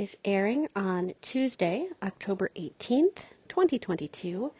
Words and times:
is 0.00 0.16
airing 0.24 0.66
on 0.74 1.12
Tuesday, 1.20 1.86
October 2.02 2.50
18th, 2.56 3.18
2022. 3.50 4.50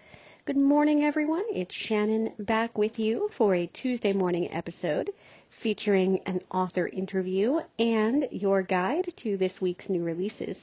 Good 0.44 0.56
morning, 0.58 1.02
everyone. 1.02 1.44
It's 1.50 1.74
Shannon 1.74 2.34
back 2.38 2.76
with 2.76 2.98
you 2.98 3.30
for 3.32 3.54
a 3.54 3.66
Tuesday 3.66 4.12
morning 4.12 4.52
episode 4.52 5.08
featuring 5.48 6.20
an 6.26 6.42
author 6.50 6.86
interview 6.88 7.58
and 7.78 8.28
your 8.30 8.60
guide 8.62 9.14
to 9.16 9.38
this 9.38 9.62
week's 9.62 9.88
new 9.88 10.04
releases. 10.04 10.59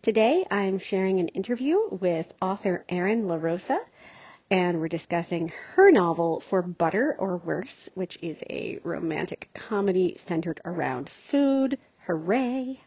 Today, 0.00 0.46
I'm 0.50 0.78
sharing 0.78 1.20
an 1.20 1.28
interview 1.28 1.76
with 1.90 2.32
author 2.40 2.86
Erin 2.88 3.24
LaRosa, 3.24 3.80
and 4.50 4.80
we're 4.80 4.88
discussing 4.88 5.52
her 5.74 5.90
novel 5.90 6.40
For 6.48 6.62
Butter 6.62 7.16
or 7.18 7.36
Worse, 7.36 7.90
which 7.92 8.18
is 8.22 8.38
a 8.48 8.78
romantic 8.82 9.50
comedy 9.52 10.16
centered 10.24 10.62
around 10.64 11.10
food. 11.30 11.76
Hooray! 12.06 12.80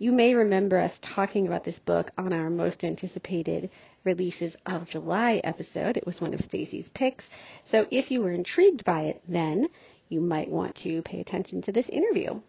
You 0.00 0.12
may 0.12 0.32
remember 0.34 0.78
us 0.78 0.96
talking 1.02 1.48
about 1.48 1.64
this 1.64 1.80
book 1.80 2.12
on 2.16 2.32
our 2.32 2.50
most 2.50 2.84
anticipated 2.84 3.68
releases 4.04 4.56
of 4.64 4.88
July 4.88 5.40
episode. 5.42 5.96
It 5.96 6.06
was 6.06 6.20
one 6.20 6.32
of 6.34 6.40
Stacy's 6.40 6.88
picks. 6.88 7.28
So 7.64 7.84
if 7.90 8.12
you 8.12 8.22
were 8.22 8.30
intrigued 8.30 8.84
by 8.84 9.02
it 9.02 9.22
then, 9.26 9.66
you 10.08 10.20
might 10.20 10.48
want 10.48 10.76
to 10.76 11.02
pay 11.02 11.18
attention 11.18 11.62
to 11.62 11.72
this 11.72 11.88
interview. 11.88 12.40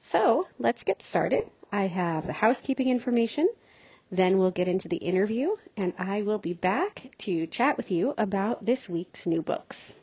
So 0.00 0.46
let's 0.60 0.84
get 0.84 1.02
started. 1.02 1.50
I 1.72 1.88
have 1.88 2.26
the 2.26 2.32
housekeeping 2.32 2.90
information. 2.90 3.48
Then 4.12 4.38
we'll 4.38 4.52
get 4.52 4.68
into 4.68 4.88
the 4.88 4.98
interview, 4.98 5.56
and 5.76 5.94
I 5.98 6.22
will 6.22 6.38
be 6.38 6.52
back 6.52 7.10
to 7.18 7.48
chat 7.48 7.76
with 7.76 7.90
you 7.90 8.14
about 8.16 8.64
this 8.64 8.88
week's 8.88 9.26
new 9.26 9.42
books. 9.42 9.94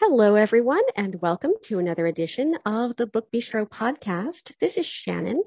Hello, 0.00 0.36
everyone, 0.36 0.84
and 0.96 1.20
welcome 1.20 1.52
to 1.64 1.80
another 1.80 2.06
edition 2.06 2.56
of 2.64 2.94
the 2.94 3.06
Book 3.06 3.32
Bistro 3.32 3.68
podcast. 3.68 4.52
This 4.60 4.76
is 4.76 4.86
Shannon, 4.86 5.42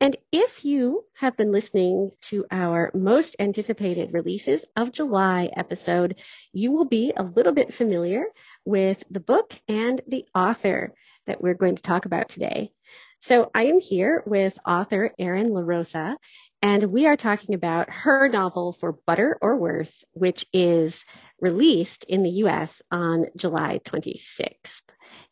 and 0.00 0.16
if 0.30 0.64
you 0.64 1.04
have 1.16 1.36
been 1.36 1.50
listening 1.50 2.12
to 2.30 2.46
our 2.52 2.92
most 2.94 3.34
anticipated 3.40 4.12
releases 4.12 4.64
of 4.76 4.92
July 4.92 5.50
episode, 5.56 6.14
you 6.52 6.70
will 6.70 6.84
be 6.84 7.12
a 7.16 7.24
little 7.24 7.52
bit 7.52 7.74
familiar 7.74 8.26
with 8.64 9.02
the 9.10 9.20
book 9.20 9.52
and 9.66 10.00
the 10.06 10.24
author 10.32 10.94
that 11.26 11.42
we're 11.42 11.54
going 11.54 11.74
to 11.74 11.82
talk 11.82 12.04
about 12.04 12.28
today. 12.28 12.70
So 13.20 13.50
I 13.52 13.64
am 13.64 13.80
here 13.80 14.22
with 14.26 14.56
author 14.64 15.12
Erin 15.18 15.48
LaRosa, 15.48 16.16
and 16.62 16.84
we 16.92 17.06
are 17.06 17.16
talking 17.16 17.54
about 17.54 17.90
her 17.90 18.28
novel 18.28 18.72
For 18.72 18.92
Butter 18.92 19.38
or 19.40 19.56
Worse, 19.56 20.04
which 20.12 20.46
is 20.52 21.04
released 21.40 22.04
in 22.04 22.22
the 22.22 22.30
US 22.30 22.82
on 22.90 23.26
July 23.36 23.80
26th. 23.84 24.82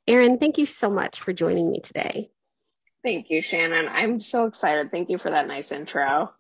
Erin, 0.06 0.38
thank 0.38 0.59
you 0.59 0.66
so 0.66 0.91
much 0.91 1.20
for 1.20 1.32
joining 1.32 1.70
me 1.70 1.81
today. 1.81 2.31
Thank 3.03 3.31
you, 3.31 3.42
Shannon. 3.42 3.88
I'm 3.88 4.20
so 4.20 4.47
excited. 4.47 4.91
Thank 4.91 5.10
you 5.10 5.19
for 5.19 5.31
that 5.31 5.47
nice 5.47 5.72
intro. 5.72 6.32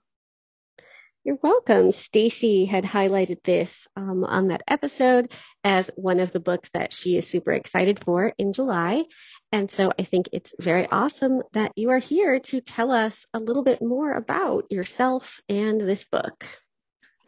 You're 1.26 1.38
welcome. 1.42 1.90
Stacy 1.90 2.66
had 2.66 2.84
highlighted 2.84 3.42
this 3.42 3.88
um, 3.96 4.22
on 4.22 4.46
that 4.46 4.62
episode 4.68 5.32
as 5.64 5.90
one 5.96 6.20
of 6.20 6.30
the 6.30 6.38
books 6.38 6.70
that 6.72 6.92
she 6.92 7.16
is 7.16 7.26
super 7.26 7.50
excited 7.50 7.98
for 8.04 8.32
in 8.38 8.52
July. 8.52 9.02
And 9.50 9.68
so 9.68 9.90
I 9.98 10.04
think 10.04 10.28
it's 10.32 10.54
very 10.60 10.86
awesome 10.86 11.42
that 11.52 11.72
you 11.74 11.90
are 11.90 11.98
here 11.98 12.38
to 12.38 12.60
tell 12.60 12.92
us 12.92 13.26
a 13.34 13.40
little 13.40 13.64
bit 13.64 13.82
more 13.82 14.12
about 14.12 14.66
yourself 14.70 15.40
and 15.48 15.80
this 15.80 16.04
book. 16.04 16.44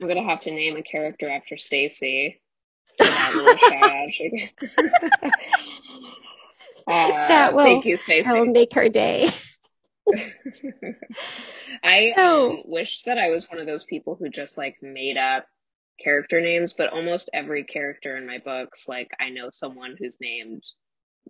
I'm 0.01 0.07
gonna 0.07 0.23
have 0.23 0.43
to 0.43 0.53
name 0.53 0.77
a 0.77 0.83
character 0.85 1.29
after 1.29 1.57
Stacy. 1.57 2.41
that 3.01 3.33
little 3.35 3.57
shout 3.57 3.73
uh, 6.87 7.27
that 7.27 7.53
will, 7.53 7.65
thank 7.65 7.85
you, 7.85 7.97
Stacy. 7.97 8.23
That 8.23 8.37
will 8.37 8.47
make 8.47 8.75
her 8.75 8.89
day. 8.89 9.31
I 11.83 12.13
um, 12.17 12.63
wish 12.65 13.03
that 13.05 13.19
I 13.19 13.29
was 13.29 13.49
one 13.51 13.61
of 13.61 13.67
those 13.67 13.85
people 13.85 14.17
who 14.19 14.29
just 14.29 14.59
like 14.59 14.77
made 14.83 15.17
up 15.17 15.47
character 16.03 16.41
names, 16.41 16.73
but 16.73 16.93
almost 16.93 17.31
every 17.33 17.65
character 17.65 18.17
in 18.17 18.27
my 18.27 18.39
books, 18.39 18.87
like 18.89 19.11
I 19.21 19.31
know 19.31 19.51
someone 19.53 19.97
who's 19.99 20.17
named 20.21 20.63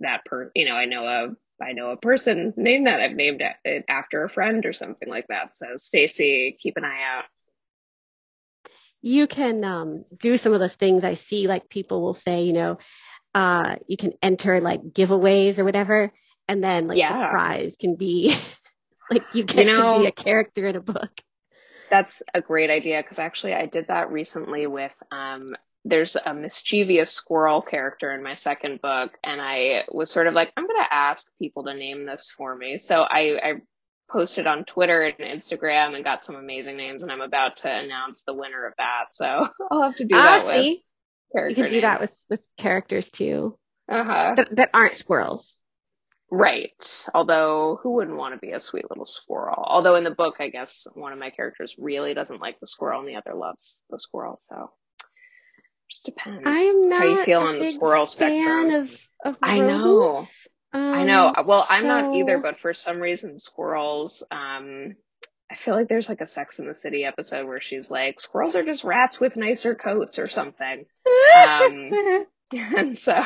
that 0.01 0.25
per, 0.25 0.51
you 0.55 0.67
know, 0.67 0.75
I 0.75 0.85
know 0.85 1.07
a, 1.07 1.65
I 1.65 1.73
know 1.73 1.91
a 1.91 1.97
person 1.97 2.55
named 2.57 2.87
that. 2.87 3.01
I've 3.01 3.17
named 3.17 3.43
it 3.65 3.85
after 3.89 4.25
a 4.25 4.31
friend 4.31 4.65
or 4.65 4.73
something 4.73 5.09
like 5.09 5.27
that. 5.29 5.57
So 5.57 5.67
Stacy, 5.77 6.57
keep 6.61 6.77
an 6.77 6.85
eye 6.85 7.03
out 7.17 7.25
you 9.01 9.27
can 9.27 9.65
um, 9.65 10.05
do 10.19 10.39
some 10.39 10.53
of 10.53 10.61
those 10.61 10.75
things 10.75 11.05
I 11.05 11.15
see, 11.15 11.47
like 11.47 11.69
people 11.69 12.03
will 12.03 12.15
say, 12.15 12.43
you 12.43 12.53
know, 12.53 12.79
uh, 13.35 13.77
you 13.87 13.97
can 13.97 14.13
enter 14.23 14.61
like 14.61 14.83
giveaways 14.83 15.59
or 15.59 15.65
whatever, 15.65 16.13
and 16.49 16.63
then 16.63 16.89
like 16.89 16.99
yeah. 16.99 17.23
the 17.23 17.29
prize 17.29 17.77
can 17.79 17.97
be 17.97 18.37
like 19.11 19.23
you 19.33 19.45
get 19.45 19.67
you 19.67 19.73
know, 19.73 19.99
to 19.99 20.01
be 20.01 20.07
a 20.09 20.13
character 20.13 20.67
in 20.69 20.77
a 20.77 20.81
book. 20.81 21.11
That's 21.91 22.23
a 22.35 22.41
great 22.41 22.71
idea 22.71 23.03
because 23.03 23.19
actually 23.19 23.55
I 23.55 23.67
did 23.67 23.89
that 23.89 24.13
recently 24.13 24.67
with 24.67 24.93
um, 25.11 25.55
there's 25.85 26.17
a 26.17 26.35
mischievous 26.35 27.11
squirrel 27.11 27.63
character 27.63 28.13
in 28.13 28.23
my 28.23 28.35
second 28.35 28.81
book, 28.81 29.13
and 29.25 29.41
I 29.41 29.85
was 29.91 30.11
sort 30.11 30.27
of 30.27 30.35
like, 30.35 30.53
I'm 30.57 30.67
going 30.67 30.83
to 30.83 30.95
ask 30.95 31.27
people 31.41 31.65
to 31.65 31.75
name 31.75 32.05
this 32.05 32.31
for 32.37 32.55
me. 32.55 32.79
So 32.79 33.01
I, 33.01 33.39
I 33.43 33.53
posted 34.11 34.47
on 34.47 34.65
Twitter 34.65 35.03
and 35.03 35.19
Instagram 35.19 35.95
and 35.95 36.05
got 36.05 36.25
some 36.25 36.37
amazing 36.37 36.77
names, 36.77 37.03
and 37.03 37.13
I'm 37.13 37.21
about 37.21 37.59
to 37.59 37.71
announce 37.71 38.25
the 38.25 38.35
winner 38.35 38.67
of 38.67 38.75
that. 38.79 39.07
So 39.13 39.49
I'll 39.71 39.83
have 39.83 39.97
to 39.97 40.05
do 40.05 40.15
ah, 40.15 40.43
that 40.45 40.55
see? 40.55 40.85
with 41.33 41.51
You 41.51 41.55
can 41.55 41.65
do 41.65 41.71
names. 41.71 41.83
that 41.83 42.01
with, 42.01 42.13
with 42.29 42.41
characters 42.59 43.11
too. 43.11 43.57
Uh-huh. 43.89 44.35
That, 44.37 44.57
that 44.57 44.71
aren't 44.75 44.95
squirrels. 44.95 45.57
Right. 46.31 47.07
Although, 47.15 47.79
who 47.83 47.95
wouldn't 47.95 48.17
want 48.17 48.35
to 48.35 48.39
be 48.39 48.53
a 48.53 48.61
sweet 48.61 48.85
little 48.91 49.07
squirrel? 49.07 49.65
Although 49.67 49.97
in 49.97 50.05
the 50.05 50.11
book, 50.11 50.37
I 50.41 50.49
guess 50.49 50.87
one 50.95 51.13
of 51.13 51.19
my 51.19 51.31
characters 51.31 51.75
really 51.79 52.13
doesn't 52.15 52.41
like 52.41 52.61
the 52.61 52.67
squirrel 52.67 53.01
and 53.01 53.09
the 53.09 53.17
other 53.17 53.35
loves 53.35 53.81
the 53.89 53.99
squirrel. 53.99 54.39
So 54.41 54.71
just 55.91 56.05
depends. 56.05 56.43
I'm 56.45 56.89
not 56.89 57.01
how 57.01 57.09
you 57.09 57.25
feel 57.25 57.41
a 57.41 57.45
on 57.45 57.59
the 57.59 57.65
squirrel 57.65 58.07
fan 58.07 58.43
spectrum. 58.43 58.75
Of, 58.75 59.35
of 59.35 59.37
I 59.43 59.59
know. 59.59 60.29
Um, 60.73 60.95
I 60.95 61.05
know. 61.05 61.33
Well, 61.47 61.67
I'm 61.69 61.85
so... 61.85 61.89
not 61.89 62.15
either, 62.15 62.39
but 62.39 62.61
for 62.61 62.75
some 62.75 63.01
reason, 63.01 63.39
squirrels, 63.39 64.23
um, 64.31 64.97
I 65.51 65.57
feel 65.57 65.75
like 65.75 65.89
there's 65.89 66.11
like 66.11 66.21
a 66.21 66.27
Sex 66.27 66.59
in 66.59 66.69
the 66.69 66.75
City 66.75 67.05
episode 67.05 67.47
where 67.47 67.61
she's 67.61 67.91
like, 67.91 68.21
squirrels 68.21 68.55
are 68.55 68.65
just 68.65 68.85
rats 68.85 69.19
with 69.19 69.35
nicer 69.37 69.75
coats 69.75 70.19
or 70.19 70.29
something. 70.29 70.85
um, 71.47 72.27
and 72.53 72.97
so 72.97 73.21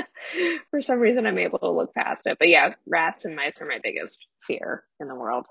for 0.70 0.80
some 0.80 0.98
reason 0.98 1.26
I'm 1.26 1.38
able 1.38 1.58
to 1.60 1.70
look 1.70 1.94
past 1.94 2.26
it. 2.26 2.38
But 2.38 2.48
yeah, 2.48 2.74
rats 2.86 3.24
and 3.24 3.36
mice 3.36 3.60
are 3.60 3.66
my 3.66 3.78
biggest 3.82 4.26
fear 4.46 4.84
in 5.00 5.08
the 5.08 5.14
world. 5.14 5.46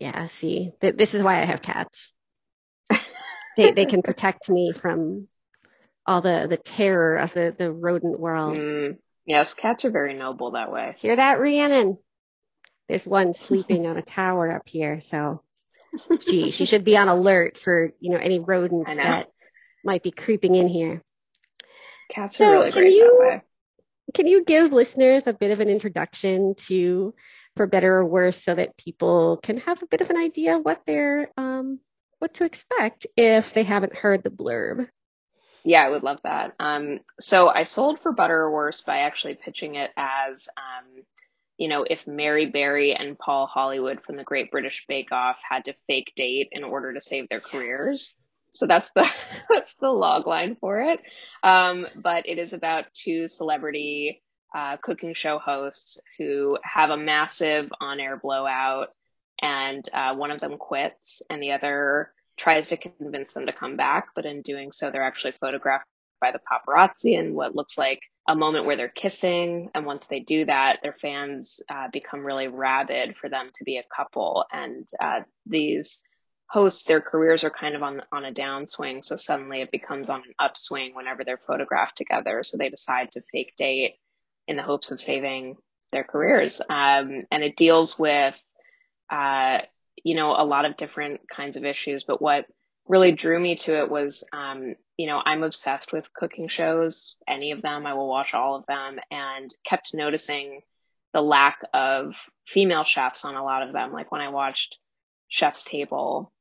Yeah, 0.00 0.28
see, 0.28 0.72
th- 0.80 0.96
this 0.96 1.14
is 1.14 1.22
why 1.22 1.42
I 1.42 1.46
have 1.46 1.62
cats. 1.62 2.12
they 3.56 3.70
they 3.72 3.86
can 3.86 4.02
protect 4.04 4.48
me 4.48 4.72
from 4.72 5.28
all 6.06 6.20
the 6.20 6.46
the 6.48 6.56
terror 6.56 7.16
of 7.16 7.32
the 7.32 7.54
the 7.56 7.70
rodent 7.72 8.18
world. 8.18 8.56
Mm, 8.56 8.98
yes, 9.26 9.54
cats 9.54 9.84
are 9.84 9.90
very 9.90 10.14
noble 10.14 10.52
that 10.52 10.72
way. 10.72 10.96
Hear 10.98 11.16
that, 11.16 11.40
Rhiannon? 11.40 11.98
There's 12.88 13.06
one 13.06 13.32
sleeping 13.32 13.86
on 13.86 13.96
a 13.96 14.02
tower 14.02 14.50
up 14.50 14.68
here, 14.68 15.00
so 15.00 15.42
gee, 16.26 16.50
she 16.50 16.66
should 16.66 16.84
be 16.84 16.96
on 16.96 17.08
alert 17.08 17.58
for 17.58 17.92
you 18.00 18.10
know 18.10 18.18
any 18.18 18.40
rodents 18.40 18.94
that 18.94 19.30
might 19.82 20.02
be 20.02 20.10
creeping 20.10 20.54
in 20.54 20.68
here. 20.68 21.02
Cats 22.08 22.36
so 22.36 22.46
are 22.46 22.52
really 22.52 22.70
great 22.70 22.92
you, 22.92 23.18
that 23.22 23.28
way. 23.28 23.42
Can 24.14 24.26
you 24.26 24.44
give 24.44 24.72
listeners 24.72 25.26
a 25.26 25.32
bit 25.32 25.50
of 25.50 25.60
an 25.60 25.68
introduction 25.68 26.54
to 26.68 27.14
For 27.56 27.66
Butter 27.66 27.98
or 27.98 28.04
Worse 28.04 28.42
so 28.42 28.54
that 28.54 28.76
people 28.76 29.38
can 29.42 29.58
have 29.58 29.82
a 29.82 29.86
bit 29.86 30.00
of 30.00 30.10
an 30.10 30.16
idea 30.16 30.58
what 30.58 30.82
they're 30.86 31.30
um, 31.36 31.80
what 32.18 32.34
to 32.34 32.44
expect 32.44 33.06
if 33.16 33.52
they 33.52 33.64
haven't 33.64 33.94
heard 33.94 34.22
the 34.22 34.30
blurb? 34.30 34.88
Yeah, 35.64 35.82
I 35.82 35.88
would 35.88 36.02
love 36.02 36.18
that. 36.24 36.52
Um, 36.60 37.00
so 37.20 37.48
I 37.48 37.62
sold 37.62 38.00
For 38.00 38.12
Butter 38.12 38.38
or 38.38 38.52
Worse 38.52 38.82
by 38.82 38.98
actually 38.98 39.34
pitching 39.34 39.76
it 39.76 39.90
as 39.96 40.48
um, 40.56 41.04
you 41.56 41.68
know, 41.68 41.84
if 41.88 42.06
Mary 42.06 42.46
Berry 42.46 42.94
and 42.94 43.18
Paul 43.18 43.46
Hollywood 43.46 44.00
from 44.04 44.16
the 44.16 44.24
Great 44.24 44.50
British 44.50 44.84
Bake 44.88 45.12
Off 45.12 45.36
had 45.48 45.66
to 45.66 45.74
fake 45.86 46.12
date 46.16 46.48
in 46.52 46.64
order 46.64 46.92
to 46.92 47.00
save 47.00 47.28
their 47.28 47.40
careers. 47.40 48.14
So 48.54 48.66
that's 48.66 48.90
the 48.94 49.08
that's 49.48 49.74
the 49.80 49.90
log 49.90 50.26
line 50.26 50.56
for 50.60 50.80
it. 50.80 51.00
Um, 51.42 51.86
but 51.96 52.28
it 52.28 52.38
is 52.38 52.52
about 52.52 52.86
two 52.94 53.28
celebrity 53.28 54.22
uh, 54.54 54.76
cooking 54.82 55.14
show 55.14 55.38
hosts 55.38 55.98
who 56.18 56.58
have 56.62 56.90
a 56.90 56.96
massive 56.96 57.68
on-air 57.80 58.16
blowout, 58.16 58.88
and 59.42 59.86
uh, 59.92 60.14
one 60.14 60.30
of 60.30 60.40
them 60.40 60.56
quits, 60.58 61.22
and 61.28 61.42
the 61.42 61.52
other 61.52 62.12
tries 62.36 62.68
to 62.68 62.76
convince 62.76 63.32
them 63.32 63.46
to 63.46 63.52
come 63.52 63.76
back. 63.76 64.08
But 64.14 64.26
in 64.26 64.42
doing 64.42 64.72
so, 64.72 64.90
they're 64.90 65.02
actually 65.02 65.34
photographed 65.40 65.86
by 66.20 66.32
the 66.32 66.40
paparazzi 66.40 67.18
in 67.18 67.34
what 67.34 67.54
looks 67.54 67.76
like 67.76 68.00
a 68.28 68.34
moment 68.34 68.64
where 68.64 68.76
they're 68.76 68.88
kissing. 68.88 69.70
And 69.74 69.84
once 69.84 70.06
they 70.06 70.20
do 70.20 70.44
that, 70.46 70.78
their 70.82 70.96
fans 71.00 71.60
uh, 71.68 71.88
become 71.92 72.24
really 72.24 72.48
rabid 72.48 73.16
for 73.20 73.28
them 73.28 73.50
to 73.56 73.64
be 73.64 73.76
a 73.76 73.84
couple. 73.94 74.44
And 74.50 74.88
uh, 75.00 75.20
these 75.46 76.00
hosts, 76.46 76.84
their 76.84 77.00
careers 77.00 77.42
are 77.44 77.50
kind 77.50 77.74
of 77.74 77.82
on 77.82 78.02
on 78.12 78.24
a 78.24 78.32
downswing. 78.32 79.04
So 79.04 79.16
suddenly 79.16 79.60
it 79.62 79.70
becomes 79.70 80.10
on 80.10 80.20
an 80.20 80.34
upswing 80.38 80.94
whenever 80.94 81.24
they're 81.24 81.40
photographed 81.46 81.98
together. 81.98 82.42
So 82.44 82.56
they 82.56 82.68
decide 82.68 83.12
to 83.12 83.22
fake 83.32 83.54
date 83.56 83.94
in 84.46 84.56
the 84.56 84.62
hopes 84.62 84.90
of 84.90 85.00
saving 85.00 85.56
their 85.92 86.04
careers. 86.04 86.60
Um, 86.60 87.24
and 87.30 87.42
it 87.42 87.56
deals 87.56 87.98
with, 87.98 88.34
uh, 89.10 89.58
you 90.02 90.16
know, 90.16 90.32
a 90.32 90.44
lot 90.44 90.64
of 90.64 90.76
different 90.76 91.20
kinds 91.34 91.56
of 91.56 91.64
issues. 91.64 92.04
But 92.04 92.20
what 92.20 92.46
really 92.86 93.12
drew 93.12 93.40
me 93.40 93.56
to 93.56 93.78
it 93.80 93.90
was, 93.90 94.22
um, 94.32 94.74
you 94.96 95.06
know, 95.06 95.20
I'm 95.24 95.42
obsessed 95.42 95.92
with 95.92 96.12
cooking 96.12 96.48
shows, 96.48 97.14
any 97.26 97.52
of 97.52 97.62
them. 97.62 97.86
I 97.86 97.94
will 97.94 98.08
watch 98.08 98.34
all 98.34 98.56
of 98.56 98.66
them 98.66 98.98
and 99.10 99.54
kept 99.64 99.94
noticing 99.94 100.60
the 101.14 101.22
lack 101.22 101.60
of 101.72 102.14
female 102.46 102.84
chefs 102.84 103.24
on 103.24 103.36
a 103.36 103.44
lot 103.44 103.62
of 103.62 103.72
them. 103.72 103.92
Like 103.92 104.12
when 104.12 104.20
I 104.20 104.28
watched 104.28 104.76
Chef's 105.28 105.62
Table, 105.62 106.32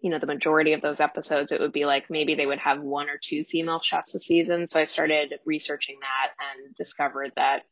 you 0.00 0.10
know, 0.10 0.18
the 0.18 0.26
majority 0.26 0.72
of 0.72 0.82
those 0.82 1.00
episodes, 1.00 1.52
it 1.52 1.60
would 1.60 1.72
be 1.72 1.86
like 1.86 2.10
maybe 2.10 2.34
they 2.34 2.46
would 2.46 2.58
have 2.58 2.80
one 2.80 3.08
or 3.08 3.18
two 3.22 3.44
female 3.44 3.80
chefs 3.82 4.14
a 4.14 4.20
season. 4.20 4.68
So 4.68 4.78
I 4.78 4.84
started 4.84 5.34
researching 5.44 5.96
that 6.00 6.32
and 6.38 6.74
discovered 6.74 7.32
that 7.36 7.62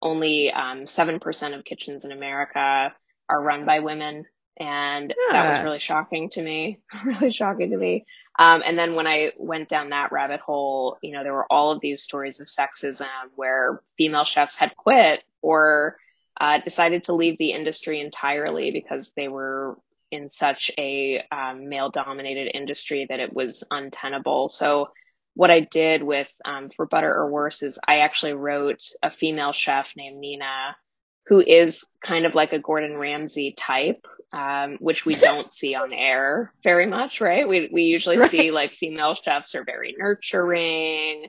only 0.00 0.52
um, 0.52 0.86
7% 0.86 1.58
of 1.58 1.64
kitchens 1.64 2.04
in 2.04 2.12
America 2.12 2.92
are 3.28 3.42
run 3.42 3.64
by 3.64 3.80
women 3.80 4.24
and 4.56 5.12
yeah. 5.28 5.32
that 5.32 5.52
was 5.52 5.64
really 5.64 5.80
shocking 5.80 6.30
to 6.30 6.42
me, 6.42 6.80
really 7.04 7.32
shocking 7.32 7.70
to 7.70 7.76
me. 7.76 8.06
Um, 8.38 8.62
and 8.64 8.78
then 8.78 8.94
when 8.94 9.06
I 9.06 9.32
went 9.36 9.68
down 9.68 9.90
that 9.90 10.12
rabbit 10.12 10.40
hole, 10.40 10.98
you 11.02 11.12
know, 11.12 11.22
there 11.22 11.32
were 11.32 11.50
all 11.50 11.72
of 11.72 11.80
these 11.80 12.02
stories 12.02 12.40
of 12.40 12.46
sexism 12.46 13.06
where 13.34 13.80
female 13.96 14.24
chefs 14.24 14.56
had 14.56 14.76
quit 14.76 15.22
or 15.42 15.96
uh, 16.40 16.58
decided 16.58 17.04
to 17.04 17.14
leave 17.14 17.38
the 17.38 17.52
industry 17.52 18.00
entirely 18.00 18.70
because 18.70 19.12
they 19.16 19.28
were 19.28 19.76
in 20.14 20.28
such 20.28 20.70
a 20.78 21.20
um, 21.32 21.68
male 21.68 21.90
dominated 21.90 22.54
industry 22.54 23.06
that 23.08 23.18
it 23.18 23.32
was 23.32 23.64
untenable. 23.70 24.48
So 24.48 24.90
what 25.34 25.50
I 25.50 25.60
did 25.60 26.04
with 26.04 26.28
um, 26.44 26.70
for 26.76 26.86
Butter 26.86 27.12
or 27.12 27.28
Worse 27.28 27.64
is 27.64 27.80
I 27.86 27.98
actually 27.98 28.34
wrote 28.34 28.80
a 29.02 29.10
female 29.10 29.52
chef 29.52 29.88
named 29.96 30.20
Nina 30.20 30.76
who 31.26 31.40
is 31.40 31.84
kind 32.04 32.26
of 32.26 32.34
like 32.34 32.52
a 32.52 32.60
Gordon 32.60 32.96
Ramsay 32.96 33.54
type, 33.58 34.06
um, 34.32 34.76
which 34.78 35.04
we 35.04 35.16
don't 35.16 35.52
see 35.52 35.74
on 35.74 35.92
air 35.92 36.52
very 36.62 36.86
much, 36.86 37.20
right? 37.20 37.48
We 37.48 37.68
we 37.72 37.82
usually 37.82 38.18
right. 38.18 38.30
see 38.30 38.52
like 38.52 38.70
female 38.70 39.16
chefs 39.16 39.56
are 39.56 39.64
very 39.64 39.96
nurturing, 39.98 41.26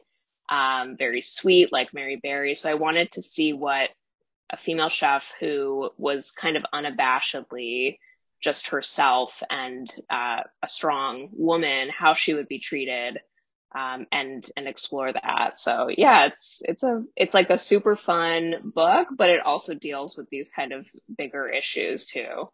um, 0.48 0.96
very 0.96 1.22
sweet, 1.22 1.72
like 1.72 1.92
Mary 1.92 2.20
Berry. 2.22 2.54
So 2.54 2.70
I 2.70 2.76
wanted 2.76 3.14
to 3.14 3.24
see 3.24 3.54
what 3.54 3.90
a 4.52 4.58
female 4.58 4.90
chef 4.90 5.24
who 5.40 5.90
was 5.98 6.30
kind 6.30 6.56
of 6.56 6.66
unabashedly 6.72 7.98
just 8.46 8.68
herself 8.68 9.32
and 9.50 9.92
uh, 10.08 10.42
a 10.64 10.70
strong 10.70 11.30
woman, 11.34 11.90
how 11.90 12.14
she 12.14 12.36
would 12.36 12.48
be 12.48 12.60
treated 12.60 13.18
um, 13.76 14.06
and 14.12 14.46
and 14.56 14.68
explore 14.68 15.12
that. 15.12 15.58
So 15.58 15.90
yeah, 15.90 16.28
it's 16.28 16.62
it's 16.62 16.84
a 16.84 17.04
it's 17.16 17.34
like 17.34 17.50
a 17.50 17.58
super 17.58 17.96
fun 17.96 18.54
book, 18.64 19.08
but 19.18 19.30
it 19.30 19.42
also 19.44 19.74
deals 19.74 20.16
with 20.16 20.30
these 20.30 20.48
kind 20.56 20.74
of 20.74 20.86
bigger 21.18 21.50
issues 21.50 22.06
too. 22.06 22.50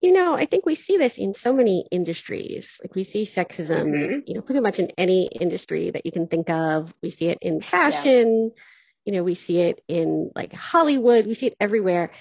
You 0.00 0.12
know, 0.12 0.34
I 0.34 0.46
think 0.46 0.64
we 0.64 0.76
see 0.76 0.96
this 0.96 1.18
in 1.18 1.34
so 1.34 1.52
many 1.52 1.88
industries. 1.90 2.78
Like 2.82 2.94
we 2.94 3.02
see 3.02 3.24
sexism, 3.24 3.86
mm-hmm. 3.86 4.18
you 4.26 4.34
know, 4.34 4.42
pretty 4.42 4.60
much 4.60 4.78
in 4.78 4.92
any 4.96 5.28
industry 5.40 5.90
that 5.90 6.06
you 6.06 6.12
can 6.12 6.28
think 6.28 6.48
of. 6.48 6.94
We 7.02 7.10
see 7.10 7.26
it 7.26 7.38
in 7.42 7.60
fashion. 7.60 8.52
Yeah. 8.54 8.62
You 9.06 9.12
know, 9.12 9.24
we 9.24 9.34
see 9.34 9.58
it 9.58 9.82
in 9.88 10.30
like 10.36 10.52
Hollywood. 10.52 11.26
We 11.26 11.34
see 11.34 11.46
it 11.46 11.56
everywhere. 11.58 12.12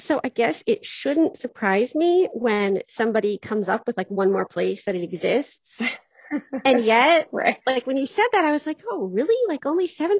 So 0.00 0.20
I 0.22 0.28
guess 0.28 0.62
it 0.66 0.84
shouldn't 0.84 1.38
surprise 1.38 1.94
me 1.94 2.28
when 2.32 2.82
somebody 2.88 3.38
comes 3.38 3.68
up 3.68 3.86
with 3.86 3.96
like 3.96 4.10
one 4.10 4.32
more 4.32 4.46
place 4.46 4.84
that 4.84 4.96
it 4.96 5.02
exists. 5.02 5.80
and 6.64 6.84
yet, 6.84 7.28
right. 7.32 7.58
like 7.66 7.86
when 7.86 7.96
you 7.96 8.06
said 8.06 8.26
that, 8.32 8.44
I 8.44 8.52
was 8.52 8.66
like, 8.66 8.82
oh, 8.90 9.04
really? 9.04 9.36
Like 9.48 9.66
only 9.66 9.88
7%? 9.88 10.18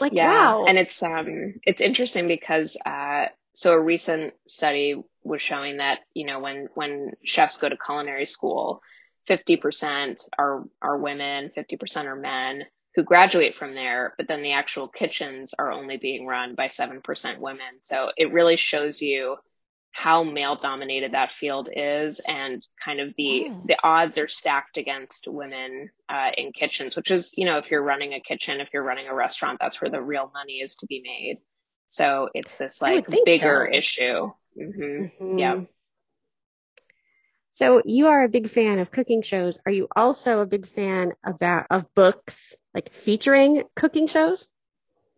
Like, 0.00 0.12
yeah. 0.12 0.28
wow. 0.28 0.64
And 0.64 0.78
it's, 0.78 1.02
um, 1.02 1.54
it's 1.62 1.80
interesting 1.80 2.26
because, 2.26 2.76
uh, 2.84 3.26
so 3.54 3.72
a 3.72 3.80
recent 3.80 4.34
study 4.48 4.96
was 5.22 5.42
showing 5.42 5.76
that, 5.76 5.98
you 6.14 6.26
know, 6.26 6.40
when, 6.40 6.68
when 6.74 7.12
chefs 7.24 7.58
go 7.58 7.68
to 7.68 7.76
culinary 7.76 8.24
school, 8.24 8.80
50% 9.28 10.26
are, 10.36 10.64
are 10.82 10.98
women, 10.98 11.50
50% 11.56 12.06
are 12.06 12.16
men 12.16 12.64
who 12.94 13.02
graduate 13.02 13.56
from 13.56 13.74
there, 13.74 14.14
but 14.16 14.28
then 14.28 14.42
the 14.42 14.52
actual 14.52 14.88
kitchens 14.88 15.54
are 15.58 15.72
only 15.72 15.96
being 15.96 16.26
run 16.26 16.54
by 16.54 16.68
7% 16.68 17.38
women. 17.38 17.80
So 17.80 18.10
it 18.16 18.32
really 18.32 18.56
shows 18.56 19.02
you 19.02 19.36
how 19.94 20.24
male 20.24 20.56
dominated 20.56 21.12
that 21.12 21.30
field 21.38 21.68
is 21.74 22.20
and 22.26 22.66
kind 22.84 22.98
of 22.98 23.14
the 23.16 23.46
oh. 23.48 23.62
the 23.64 23.76
odds 23.82 24.18
are 24.18 24.26
stacked 24.26 24.76
against 24.76 25.28
women 25.28 25.88
uh, 26.08 26.30
in 26.36 26.50
kitchens 26.50 26.96
which 26.96 27.12
is 27.12 27.32
you 27.36 27.44
know 27.44 27.58
if 27.58 27.70
you're 27.70 27.80
running 27.80 28.12
a 28.12 28.20
kitchen 28.20 28.60
if 28.60 28.68
you're 28.72 28.82
running 28.82 29.06
a 29.06 29.14
restaurant 29.14 29.58
that's 29.60 29.80
where 29.80 29.92
the 29.92 30.02
real 30.02 30.32
money 30.34 30.54
is 30.54 30.74
to 30.74 30.86
be 30.86 31.00
made 31.00 31.38
so 31.86 32.28
it's 32.34 32.56
this 32.56 32.82
like 32.82 33.06
bigger 33.24 33.68
so. 33.70 33.76
issue 33.76 34.30
mm-hmm. 34.60 35.24
Mm-hmm. 35.24 35.38
yeah 35.38 35.60
so 37.54 37.82
you 37.84 38.06
are 38.06 38.24
a 38.24 38.28
big 38.28 38.50
fan 38.50 38.78
of 38.78 38.90
cooking 38.90 39.22
shows 39.22 39.56
are 39.66 39.72
you 39.72 39.88
also 39.96 40.40
a 40.40 40.46
big 40.46 40.66
fan 40.66 41.12
about 41.24 41.66
of 41.70 41.86
books 41.94 42.54
like 42.74 42.92
featuring 42.92 43.62
cooking 43.74 44.06
shows 44.06 44.46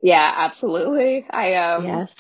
yeah 0.03 0.33
absolutely 0.37 1.27
i 1.31 1.55
um 1.55 1.85
yes 1.85 2.13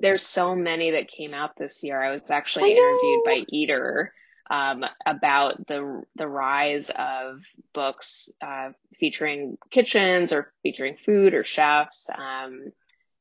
there's 0.00 0.22
so 0.22 0.54
many 0.54 0.92
that 0.92 1.08
came 1.08 1.34
out 1.34 1.56
this 1.56 1.82
year. 1.82 2.02
I 2.02 2.10
was 2.10 2.30
actually 2.30 2.72
I 2.72 2.76
interviewed 2.76 3.24
by 3.24 3.44
Eater 3.48 4.12
um, 4.50 4.84
about 5.04 5.66
the 5.66 6.02
the 6.16 6.26
rise 6.28 6.90
of 6.90 7.40
books 7.74 8.28
uh, 8.40 8.70
featuring 8.98 9.58
kitchens 9.70 10.32
or 10.32 10.52
featuring 10.62 10.96
food 11.04 11.34
or 11.34 11.44
chefs. 11.44 12.08
Um, 12.16 12.72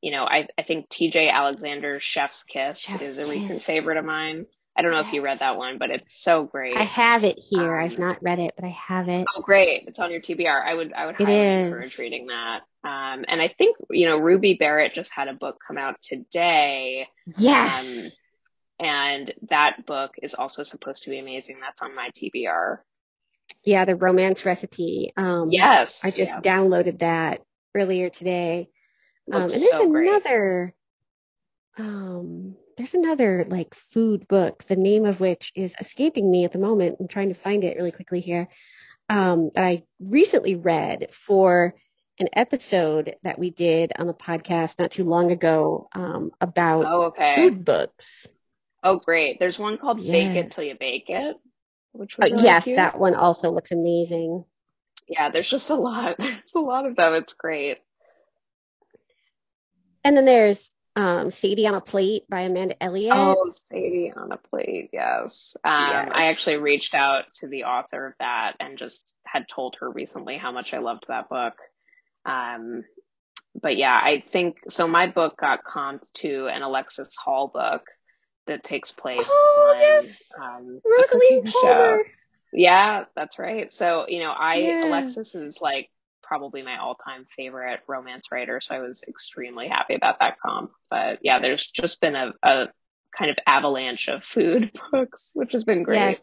you 0.01 0.11
know, 0.11 0.23
I, 0.23 0.47
I 0.57 0.61
think 0.61 0.89
T.J. 0.89 1.29
Alexander's 1.29 2.03
Chef's 2.03 2.43
Kiss 2.43 2.87
is 3.01 3.17
a 3.17 3.25
recent 3.25 3.63
favorite 3.63 3.97
of 3.97 4.05
mine. 4.05 4.45
I 4.77 4.81
don't 4.81 4.91
know 4.91 4.99
yes. 4.99 5.07
if 5.07 5.13
you 5.13 5.21
read 5.21 5.39
that 5.39 5.57
one, 5.57 5.77
but 5.77 5.89
it's 5.89 6.21
so 6.21 6.43
great. 6.43 6.75
I 6.75 6.83
have 6.83 7.23
it 7.23 7.37
here. 7.37 7.77
Um, 7.77 7.85
I've 7.85 7.97
not 7.97 8.21
read 8.21 8.39
it, 8.39 8.53
but 8.55 8.65
I 8.65 8.75
have 8.87 9.07
it. 9.07 9.25
Oh, 9.35 9.41
great! 9.41 9.83
It's 9.87 9.99
on 9.99 10.11
your 10.11 10.21
TBR. 10.21 10.65
I 10.65 10.73
would 10.73 10.91
I 10.93 11.05
would 11.05 11.15
highly 11.15 11.63
encourage 11.63 11.97
reading 11.97 12.27
that. 12.27 12.61
Um, 12.83 13.23
and 13.27 13.41
I 13.41 13.53
think 13.57 13.77
you 13.89 14.07
know 14.07 14.17
Ruby 14.17 14.55
Barrett 14.59 14.93
just 14.93 15.13
had 15.13 15.29
a 15.29 15.33
book 15.33 15.57
come 15.65 15.77
out 15.77 15.95
today. 16.01 17.07
Yes. 17.37 17.85
Um, 17.85 18.11
and 18.77 19.33
that 19.49 19.85
book 19.85 20.11
is 20.21 20.33
also 20.33 20.63
supposed 20.63 21.03
to 21.03 21.09
be 21.09 21.19
amazing. 21.19 21.57
That's 21.61 21.81
on 21.81 21.95
my 21.95 22.09
TBR. 22.17 22.79
Yeah, 23.63 23.85
the 23.85 23.95
romance 23.95 24.45
recipe. 24.45 25.13
Um, 25.15 25.49
yes. 25.49 25.99
I 26.03 26.11
just 26.11 26.31
yeah. 26.31 26.41
downloaded 26.41 26.99
that 26.99 27.41
earlier 27.73 28.09
today. 28.09 28.69
Um, 29.31 29.43
and 29.43 29.51
there's 29.51 29.69
so 29.71 29.95
another. 29.95 30.73
Um, 31.77 32.55
there's 32.77 32.93
another 32.93 33.45
like 33.47 33.75
food 33.93 34.27
book, 34.27 34.63
the 34.67 34.75
name 34.75 35.05
of 35.05 35.19
which 35.19 35.51
is 35.55 35.73
escaping 35.79 36.29
me 36.29 36.45
at 36.45 36.51
the 36.51 36.59
moment. 36.59 36.97
I'm 36.99 37.07
trying 37.07 37.29
to 37.29 37.39
find 37.39 37.63
it 37.63 37.77
really 37.77 37.91
quickly 37.91 38.21
here. 38.21 38.47
Um, 39.09 39.51
that 39.53 39.63
I 39.63 39.83
recently 39.99 40.55
read 40.55 41.09
for 41.27 41.75
an 42.19 42.29
episode 42.33 43.15
that 43.23 43.37
we 43.37 43.51
did 43.51 43.91
on 43.97 44.07
the 44.07 44.13
podcast 44.13 44.79
not 44.79 44.91
too 44.91 45.03
long 45.03 45.31
ago 45.31 45.89
um, 45.93 46.31
about 46.41 46.85
oh, 46.85 47.01
okay. 47.05 47.35
food 47.35 47.65
books. 47.65 48.27
Oh, 48.83 48.97
great! 48.97 49.39
There's 49.39 49.59
one 49.59 49.77
called 49.77 49.99
yes. 49.99 50.11
"Bake 50.11 50.45
It 50.45 50.51
Till 50.51 50.63
You 50.63 50.75
Bake 50.79 51.05
It," 51.09 51.37
which 51.91 52.17
was 52.17 52.31
uh, 52.31 52.35
yes, 52.37 52.65
cute. 52.65 52.77
that 52.77 52.99
one 52.99 53.15
also 53.15 53.51
looks 53.51 53.71
amazing. 53.71 54.45
Yeah, 55.07 55.29
there's 55.29 55.49
just 55.49 55.69
a 55.69 55.75
lot. 55.75 56.15
There's 56.19 56.55
a 56.55 56.59
lot 56.59 56.87
of 56.87 56.95
them. 56.95 57.13
It's 57.13 57.33
great. 57.33 57.77
And 60.03 60.15
then 60.15 60.25
there's 60.25 60.59
um, 60.95 61.31
Sadie 61.31 61.67
on 61.67 61.75
a 61.75 61.81
Plate 61.81 62.23
by 62.29 62.41
Amanda 62.41 62.81
Elliott. 62.81 63.13
Oh, 63.15 63.51
Sadie 63.71 64.13
on 64.15 64.31
a 64.31 64.37
Plate, 64.37 64.89
yes. 64.93 65.55
Um, 65.63 65.89
yes. 65.91 66.09
I 66.13 66.27
actually 66.27 66.57
reached 66.57 66.93
out 66.93 67.25
to 67.35 67.47
the 67.47 67.65
author 67.65 68.07
of 68.07 68.13
that 68.19 68.53
and 68.59 68.77
just 68.77 69.03
had 69.25 69.47
told 69.47 69.75
her 69.79 69.89
recently 69.89 70.37
how 70.37 70.51
much 70.51 70.73
I 70.73 70.79
loved 70.79 71.05
that 71.07 71.29
book. 71.29 71.53
Um, 72.25 72.83
but 73.61 73.77
yeah, 73.77 73.93
I 73.93 74.23
think 74.31 74.57
so. 74.69 74.87
My 74.87 75.07
book 75.07 75.37
got 75.37 75.63
comped 75.63 76.11
to 76.15 76.47
an 76.47 76.61
Alexis 76.61 77.15
Hall 77.15 77.49
book, 77.53 77.83
that 78.47 78.63
takes 78.63 78.91
place 78.91 79.25
oh, 79.27 79.73
on 79.75 79.81
yes. 79.81 80.21
um, 80.39 80.81
Palmer. 81.11 81.51
Show. 81.51 81.97
Yeah, 82.53 83.05
that's 83.15 83.39
right. 83.39 83.73
So, 83.73 84.05
you 84.07 84.19
know, 84.19 84.31
I 84.31 84.55
yes. 84.55 84.85
Alexis 84.85 85.35
is 85.35 85.59
like 85.61 85.89
probably 86.27 86.61
my 86.61 86.77
all-time 86.77 87.25
favorite 87.35 87.81
romance 87.87 88.27
writer, 88.31 88.59
so 88.61 88.75
I 88.75 88.79
was 88.79 89.03
extremely 89.07 89.67
happy 89.67 89.95
about 89.95 90.19
that 90.19 90.37
comp. 90.39 90.71
But 90.89 91.19
yeah, 91.21 91.39
there's 91.39 91.65
just 91.65 92.01
been 92.01 92.15
a, 92.15 92.33
a 92.43 92.65
kind 93.17 93.31
of 93.31 93.37
avalanche 93.45 94.07
of 94.07 94.23
food 94.23 94.71
books, 94.91 95.31
which 95.33 95.51
has 95.53 95.63
been 95.63 95.83
great. 95.83 95.97
Yes. 95.97 96.21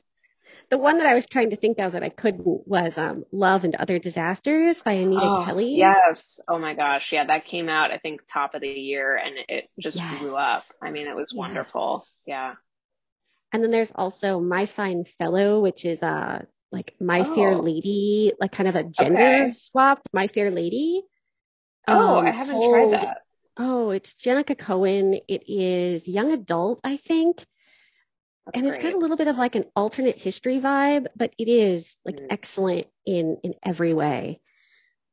The 0.70 0.78
one 0.78 0.98
that 0.98 1.06
I 1.06 1.14
was 1.14 1.26
trying 1.26 1.50
to 1.50 1.56
think 1.56 1.78
of 1.78 1.92
that 1.92 2.02
I 2.02 2.08
couldn't 2.08 2.46
was 2.46 2.96
um, 2.96 3.24
Love 3.30 3.64
and 3.64 3.74
Other 3.74 3.98
Disasters 3.98 4.80
by 4.82 4.92
Anita 4.92 5.20
oh, 5.22 5.44
Kelly. 5.44 5.74
Yes. 5.76 6.40
Oh 6.48 6.58
my 6.58 6.74
gosh. 6.74 7.12
Yeah, 7.12 7.26
that 7.26 7.44
came 7.44 7.68
out 7.68 7.90
I 7.90 7.98
think 7.98 8.22
top 8.32 8.54
of 8.54 8.62
the 8.62 8.68
year 8.68 9.16
and 9.16 9.34
it 9.48 9.68
just 9.78 9.98
yes. 9.98 10.18
blew 10.18 10.34
up. 10.34 10.64
I 10.80 10.90
mean, 10.90 11.08
it 11.08 11.14
was 11.14 11.32
yes. 11.32 11.38
wonderful. 11.38 12.06
Yeah. 12.26 12.54
And 13.52 13.62
then 13.62 13.70
there's 13.70 13.92
also 13.94 14.40
My 14.40 14.64
Fine 14.64 15.04
Fellow, 15.18 15.60
which 15.60 15.84
is 15.84 16.02
uh 16.02 16.42
like 16.72 16.94
My 17.00 17.20
oh. 17.20 17.34
Fair 17.34 17.56
Lady, 17.56 18.32
like 18.40 18.52
kind 18.52 18.68
of 18.68 18.76
a 18.76 18.84
gender 18.84 19.46
okay. 19.46 19.56
swapped 19.58 20.08
My 20.12 20.26
Fair 20.26 20.50
Lady. 20.50 21.02
Oh, 21.86 22.16
um, 22.18 22.26
I 22.26 22.30
haven't 22.30 22.54
told, 22.54 22.72
tried 22.72 22.92
that. 22.92 23.18
Oh, 23.56 23.90
it's 23.90 24.14
Jennieke 24.14 24.58
Cohen. 24.58 25.20
It 25.28 25.42
is 25.48 26.06
young 26.08 26.32
adult, 26.32 26.80
I 26.82 26.96
think. 26.96 27.44
That's 28.46 28.54
and 28.54 28.62
great. 28.62 28.74
it's 28.74 28.82
got 28.82 28.94
a 28.94 28.98
little 28.98 29.16
bit 29.16 29.28
of 29.28 29.36
like 29.36 29.54
an 29.54 29.66
alternate 29.76 30.18
history 30.18 30.58
vibe, 30.58 31.06
but 31.14 31.32
it 31.38 31.48
is 31.48 31.96
like 32.04 32.16
mm. 32.16 32.26
excellent 32.30 32.86
in 33.06 33.38
in 33.42 33.54
every 33.64 33.94
way. 33.94 34.40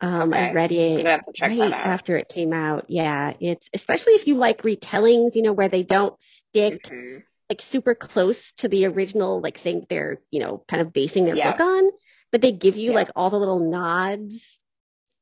Um, 0.02 0.32
okay. 0.32 0.40
I 0.40 0.54
read 0.54 0.72
it 0.72 1.06
right 1.42 1.74
after 1.74 2.16
it 2.16 2.30
came 2.30 2.54
out. 2.54 2.86
Yeah, 2.88 3.34
it's 3.40 3.70
especially 3.74 4.14
if 4.14 4.28
you 4.28 4.36
like 4.36 4.62
retellings, 4.62 5.36
you 5.36 5.42
know, 5.42 5.54
where 5.54 5.70
they 5.70 5.84
don't 5.84 6.20
stick 6.22 6.84
mm-hmm. 6.86 7.18
Like 7.50 7.62
super 7.62 7.96
close 7.96 8.54
to 8.58 8.68
the 8.68 8.86
original 8.86 9.42
like 9.42 9.60
thing 9.60 9.86
they're 9.90 10.22
you 10.32 10.40
know 10.40 10.64
kind 10.68 10.82
of 10.82 10.94
basing 10.94 11.26
their 11.26 11.36
book 11.36 11.60
on, 11.60 11.90
but 12.32 12.42
they 12.42 12.52
give 12.52 12.78
you 12.78 12.94
like 12.94 13.10
all 13.16 13.30
the 13.30 13.40
little 13.40 13.72
nods 13.72 14.60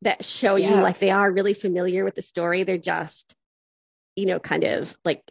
that 0.01 0.23
show 0.23 0.55
yes. 0.55 0.69
you 0.69 0.75
like 0.75 0.99
they 0.99 1.11
are 1.11 1.31
really 1.31 1.53
familiar 1.53 2.03
with 2.03 2.15
the 2.15 2.21
story. 2.21 2.63
They're 2.63 2.77
just 2.77 3.33
you 4.15 4.25
know 4.25 4.39
kind 4.39 4.63
of 4.63 4.95
like 5.05 5.23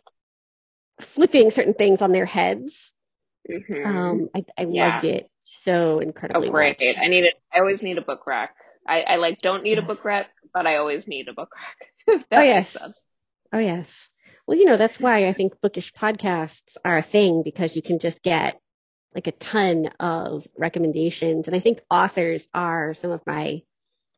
flipping 1.01 1.51
certain 1.51 1.75
things 1.75 2.01
on 2.03 2.13
their 2.13 2.27
heads. 2.27 2.93
Mm-hmm. 3.49 3.87
Um, 3.87 4.29
I, 4.35 4.45
I 4.59 4.67
yeah. 4.69 4.95
loved 4.95 5.05
it 5.05 5.31
so 5.45 6.01
incredibly. 6.01 6.49
Oh, 6.49 6.51
great! 6.51 6.81
Much. 6.81 6.97
I 6.99 7.09
need 7.09 7.25
it. 7.25 7.35
I 7.53 7.61
always 7.61 7.83
need 7.83 7.99
a 7.99 8.03
book 8.03 8.27
rack. 8.27 8.55
I, 8.89 9.03
I 9.03 9.17
like 9.17 9.41
don't 9.41 9.63
need 9.63 9.77
yes. 9.77 9.85
a 9.85 9.87
book 9.87 10.05
rack, 10.05 10.29
but 10.55 10.67
I 10.67 10.77
always 10.77 11.07
need 11.07 11.29
a 11.29 11.33
book 11.33 11.51
rack. 11.55 12.25
oh 12.33 12.41
yes. 12.41 12.77
Oh 13.53 13.59
yes. 13.59 14.11
Well, 14.47 14.57
you 14.57 14.65
know 14.65 14.77
that's 14.77 15.01
why 15.01 15.29
I 15.29 15.33
think 15.33 15.61
bookish 15.61 15.93
podcasts 15.93 16.77
are 16.85 16.99
a 16.99 17.03
thing 17.03 17.43
because 17.45 17.75
you 17.75 17.83
can 17.83 17.99
just 17.99 18.23
get 18.23 18.61
like 19.15 19.27
a 19.27 19.33
ton 19.33 19.89
of 19.99 20.47
recommendations, 20.57 21.47
and 21.47 21.57
I 21.57 21.61
think 21.61 21.81
authors 21.91 22.47
are 22.55 22.95
some 22.95 23.11
of 23.11 23.23
my 23.27 23.63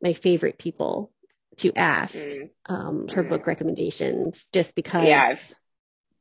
my 0.02 0.12
favorite 0.12 0.58
people 0.58 1.12
to 1.58 1.72
ask 1.74 2.14
mm. 2.14 2.50
um, 2.66 3.08
for 3.08 3.24
mm. 3.24 3.28
book 3.28 3.46
recommendations, 3.46 4.44
just 4.52 4.74
because 4.74 5.06
yeah, 5.06 5.36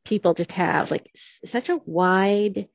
people 0.06 0.34
just 0.34 0.52
have 0.54 0.90
like 0.90 1.12
such 1.46 1.70
a 1.70 1.80
wide 1.86 2.70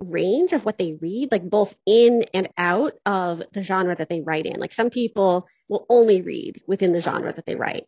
range 0.00 0.52
of 0.52 0.64
what 0.64 0.78
they 0.78 0.96
read, 1.00 1.30
like 1.32 1.48
both 1.48 1.74
in 1.86 2.24
and 2.34 2.48
out 2.56 2.92
of 3.06 3.42
the 3.52 3.62
genre 3.62 3.96
that 3.96 4.08
they 4.08 4.20
write 4.20 4.46
in. 4.46 4.60
Like 4.60 4.74
some 4.74 4.90
people 4.90 5.46
will 5.68 5.86
only 5.88 6.22
read 6.22 6.62
within 6.66 6.92
the 6.92 7.00
genre 7.00 7.32
that 7.32 7.46
they 7.46 7.56
write. 7.56 7.86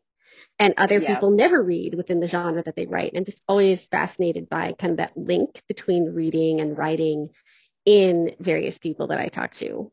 And 0.61 0.75
other 0.77 0.99
yes. 0.99 1.09
people 1.09 1.31
never 1.31 1.63
read 1.63 1.95
within 1.95 2.21
the 2.21 2.27
genre 2.29 2.63
that 2.63 2.77
they 2.77 2.87
write. 2.87 3.13
And 3.15 3.25
just 3.25 3.41
always 3.49 3.85
fascinated 3.87 4.49
by 4.49 4.75
kind 4.79 4.93
of 4.93 4.97
that 4.99 5.17
link 5.17 5.63
between 5.67 6.15
reading 6.15 6.61
and 6.61 6.77
writing 6.77 7.31
in 7.87 8.33
various 8.39 8.77
people 8.79 9.09
that 9.09 9.19
I 9.19 9.29
talk 9.29 9.53
to. 9.55 9.91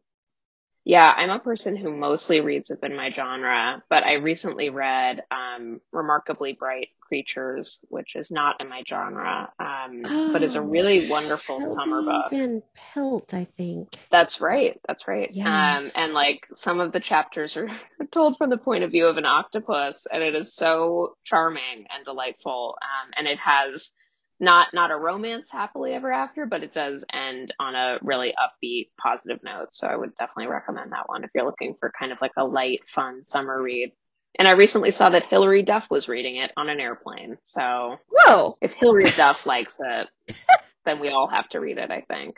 Yeah, 0.87 1.11
I'm 1.17 1.29
a 1.29 1.39
person 1.39 1.75
who 1.75 1.91
mostly 1.91 2.39
reads 2.39 2.69
within 2.69 2.95
my 2.95 3.11
genre, 3.11 3.83
but 3.89 4.05
I 4.05 4.13
recently 4.13 4.69
read 4.69 5.21
um, 5.29 5.81
Remarkably 5.91 6.53
Bright 6.53 6.87
Creatures, 7.01 7.81
which 7.89 8.15
is 8.15 8.31
not 8.31 8.61
in 8.61 8.69
my 8.69 8.83
genre, 8.87 9.51
um, 9.59 10.03
oh, 10.05 10.31
but 10.31 10.43
is 10.43 10.55
a 10.55 10.61
really 10.61 11.09
wonderful 11.09 11.59
summer 11.59 12.01
book. 12.01 12.31
Van 12.31 12.63
Pelt, 12.73 13.33
I 13.33 13.47
think. 13.57 13.97
That's 14.11 14.39
right. 14.39 14.79
That's 14.87 15.09
right. 15.09 15.29
Yes. 15.29 15.45
Um, 15.45 15.91
and 15.93 16.13
like 16.13 16.47
some 16.53 16.79
of 16.79 16.93
the 16.93 17.01
chapters 17.01 17.57
are 17.57 17.69
told 18.11 18.37
from 18.37 18.49
the 18.49 18.57
point 18.57 18.85
of 18.85 18.91
view 18.91 19.07
of 19.07 19.17
an 19.17 19.25
octopus, 19.25 20.07
and 20.09 20.23
it 20.23 20.35
is 20.35 20.53
so 20.55 21.17
charming 21.25 21.87
and 21.93 22.05
delightful. 22.05 22.77
Um, 22.81 23.11
and 23.17 23.27
it 23.27 23.39
has 23.39 23.91
not 24.39 24.67
not 24.73 24.91
a 24.91 24.95
romance 24.95 25.49
happily 25.51 25.93
ever 25.93 26.11
after, 26.11 26.45
but 26.45 26.63
it 26.63 26.73
does 26.73 27.03
end 27.11 27.53
on 27.59 27.75
a 27.75 27.97
really 28.01 28.33
upbeat, 28.37 28.89
positive 29.01 29.39
note. 29.43 29.69
So 29.71 29.87
I 29.87 29.95
would 29.95 30.15
definitely 30.15 30.47
recommend 30.47 30.91
that 30.91 31.07
one 31.07 31.23
if 31.23 31.31
you're 31.33 31.45
looking 31.45 31.75
for 31.79 31.91
kind 31.97 32.11
of 32.11 32.19
like 32.21 32.33
a 32.37 32.45
light, 32.45 32.81
fun 32.93 33.23
summer 33.23 33.61
read. 33.61 33.91
And 34.37 34.47
I 34.47 34.51
recently 34.51 34.91
saw 34.91 35.09
that 35.09 35.25
Hilary 35.25 35.63
Duff 35.63 35.87
was 35.89 36.07
reading 36.07 36.35
it 36.37 36.51
on 36.55 36.69
an 36.69 36.79
airplane. 36.79 37.37
So 37.45 37.97
whoa, 38.09 38.57
if 38.61 38.73
Hilary 38.73 39.11
Duff 39.11 39.45
likes 39.45 39.77
it, 39.79 40.35
then 40.85 40.99
we 40.99 41.09
all 41.09 41.27
have 41.27 41.49
to 41.49 41.59
read 41.59 41.77
it. 41.77 41.89
I 41.89 42.01
think. 42.01 42.37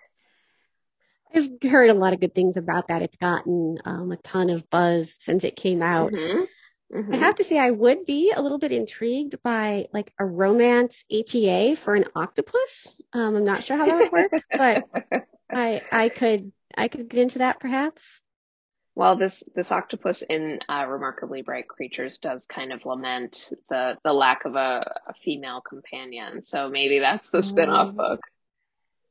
I've 1.34 1.50
heard 1.70 1.89
a 1.89 1.94
lot 1.94 2.13
of 2.13 2.20
good 2.20 2.34
things 2.34 2.58
about 2.58 2.88
that. 2.88 3.03
It's 3.03 3.18
gotten 3.18 3.77
um, 3.86 4.12
a 4.12 4.18
ton 4.18 4.50
of 4.50 4.68
buzz 4.70 5.12
since 5.20 5.44
it 5.44 5.56
came 5.56 5.84
out. 5.84 6.12
Mm-hmm. 6.12 6.46
Mm-hmm. 6.93 7.13
I 7.13 7.17
have 7.17 7.36
to 7.36 7.43
say 7.43 7.60
I 7.60 7.69
would 7.69 8.05
be 8.05 8.34
a 8.36 8.41
little 8.41 8.58
bit 8.58 8.72
intrigued 8.72 9.41
by 9.43 9.88
like 9.93 10.12
a 10.17 10.25
romance 10.25 11.05
HEA 11.08 11.75
for 11.75 11.93
an 11.93 12.05
octopus. 12.15 12.96
Um, 13.13 13.36
I'm 13.36 13.46
not 13.46 13.63
sure 13.63 13.77
how 13.77 13.86
that 13.86 13.98
would 13.98 14.12
work, 14.12 14.31
but 14.51 15.27
I 15.51 15.81
I 15.91 16.10
could 16.10 16.51
I 16.75 16.88
could 16.88 17.10
get 17.10 17.22
into 17.22 17.39
that 17.39 17.60
perhaps. 17.60 18.03
Well, 18.96 19.15
this 19.15 19.43
this 19.55 19.72
octopus 19.72 20.24
in 20.24 20.60
uh, 20.67 20.86
Remarkably 20.88 21.43
Bright 21.43 21.67
Creatures 21.67 22.17
does 22.17 22.46
kind 22.48 22.74
of 22.74 22.86
lament 22.86 23.50
the 23.69 23.98
the 24.03 24.12
lack 24.12 24.46
of 24.46 24.55
a, 24.55 24.93
a 25.08 25.13
female 25.24 25.62
companion, 25.62 26.41
so 26.41 26.69
maybe 26.69 27.00
that's 27.00 27.29
the 27.29 27.43
spin-off 27.43 27.89
oh. 27.89 27.91
book. 27.91 28.22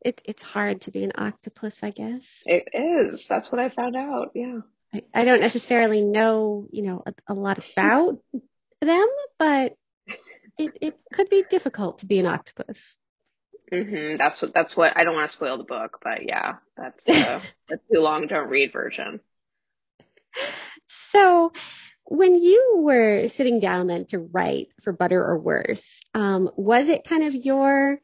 It 0.04 0.20
it's 0.24 0.42
hard 0.42 0.82
to 0.82 0.90
be 0.90 1.04
an 1.04 1.12
octopus, 1.16 1.82
I 1.82 1.90
guess. 1.90 2.42
It 2.44 2.68
is. 2.74 3.26
That's 3.28 3.52
what 3.52 3.60
I 3.60 3.68
found 3.68 3.96
out. 3.96 4.32
Yeah. 4.34 4.58
I, 4.94 5.02
I 5.14 5.24
don't 5.24 5.40
necessarily 5.40 6.02
know, 6.02 6.66
you 6.70 6.82
know, 6.82 7.02
a, 7.06 7.32
a 7.32 7.34
lot 7.34 7.58
about 7.58 8.18
them, 8.80 9.06
but 9.38 9.76
it, 10.58 10.72
it 10.80 10.94
could 11.12 11.28
be 11.28 11.44
difficult 11.48 12.00
to 12.00 12.06
be 12.06 12.18
an 12.18 12.26
octopus. 12.26 12.96
hmm 13.70 14.16
That's 14.16 14.40
what, 14.40 14.54
that's 14.54 14.76
what, 14.76 14.96
I 14.96 15.04
don't 15.04 15.14
want 15.14 15.28
to 15.30 15.36
spoil 15.36 15.58
the 15.58 15.64
book, 15.64 15.98
but 16.02 16.26
yeah, 16.26 16.54
that's 16.76 17.04
the, 17.04 17.42
the 17.68 17.78
too 17.92 18.00
long 18.00 18.26
don't 18.26 18.48
read 18.48 18.72
version. 18.72 19.20
So 21.12 21.52
when 22.04 22.36
you 22.42 22.76
were 22.78 23.28
sitting 23.28 23.60
down 23.60 23.88
then 23.88 24.06
to 24.06 24.18
write 24.18 24.68
for 24.82 24.92
Butter 24.92 25.22
or 25.22 25.38
Worse, 25.38 26.00
um, 26.14 26.50
was 26.56 26.88
it 26.88 27.04
kind 27.04 27.24
of 27.24 27.34
your, 27.34 27.98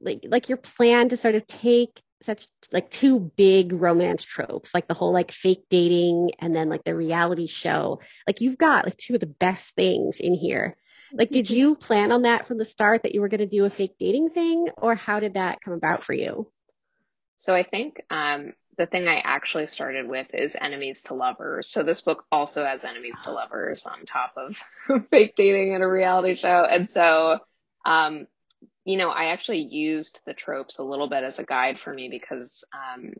like, 0.00 0.24
like 0.26 0.48
your 0.48 0.58
plan 0.58 1.10
to 1.10 1.16
sort 1.16 1.34
of 1.34 1.46
take 1.46 2.00
such 2.22 2.46
like 2.72 2.90
two 2.90 3.20
big 3.36 3.72
romance 3.72 4.22
tropes, 4.22 4.74
like 4.74 4.88
the 4.88 4.94
whole 4.94 5.12
like 5.12 5.32
fake 5.32 5.64
dating 5.70 6.32
and 6.38 6.54
then 6.54 6.68
like 6.68 6.84
the 6.84 6.94
reality 6.94 7.46
show. 7.46 8.00
Like 8.26 8.40
you've 8.40 8.58
got 8.58 8.84
like 8.84 8.96
two 8.96 9.14
of 9.14 9.20
the 9.20 9.26
best 9.26 9.74
things 9.74 10.16
in 10.18 10.34
here. 10.34 10.76
Like, 11.12 11.30
did 11.30 11.48
you 11.48 11.74
plan 11.74 12.12
on 12.12 12.22
that 12.22 12.46
from 12.46 12.58
the 12.58 12.64
start 12.64 13.02
that 13.02 13.14
you 13.14 13.20
were 13.20 13.28
going 13.28 13.40
to 13.40 13.46
do 13.46 13.64
a 13.64 13.70
fake 13.70 13.96
dating 13.98 14.30
thing 14.30 14.68
or 14.76 14.94
how 14.94 15.20
did 15.20 15.34
that 15.34 15.58
come 15.64 15.72
about 15.72 16.04
for 16.04 16.12
you? 16.12 16.50
So 17.38 17.54
I 17.54 17.62
think, 17.62 18.02
um, 18.10 18.52
the 18.76 18.86
thing 18.86 19.08
I 19.08 19.20
actually 19.24 19.66
started 19.66 20.08
with 20.08 20.28
is 20.32 20.56
enemies 20.58 21.02
to 21.04 21.14
lovers. 21.14 21.68
So 21.68 21.82
this 21.82 22.00
book 22.00 22.24
also 22.30 22.64
has 22.64 22.84
enemies 22.84 23.16
to 23.24 23.32
lovers 23.32 23.84
on 23.84 24.06
top 24.06 24.34
of 24.36 24.56
fake 25.10 25.34
dating 25.34 25.74
and 25.74 25.82
a 25.82 25.88
reality 25.88 26.34
show. 26.34 26.64
And 26.70 26.88
so, 26.88 27.40
um, 27.84 28.26
you 28.88 28.96
know, 28.96 29.10
I 29.10 29.32
actually 29.32 29.68
used 29.70 30.22
the 30.24 30.32
tropes 30.32 30.78
a 30.78 30.82
little 30.82 31.10
bit 31.10 31.22
as 31.22 31.38
a 31.38 31.44
guide 31.44 31.76
for 31.78 31.92
me 31.92 32.08
because 32.08 32.64
um, 32.72 33.12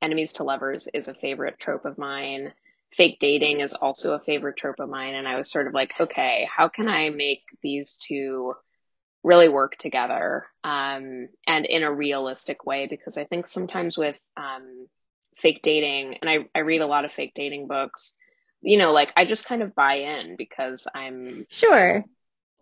enemies 0.00 0.32
to 0.34 0.44
lovers 0.44 0.88
is 0.94 1.08
a 1.08 1.14
favorite 1.14 1.58
trope 1.58 1.84
of 1.84 1.98
mine. 1.98 2.54
Fake 2.96 3.18
dating 3.20 3.60
is 3.60 3.74
also 3.74 4.14
a 4.14 4.20
favorite 4.20 4.56
trope 4.56 4.80
of 4.80 4.88
mine. 4.88 5.14
And 5.14 5.28
I 5.28 5.36
was 5.36 5.52
sort 5.52 5.66
of 5.66 5.74
like, 5.74 5.92
okay, 6.00 6.48
how 6.50 6.70
can 6.70 6.88
I 6.88 7.10
make 7.10 7.42
these 7.62 7.98
two 8.08 8.54
really 9.22 9.50
work 9.50 9.76
together 9.76 10.46
um, 10.64 11.28
and 11.46 11.66
in 11.66 11.82
a 11.82 11.92
realistic 11.92 12.64
way? 12.64 12.86
Because 12.88 13.18
I 13.18 13.24
think 13.24 13.46
sometimes 13.46 13.98
with 13.98 14.16
um, 14.38 14.86
fake 15.36 15.60
dating, 15.62 16.16
and 16.22 16.30
I, 16.30 16.36
I 16.54 16.60
read 16.60 16.80
a 16.80 16.86
lot 16.86 17.04
of 17.04 17.12
fake 17.12 17.32
dating 17.34 17.68
books, 17.68 18.14
you 18.62 18.78
know, 18.78 18.92
like 18.92 19.10
I 19.18 19.26
just 19.26 19.44
kind 19.44 19.60
of 19.60 19.74
buy 19.74 19.96
in 19.96 20.36
because 20.38 20.88
I'm 20.94 21.44
sure 21.50 22.06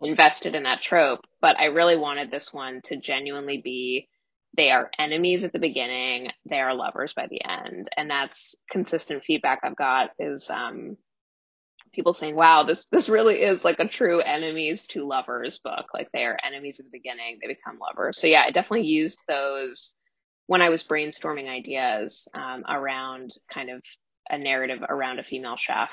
invested 0.01 0.55
in 0.55 0.63
that 0.63 0.81
trope, 0.81 1.21
but 1.41 1.59
I 1.59 1.65
really 1.65 1.97
wanted 1.97 2.31
this 2.31 2.53
one 2.53 2.81
to 2.85 2.97
genuinely 2.97 3.61
be 3.63 4.07
they 4.57 4.71
are 4.71 4.89
enemies 4.97 5.43
at 5.43 5.53
the 5.53 5.59
beginning, 5.59 6.31
they 6.49 6.59
are 6.59 6.73
lovers 6.73 7.13
by 7.13 7.27
the 7.29 7.41
end. 7.47 7.87
And 7.95 8.09
that's 8.09 8.55
consistent 8.69 9.23
feedback 9.23 9.59
I've 9.63 9.75
got 9.75 10.11
is 10.17 10.49
um 10.49 10.97
people 11.93 12.13
saying, 12.13 12.35
"Wow, 12.35 12.63
this 12.63 12.85
this 12.91 13.09
really 13.09 13.41
is 13.41 13.63
like 13.63 13.79
a 13.79 13.87
true 13.87 14.21
enemies 14.21 14.83
to 14.89 15.07
lovers 15.07 15.59
book. 15.59 15.87
Like 15.93 16.09
they 16.11 16.23
are 16.23 16.37
enemies 16.45 16.79
at 16.79 16.85
the 16.85 16.91
beginning, 16.91 17.39
they 17.41 17.47
become 17.47 17.79
lovers." 17.79 18.19
So 18.19 18.27
yeah, 18.27 18.43
I 18.47 18.51
definitely 18.51 18.87
used 18.87 19.19
those 19.27 19.93
when 20.47 20.61
I 20.61 20.69
was 20.69 20.83
brainstorming 20.83 21.47
ideas 21.47 22.27
um, 22.33 22.63
around 22.67 23.31
kind 23.53 23.69
of 23.69 23.83
a 24.29 24.37
narrative 24.37 24.79
around 24.87 25.19
a 25.19 25.23
female 25.23 25.57
chef, 25.57 25.91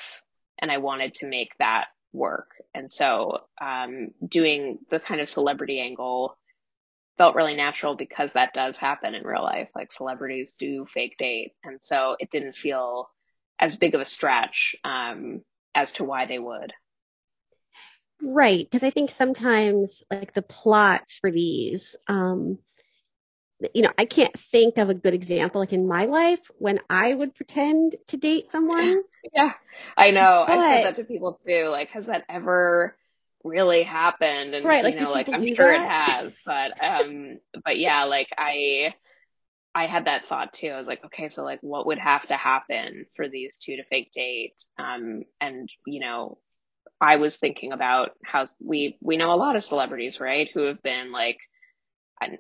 and 0.61 0.71
I 0.71 0.79
wanted 0.79 1.15
to 1.17 1.27
make 1.27 1.51
that 1.59 1.87
work. 2.13 2.51
And 2.75 2.91
so 2.91 3.41
um, 3.61 4.09
doing 4.27 4.79
the 4.91 5.01
kind 5.01 5.21
of 5.21 5.29
celebrity 5.29 5.81
angle 5.81 6.37
felt 7.19 7.35
really 7.35 7.57
natural 7.57 7.97
because 7.97 8.33
that 8.33 8.55
does 8.55 8.77
happen 8.77 9.15
in 9.15 9.25
real 9.25 9.43
life. 9.43 9.69
Like 9.75 9.93
celebrities 9.93 10.55
do 10.59 10.87
fake 10.93 11.17
date. 11.19 11.53
And 11.65 11.79
so 11.83 12.17
it 12.19 12.31
didn't 12.31 12.57
feel 12.57 13.09
as 13.59 13.77
big 13.77 13.95
of 13.95 14.01
a 14.01 14.07
stretch 14.07 14.77
um, 14.85 15.43
as 15.75 15.93
to 15.93 16.05
why 16.05 16.27
they 16.27 16.39
would. 16.39 16.73
Right. 18.23 18.67
Because 18.71 18.87
I 18.87 18.91
think 18.91 19.11
sometimes 19.11 20.03
like 20.11 20.35
the 20.35 20.43
plots 20.43 21.19
for 21.21 21.31
these, 21.31 21.97
um, 22.09 22.59
you 23.75 23.83
know, 23.83 23.93
I 23.97 24.05
can't 24.05 24.39
think 24.39 24.77
of 24.77 24.89
a 24.89 24.95
good 24.95 25.15
example 25.15 25.61
like 25.61 25.73
in 25.73 25.89
my 25.89 26.05
life 26.05 26.51
when 26.59 26.81
I 26.91 27.15
would 27.15 27.35
pretend 27.35 27.97
to 28.09 28.17
date 28.17 28.51
someone. 28.51 29.03
Yeah, 29.35 29.51
I 29.97 30.13
know. 30.13 30.45
But, 30.47 30.59
I 30.59 30.71
said 30.71 30.85
that 30.85 30.97
to 30.99 31.05
people 31.05 31.41
too. 31.45 31.67
Like, 31.69 31.89
has 31.89 32.07
that 32.07 32.23
ever 32.29 32.97
really 33.43 33.83
happened? 33.83 34.55
And 34.55 34.65
right, 34.65 34.95
you 34.95 35.01
know, 35.01 35.11
like 35.11 35.29
I'm 35.29 35.45
sure 35.53 35.67
that? 35.67 35.83
it 35.83 35.89
has, 35.89 36.37
but 36.47 36.81
um, 36.81 37.39
but 37.65 37.77
yeah, 37.77 38.05
like 38.05 38.29
I, 38.39 38.95
I 39.75 39.89
had 39.89 40.05
that 40.05 40.27
thought 40.29 40.53
too. 40.53 40.69
I 40.69 40.77
was 40.77 40.87
like, 40.87 41.05
okay, 41.07 41.29
so 41.29 41.43
like, 41.43 41.59
what 41.61 41.87
would 41.87 41.99
have 41.99 42.25
to 42.29 42.37
happen 42.37 43.07
for 43.17 43.29
these 43.29 43.57
two 43.57 43.75
to 43.75 43.85
fake 43.91 44.13
date? 44.13 44.55
Um, 44.79 45.25
and 45.41 45.69
you 45.89 45.99
know, 45.99 46.39
I 47.01 47.17
was 47.17 47.37
thinking 47.37 47.73
about 47.73 48.11
how 48.25 48.47
we 48.61 48.97
we 49.03 49.17
know 49.17 49.33
a 49.33 49.35
lot 49.35 49.57
of 49.57 49.65
celebrities, 49.65 50.21
right, 50.21 50.49
who 50.55 50.67
have 50.67 50.83
been 50.85 51.11
like 51.11 51.39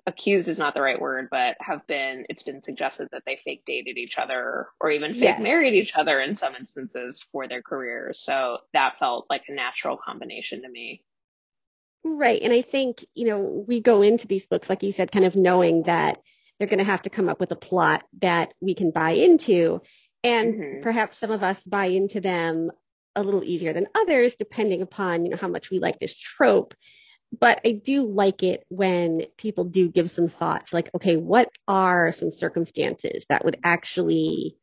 accused 0.06 0.48
is 0.48 0.58
not 0.58 0.74
the 0.74 0.80
right 0.80 1.00
word, 1.00 1.28
but 1.30 1.56
have 1.60 1.86
been, 1.86 2.24
it's 2.28 2.42
been 2.42 2.62
suggested 2.62 3.08
that 3.12 3.22
they 3.26 3.38
fake 3.44 3.62
dated 3.66 3.98
each 3.98 4.16
other 4.18 4.68
or 4.80 4.90
even 4.90 5.12
fake 5.12 5.22
yes. 5.22 5.40
married 5.40 5.74
each 5.74 5.94
other 5.94 6.20
in 6.20 6.34
some 6.34 6.54
instances 6.54 7.22
for 7.30 7.46
their 7.46 7.62
careers. 7.62 8.20
So 8.20 8.58
that 8.72 8.98
felt 8.98 9.26
like 9.28 9.42
a 9.48 9.54
natural 9.54 9.96
combination 9.96 10.62
to 10.62 10.68
me. 10.68 11.02
Right. 12.04 12.40
And 12.40 12.52
I 12.52 12.62
think, 12.62 13.04
you 13.14 13.26
know, 13.26 13.64
we 13.66 13.80
go 13.80 14.02
into 14.02 14.26
these 14.26 14.46
books, 14.46 14.70
like 14.70 14.82
you 14.82 14.92
said, 14.92 15.12
kind 15.12 15.24
of 15.24 15.36
knowing 15.36 15.82
that 15.84 16.18
they're 16.58 16.68
going 16.68 16.78
to 16.78 16.84
have 16.84 17.02
to 17.02 17.10
come 17.10 17.28
up 17.28 17.40
with 17.40 17.50
a 17.50 17.56
plot 17.56 18.04
that 18.22 18.54
we 18.60 18.74
can 18.74 18.92
buy 18.92 19.10
into. 19.10 19.82
And 20.22 20.54
mm-hmm. 20.54 20.82
perhaps 20.82 21.18
some 21.18 21.30
of 21.30 21.42
us 21.42 21.62
buy 21.64 21.86
into 21.86 22.20
them 22.20 22.70
a 23.14 23.22
little 23.22 23.44
easier 23.44 23.72
than 23.72 23.88
others, 23.94 24.36
depending 24.36 24.82
upon, 24.82 25.24
you 25.24 25.30
know, 25.30 25.36
how 25.36 25.48
much 25.48 25.70
we 25.70 25.80
like 25.80 25.98
this 25.98 26.16
trope 26.16 26.74
but 27.38 27.60
I 27.64 27.72
do 27.72 28.06
like 28.06 28.42
it 28.42 28.64
when 28.68 29.22
people 29.36 29.64
do 29.64 29.88
give 29.88 30.10
some 30.10 30.28
thoughts 30.28 30.72
like, 30.72 30.90
okay, 30.94 31.16
what 31.16 31.48
are 31.66 32.12
some 32.12 32.30
circumstances 32.30 33.26
that 33.28 33.44
would 33.44 33.58
actually 33.64 34.56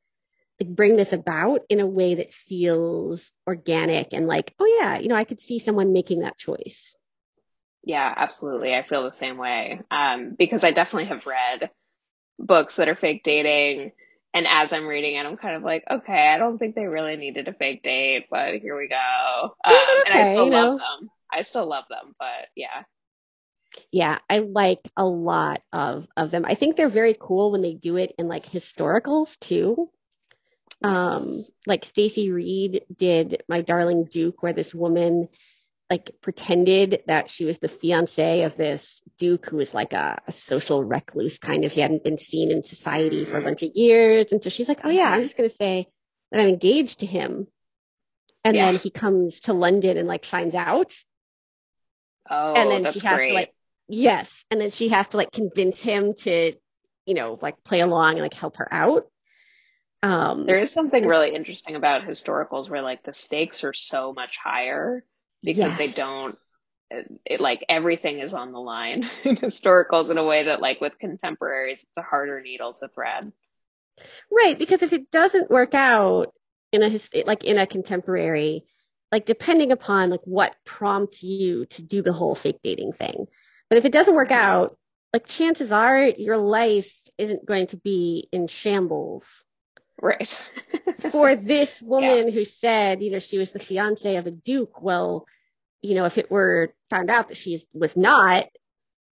like 0.60 0.70
bring 0.70 0.96
this 0.96 1.14
about 1.14 1.62
in 1.70 1.80
a 1.80 1.88
way 1.88 2.16
that 2.16 2.34
feels 2.34 3.32
organic 3.48 4.14
and 4.14 4.28
like, 4.28 4.54
oh 4.60 4.78
yeah, 4.80 5.00
you 5.00 5.08
know, 5.08 5.16
I 5.16 5.24
could 5.24 5.42
see 5.42 5.60
someone 5.60 5.94
making 5.94 6.20
that 6.20 6.38
choice. 6.38 6.96
Yeah, 7.84 8.14
absolutely. 8.16 8.74
I 8.74 8.88
feel 8.88 9.04
the 9.04 9.12
same 9.12 9.38
way. 9.38 9.82
Um, 9.92 10.36
because 10.38 10.64
I 10.64 10.72
definitely 10.72 11.06
have 11.06 11.26
read 11.26 11.70
books 12.40 12.78
that 12.78 12.88
are 12.88 12.96
fake 12.96 13.24
dating. 13.24 13.92
And 14.34 14.48
as 14.48 14.74
I'm 14.74 14.88
reading 14.88 15.16
it, 15.16 15.26
I'm 15.26 15.38
kind 15.38 15.56
of 15.56 15.64
like, 15.64 15.84
okay, 15.90 16.30
I 16.34 16.38
don't 16.38 16.58
think 16.58 16.76
they 16.76 16.86
really 16.86 17.18
needed 17.18 17.48
a 17.48 17.54
fake 17.54 17.84
date, 17.84 18.28
but 18.32 18.56
here 18.56 18.78
we 18.78 18.88
go. 18.88 19.56
Um, 19.64 19.74
okay, 19.74 20.04
and 20.06 20.14
I 20.20 20.32
still 20.32 20.50
love 20.50 20.52
know. 20.52 20.78
them. 20.78 21.10
I 21.34 21.42
still 21.44 21.68
love 21.68 21.86
them, 21.90 22.14
but 22.20 22.48
yeah. 22.56 22.84
Yeah, 23.92 24.20
I 24.30 24.40
like 24.40 24.88
a 24.96 25.06
lot 25.06 25.62
of 25.72 26.08
of 26.16 26.32
them. 26.32 26.46
I 26.46 26.56
think 26.56 26.76
they're 26.76 26.90
very 26.90 27.16
cool 27.20 27.52
when 27.52 27.62
they 27.62 27.74
do 27.74 27.98
it 27.98 28.14
in 28.18 28.28
like 28.28 28.46
historicals 28.46 29.38
too. 29.40 29.90
Um, 30.84 31.46
like 31.66 31.86
Stacy 31.86 32.32
Reid 32.32 32.84
did 32.96 33.44
My 33.48 33.62
Darling 33.62 34.06
Duke, 34.06 34.44
where 34.44 34.54
this 34.54 34.76
woman 34.76 35.30
like 35.90 36.12
pretended 36.22 37.04
that 37.08 37.30
she 37.30 37.46
was 37.46 37.60
the 37.60 37.68
fiance 37.68 38.44
of 38.44 38.58
this 38.58 39.02
duke 39.18 39.46
who 39.46 39.58
was 39.58 39.74
like 39.74 39.94
a, 39.94 40.20
a, 40.28 40.32
social 40.32 40.84
recluse 40.84 41.38
kind 41.38 41.66
of. 41.66 41.72
He 41.72 41.82
hadn't 41.82 42.04
been 42.04 42.18
seen 42.18 42.52
in 42.52 42.64
society 42.64 43.26
for 43.26 43.38
a 43.38 43.44
bunch 43.44 43.62
of 43.64 43.72
years. 43.76 44.32
And 44.32 44.44
so 44.44 44.50
she's 44.50 44.68
like, 44.68 44.80
oh 44.84 44.90
yeah, 44.90 45.10
I'm 45.10 45.22
just 45.22 45.38
going 45.38 45.50
to 45.50 45.56
say 45.56 45.88
that 46.32 46.40
I'm 46.40 46.50
engaged 46.50 47.00
to 47.00 47.06
him. 47.06 47.48
And 48.44 48.56
yeah. 48.56 48.72
then 48.72 48.80
he 48.80 48.90
comes 48.90 49.42
to 49.42 49.54
London 49.54 49.98
and 49.98 50.08
like 50.08 50.26
finds 50.26 50.56
out. 50.56 50.94
Oh, 52.30 52.54
and 52.54 52.86
then 52.86 52.94
she 52.94 53.00
has 53.00 53.18
great. 53.18 53.30
to 53.30 53.34
like, 53.34 53.54
yes. 53.88 54.30
And 54.50 54.60
then 54.62 54.72
she 54.72 54.90
has 54.90 55.08
to 55.10 55.18
like 55.18 55.32
convince 55.32 55.80
him 55.82 56.14
to, 56.22 56.54
you 57.06 57.14
know, 57.14 57.38
like 57.42 57.64
play 57.64 57.82
along 57.82 58.14
and 58.14 58.22
like 58.22 58.34
help 58.34 58.58
her 58.58 58.74
out. 58.74 59.08
Um, 60.02 60.46
there 60.46 60.58
is 60.58 60.72
something 60.72 61.06
really 61.06 61.34
interesting 61.34 61.76
about 61.76 62.04
historicals 62.04 62.70
where 62.70 62.82
like 62.82 63.04
the 63.04 63.14
stakes 63.14 63.64
are 63.64 63.74
so 63.74 64.14
much 64.14 64.38
higher 64.42 65.06
because 65.42 65.72
yes. 65.72 65.78
they 65.78 65.88
don't, 65.88 66.38
it, 67.26 67.40
like 67.40 67.66
everything 67.70 68.20
is 68.20 68.34
on 68.34 68.52
the 68.52 68.60
line 68.60 69.10
in 69.24 69.38
historicals 69.38 70.10
in 70.10 70.18
a 70.18 70.24
way 70.24 70.46
that 70.46 70.62
like 70.62 70.82
with 70.82 71.00
contemporaries, 71.00 71.80
it's 71.80 71.98
a 71.98 72.02
harder 72.02 72.42
needle 72.42 72.74
to 72.74 72.88
thread. 72.90 73.32
Right. 74.32 74.58
Because 74.58 74.82
if 74.82 74.92
it 74.92 75.12
doesn't 75.12 75.50
work 75.50 75.74
out 75.74 76.34
in 76.72 76.84
a, 76.84 77.00
like 77.26 77.44
in 77.44 77.58
a 77.58 77.68
contemporary, 77.68 78.66
like 79.14 79.28
depending 79.28 79.72
upon 79.72 80.10
like 80.10 80.24
what 80.26 80.56
prompts 80.66 81.22
you 81.22 81.68
to 81.68 81.84
do 81.84 82.02
the 82.02 82.12
whole 82.12 82.34
fake 82.34 82.58
dating 82.64 82.94
thing. 82.94 83.28
But 83.70 83.78
if 83.78 83.86
it 83.86 83.94
doesn't 83.94 84.16
work 84.16 84.32
out, 84.32 84.76
like 85.14 85.28
chances 85.28 85.72
are 85.72 86.00
your 86.04 86.38
life 86.38 86.92
isn't 87.20 87.46
going 87.46 87.68
to 87.68 87.78
be 87.78 88.28
in 88.32 88.48
shambles. 88.48 89.24
Right. 90.02 90.36
For 91.12 91.36
this 91.36 91.80
woman 91.80 92.30
yeah. 92.30 92.34
who 92.34 92.44
said, 92.44 93.04
you 93.04 93.12
know, 93.12 93.20
she 93.20 93.38
was 93.38 93.52
the 93.52 93.60
fiance 93.60 94.16
of 94.16 94.26
a 94.26 94.32
duke. 94.32 94.82
Well, 94.82 95.28
you 95.84 95.94
know, 95.94 96.06
if 96.06 96.18
it 96.18 96.32
were 96.32 96.74
found 96.90 97.12
out 97.12 97.28
that 97.28 97.38
she 97.38 97.64
was 97.72 97.96
not, 97.96 98.46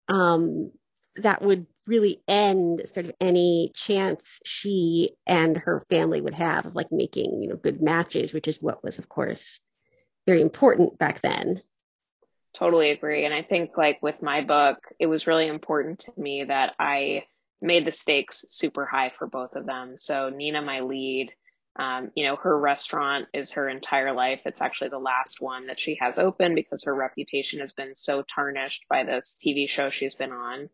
um, 0.09 0.71
that 1.17 1.43
would 1.43 1.67
really 1.85 2.23
end 2.27 2.81
sort 2.91 3.05
of 3.05 3.11
any 3.21 3.71
chance 3.75 4.23
she 4.43 5.11
and 5.27 5.57
her 5.57 5.85
family 5.91 6.21
would 6.21 6.33
have 6.33 6.65
of 6.65 6.73
like 6.73 6.91
making, 6.91 7.39
you 7.43 7.49
know, 7.49 7.55
good 7.55 7.83
matches, 7.83 8.33
which 8.33 8.47
is 8.47 8.57
what 8.59 8.83
was, 8.83 8.97
of 8.97 9.07
course, 9.07 9.59
very 10.31 10.41
important 10.41 10.97
back 10.97 11.21
then. 11.21 11.61
Totally 12.57 12.91
agree. 12.91 13.25
And 13.25 13.33
I 13.33 13.43
think 13.43 13.71
like 13.75 14.01
with 14.01 14.21
my 14.21 14.41
book, 14.41 14.77
it 14.97 15.07
was 15.07 15.27
really 15.27 15.47
important 15.47 15.99
to 15.99 16.13
me 16.15 16.45
that 16.45 16.73
I 16.79 17.25
made 17.61 17.85
the 17.85 17.91
stakes 17.91 18.45
super 18.47 18.85
high 18.85 19.11
for 19.17 19.27
both 19.27 19.55
of 19.55 19.65
them. 19.65 19.95
So 19.97 20.29
Nina, 20.29 20.61
my 20.61 20.79
lead, 20.79 21.31
um, 21.77 22.11
you 22.15 22.25
know, 22.25 22.37
her 22.37 22.57
restaurant 22.57 23.27
is 23.33 23.51
her 23.51 23.67
entire 23.67 24.13
life. 24.13 24.39
It's 24.45 24.61
actually 24.61 24.89
the 24.89 24.99
last 24.99 25.41
one 25.41 25.67
that 25.67 25.79
she 25.79 25.97
has 25.99 26.17
open 26.17 26.55
because 26.55 26.83
her 26.85 26.95
reputation 26.95 27.59
has 27.59 27.73
been 27.73 27.93
so 27.93 28.23
tarnished 28.33 28.85
by 28.89 29.03
this 29.03 29.35
TV 29.45 29.67
show 29.67 29.89
she's 29.89 30.15
been 30.15 30.31
on. 30.31 30.69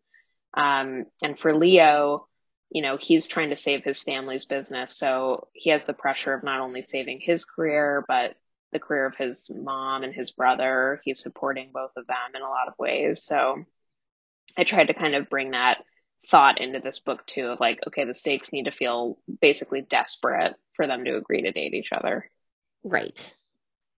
Um, 0.53 1.05
and 1.23 1.37
for 1.39 1.55
Leo, 1.55 2.27
you 2.69 2.83
know, 2.83 2.97
he's 2.97 3.25
trying 3.25 3.49
to 3.49 3.55
save 3.55 3.83
his 3.83 4.03
family's 4.03 4.45
business. 4.45 4.95
So 4.95 5.47
he 5.53 5.71
has 5.71 5.83
the 5.85 5.93
pressure 5.93 6.33
of 6.35 6.43
not 6.43 6.61
only 6.61 6.83
saving 6.83 7.21
his 7.21 7.43
career, 7.43 8.05
but 8.07 8.35
the 8.71 8.79
career 8.79 9.05
of 9.05 9.15
his 9.15 9.49
mom 9.53 10.03
and 10.03 10.13
his 10.13 10.31
brother. 10.31 11.01
He's 11.03 11.21
supporting 11.21 11.71
both 11.73 11.91
of 11.95 12.07
them 12.07 12.35
in 12.35 12.41
a 12.41 12.49
lot 12.49 12.67
of 12.67 12.73
ways. 12.77 13.23
So 13.23 13.63
I 14.57 14.63
tried 14.63 14.87
to 14.87 14.93
kind 14.93 15.15
of 15.15 15.29
bring 15.29 15.51
that 15.51 15.77
thought 16.29 16.59
into 16.59 16.79
this 16.79 16.99
book 16.99 17.25
too 17.25 17.47
of 17.47 17.59
like, 17.59 17.79
okay, 17.87 18.03
the 18.03 18.13
stakes 18.13 18.51
need 18.51 18.65
to 18.65 18.71
feel 18.71 19.17
basically 19.41 19.81
desperate 19.81 20.55
for 20.73 20.87
them 20.87 21.05
to 21.05 21.15
agree 21.15 21.43
to 21.43 21.51
date 21.51 21.73
each 21.73 21.89
other. 21.91 22.29
Right. 22.83 23.33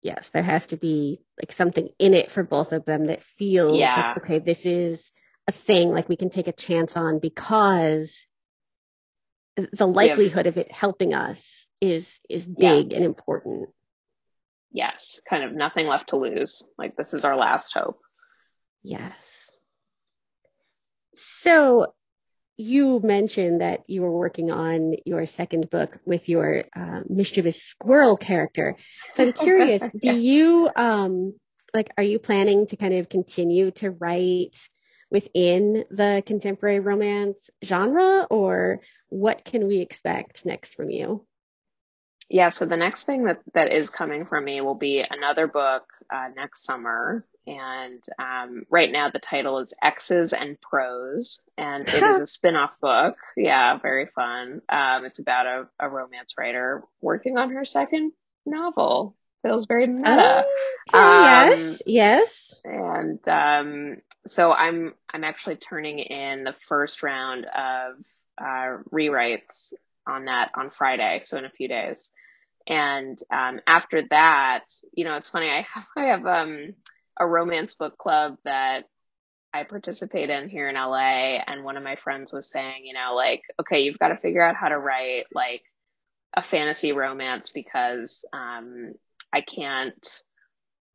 Yes, 0.03 0.31
there 0.33 0.43
has 0.43 0.67
to 0.67 0.77
be 0.77 1.21
like 1.41 1.53
something 1.53 1.89
in 1.99 2.15
it 2.15 2.31
for 2.31 2.43
both 2.43 2.73
of 2.73 2.85
them 2.85 3.07
that 3.07 3.23
feels 3.39 3.79
yeah. 3.79 4.13
like, 4.15 4.25
okay, 4.25 4.39
this 4.39 4.65
is 4.65 5.11
a 5.49 5.53
thing 5.53 5.91
like 5.91 6.09
we 6.09 6.17
can 6.17 6.31
take 6.31 6.47
a 6.47 6.53
chance 6.53 6.97
on 6.97 7.19
because 7.19 8.27
the 9.73 9.87
likelihood 9.87 10.47
have, 10.47 10.57
of 10.57 10.59
it 10.59 10.71
helping 10.71 11.15
us 11.15 11.67
is 11.81 12.07
is 12.29 12.45
big 12.45 12.93
yeah. 12.93 12.97
and 12.97 13.05
important 13.05 13.71
yes, 14.71 15.21
kind 15.29 15.45
of 15.45 15.53
nothing 15.53 15.87
left 15.87 16.11
to 16.11 16.17
lose. 16.17 16.63
Like 16.77 16.97
this 16.97 17.15
is 17.15 17.25
our 17.25 17.37
last 17.37 17.73
hope. 17.75 17.99
Yes. 18.83 19.51
So 21.15 21.95
you 22.57 23.01
mentioned 23.03 23.61
that 23.61 23.85
you 23.87 24.03
were 24.03 24.11
working 24.13 24.51
on 24.51 24.95
your 25.07 25.27
second 25.27 25.71
book 25.71 25.99
with 26.05 26.29
your 26.29 26.65
uh, 26.77 27.01
mischievous 27.09 27.63
squirrel 27.63 28.17
character. 28.17 28.77
So 29.15 29.25
I'm 29.25 29.33
curious, 29.33 29.81
yeah. 29.95 30.13
do 30.13 30.19
you 30.19 30.71
um 30.75 31.35
like 31.73 31.91
are 31.97 32.03
you 32.05 32.19
planning 32.19 32.67
to 32.67 32.77
kind 32.77 32.95
of 32.95 33.09
continue 33.09 33.71
to 33.73 33.91
write 33.91 34.57
within 35.11 35.85
the 35.91 36.23
contemporary 36.27 36.81
romance 36.81 37.49
genre 37.65 38.27
or 38.31 38.81
what 39.09 39.45
can 39.45 39.67
we 39.67 39.79
expect 39.79 40.45
next 40.45 40.75
from 40.75 40.91
you? 40.91 41.25
Yeah, 42.29 42.51
so 42.51 42.67
the 42.67 42.77
next 42.77 43.05
thing 43.05 43.25
that, 43.25 43.41
that 43.55 43.73
is 43.73 43.89
coming 43.89 44.27
from 44.27 44.45
me 44.45 44.61
will 44.61 44.75
be 44.75 45.03
another 45.09 45.47
book 45.47 45.85
uh, 46.13 46.29
next 46.37 46.65
summer. 46.65 47.25
And 47.47 48.03
um, 48.19 48.65
right 48.71 48.93
now 48.93 49.11
the 49.11 49.19
title 49.19 49.59
is 49.59 49.73
X's 49.83 50.35
and 50.35 50.61
Prose, 50.61 51.41
and 51.57 51.89
it 51.89 52.03
is 52.03 52.21
a 52.21 52.27
spin-off 52.27 52.73
book. 52.81 53.17
Yeah, 53.37 53.79
very 53.79 54.07
fun. 54.15 54.61
Um, 54.69 55.07
it's 55.07 55.19
about 55.19 55.47
a, 55.47 55.69
a 55.81 55.89
romance 55.89 56.35
writer 56.39 56.85
working 57.01 57.39
on 57.39 57.51
her 57.53 57.65
second 57.65 58.13
novel. 58.45 59.17
Feels 59.43 59.67
very 59.67 59.87
meta. 59.87 60.45
Okay, 60.93 60.99
um, 60.99 61.25
yes, 61.25 61.83
yes. 61.87 62.55
And 62.65 63.27
um, 63.29 63.97
so 64.27 64.53
I'm 64.53 64.95
I'm 65.11 65.25
actually 65.25 65.57
turning 65.57 66.01
in 66.01 66.45
the 66.45 66.57
first 66.69 67.03
round 67.03 67.47
of 67.47 67.95
uh, 68.37 68.83
rewrites 68.93 69.73
on 70.09 70.27
that 70.27 70.51
on 70.57 70.71
Friday, 70.71 71.23
so 71.25 71.39
in 71.39 71.45
a 71.45 71.51
few 71.51 71.69
days. 71.69 72.09
And 72.67 73.19
um, 73.33 73.61
after 73.67 74.03
that, 74.11 74.65
you 74.93 75.05
know, 75.05 75.17
it's 75.17 75.31
funny. 75.31 75.49
I 75.49 75.67
have 75.73 75.85
I 75.97 76.05
have 76.07 76.27
um, 76.27 76.75
a 77.19 77.27
romance 77.27 77.75
book 77.75 77.97
club 77.99 78.37
that 78.45 78.85
I 79.55 79.65
participate 79.65 80.29
in 80.29 80.49
here 80.49 80.69
in 80.69 80.75
LA, 80.75 81.39
and 81.47 81.65
one 81.65 81.77
of 81.77 81.83
my 81.83 81.97
friends 81.97 82.33
was 82.33 82.51
saying, 82.51 82.83
you 82.85 82.95
know, 82.95 83.15
like, 83.15 83.43
okay, 83.61 83.81
you've 83.81 83.99
got 83.99 84.09
to 84.09 84.19
figure 84.19 84.43
out 84.43 84.57
how 84.57 84.69
to 84.69 84.79
write 84.79 85.25
like 85.33 85.63
a 86.37 86.43
fantasy 86.43 86.93
romance 86.93 87.51
because 87.51 88.25
um, 88.33 88.93
I 89.33 89.41
can't 89.41 90.23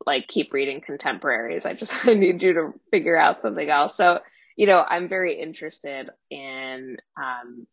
like 0.05 0.27
keep 0.27 0.53
reading 0.53 0.81
contemporaries. 0.81 1.65
I 1.65 1.73
just 1.73 1.93
I 2.07 2.13
need 2.13 2.41
you 2.41 2.53
to 2.53 2.73
figure 2.91 3.17
out 3.17 3.41
something 3.41 3.69
else. 3.69 3.95
So, 3.95 4.19
you 4.55 4.67
know, 4.67 4.83
I'm 4.87 5.09
very 5.09 5.41
interested 5.41 6.09
in 6.29 6.97
um, 7.17 7.65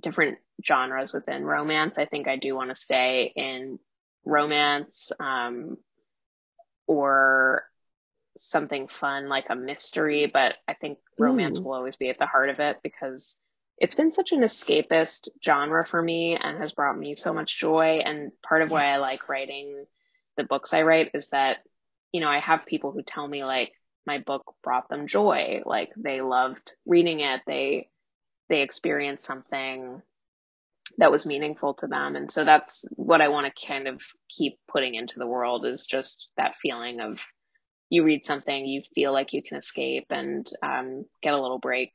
different 0.00 0.38
genres 0.64 1.12
within 1.12 1.44
romance. 1.44 1.98
I 1.98 2.06
think 2.06 2.28
I 2.28 2.36
do 2.36 2.54
want 2.54 2.70
to 2.70 2.76
stay 2.76 3.32
in 3.34 3.78
romance 4.24 5.10
um, 5.20 5.76
or 6.86 7.64
something 8.36 8.88
fun 8.88 9.28
like 9.28 9.46
a 9.50 9.56
mystery, 9.56 10.30
but 10.32 10.54
I 10.66 10.74
think 10.74 10.98
romance 11.18 11.58
Ooh. 11.58 11.62
will 11.62 11.74
always 11.74 11.96
be 11.96 12.10
at 12.10 12.18
the 12.18 12.26
heart 12.26 12.50
of 12.50 12.60
it 12.60 12.78
because 12.82 13.36
it's 13.78 13.94
been 13.94 14.12
such 14.12 14.32
an 14.32 14.40
escapist 14.40 15.28
genre 15.44 15.86
for 15.86 16.02
me 16.02 16.36
and 16.40 16.58
has 16.58 16.72
brought 16.72 16.98
me 16.98 17.14
so 17.14 17.32
much 17.32 17.58
joy. 17.58 18.00
And 18.04 18.32
part 18.46 18.62
of 18.62 18.70
why 18.70 18.86
I 18.86 18.96
like 18.96 19.28
writing 19.28 19.84
the 20.36 20.44
books 20.44 20.72
I 20.72 20.82
write 20.82 21.12
is 21.14 21.28
that, 21.28 21.58
you 22.12 22.20
know, 22.20 22.28
I 22.28 22.40
have 22.40 22.66
people 22.66 22.92
who 22.92 23.02
tell 23.02 23.26
me 23.26 23.44
like 23.44 23.72
my 24.06 24.18
book 24.18 24.54
brought 24.64 24.88
them 24.88 25.06
joy. 25.06 25.62
Like 25.64 25.90
they 25.96 26.20
loved 26.20 26.74
reading 26.86 27.20
it. 27.20 27.42
They, 27.46 27.88
they 28.48 28.62
experienced 28.62 29.24
something 29.24 30.02
that 30.96 31.10
was 31.10 31.26
meaningful 31.26 31.74
to 31.74 31.86
them. 31.86 32.16
And 32.16 32.30
so 32.30 32.44
that's 32.44 32.84
what 32.90 33.20
I 33.20 33.28
want 33.28 33.46
to 33.46 33.66
kind 33.66 33.88
of 33.88 34.00
keep 34.28 34.58
putting 34.68 34.94
into 34.94 35.18
the 35.18 35.26
world 35.26 35.66
is 35.66 35.86
just 35.86 36.28
that 36.36 36.54
feeling 36.62 37.00
of 37.00 37.20
you 37.90 38.04
read 38.04 38.24
something, 38.24 38.66
you 38.66 38.82
feel 38.94 39.12
like 39.12 39.32
you 39.32 39.42
can 39.42 39.58
escape 39.58 40.06
and 40.10 40.50
um, 40.62 41.04
get 41.22 41.34
a 41.34 41.40
little 41.40 41.58
break 41.58 41.92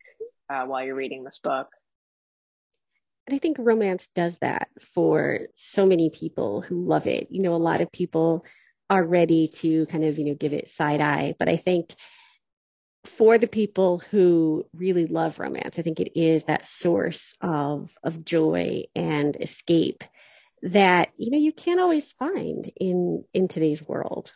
uh, 0.49 0.65
while 0.65 0.83
you're 0.83 0.95
reading 0.95 1.23
this 1.23 1.39
book. 1.43 1.67
And 3.27 3.35
I 3.35 3.39
think 3.39 3.57
romance 3.59 4.07
does 4.15 4.37
that 4.39 4.67
for 4.93 5.47
so 5.55 5.85
many 5.85 6.09
people 6.09 6.61
who 6.61 6.85
love 6.85 7.07
it. 7.07 7.27
You 7.29 7.41
know, 7.41 7.55
a 7.55 7.57
lot 7.57 7.81
of 7.81 7.91
people 7.91 8.45
are 8.89 9.03
ready 9.03 9.47
to 9.47 9.85
kind 9.87 10.03
of, 10.03 10.17
you 10.17 10.25
know, 10.25 10.35
give 10.35 10.53
it 10.53 10.69
side 10.69 10.99
eye, 11.01 11.35
but 11.39 11.47
I 11.47 11.57
think 11.57 11.95
for 13.05 13.37
the 13.37 13.47
people 13.47 13.99
who 14.11 14.65
really 14.73 15.05
love 15.07 15.39
romance, 15.39 15.77
I 15.77 15.81
think 15.81 15.99
it 15.99 16.19
is 16.19 16.45
that 16.45 16.67
source 16.67 17.33
of 17.41 17.91
of 18.03 18.23
joy 18.23 18.83
and 18.95 19.35
escape 19.39 20.03
that 20.63 21.09
you 21.17 21.31
know 21.31 21.37
you 21.37 21.51
can't 21.51 21.79
always 21.79 22.09
find 22.13 22.71
in 22.77 23.23
in 23.33 23.47
today's 23.47 23.81
world. 23.81 24.31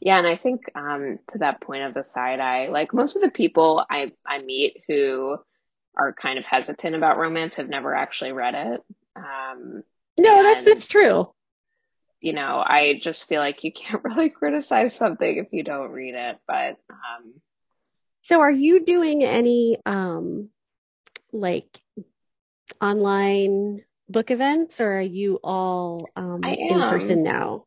Yeah, 0.00 0.18
and 0.18 0.26
I 0.26 0.36
think 0.36 0.62
um, 0.74 1.18
to 1.30 1.38
that 1.38 1.60
point 1.60 1.84
of 1.84 1.94
the 1.94 2.04
side 2.12 2.40
eye, 2.40 2.68
like 2.68 2.92
most 2.92 3.14
of 3.14 3.22
the 3.22 3.30
people 3.30 3.84
I 3.88 4.12
I 4.26 4.40
meet 4.42 4.82
who 4.88 5.36
are 5.96 6.14
kind 6.14 6.38
of 6.38 6.44
hesitant 6.44 6.96
about 6.96 7.18
romance 7.18 7.54
have 7.54 7.68
never 7.68 7.94
actually 7.94 8.32
read 8.32 8.54
it. 8.54 8.80
Um, 9.14 9.82
no, 10.18 10.38
and, 10.38 10.46
that's 10.46 10.64
that's 10.64 10.86
true. 10.86 11.28
You 12.22 12.32
know, 12.32 12.62
I 12.64 12.94
just 13.02 13.28
feel 13.28 13.40
like 13.40 13.64
you 13.64 13.72
can't 13.72 14.02
really 14.04 14.30
criticize 14.30 14.94
something 14.94 15.36
if 15.36 15.52
you 15.52 15.64
don't 15.64 15.90
read 15.90 16.14
it. 16.14 16.38
But 16.46 16.78
um, 16.88 17.34
so, 18.22 18.40
are 18.40 18.50
you 18.50 18.84
doing 18.84 19.24
any 19.24 19.78
um, 19.84 20.48
like 21.32 21.80
online 22.80 23.82
book 24.08 24.30
events, 24.30 24.80
or 24.80 24.98
are 24.98 25.00
you 25.00 25.40
all 25.42 26.08
um, 26.14 26.44
in 26.44 26.80
person 26.80 27.24
now? 27.24 27.64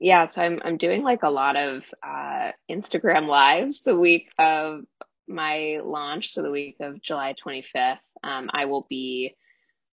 Yeah, 0.00 0.26
so 0.26 0.42
I'm 0.42 0.60
I'm 0.64 0.78
doing 0.78 1.02
like 1.02 1.22
a 1.22 1.30
lot 1.30 1.56
of 1.56 1.82
uh, 2.02 2.52
Instagram 2.68 3.28
lives 3.28 3.82
the 3.82 3.96
week 3.96 4.28
of 4.38 4.84
my 5.28 5.78
launch, 5.84 6.32
so 6.32 6.42
the 6.42 6.50
week 6.50 6.76
of 6.80 7.00
July 7.00 7.34
25th. 7.46 7.98
Um, 8.24 8.50
I 8.52 8.64
will 8.64 8.86
be 8.90 9.36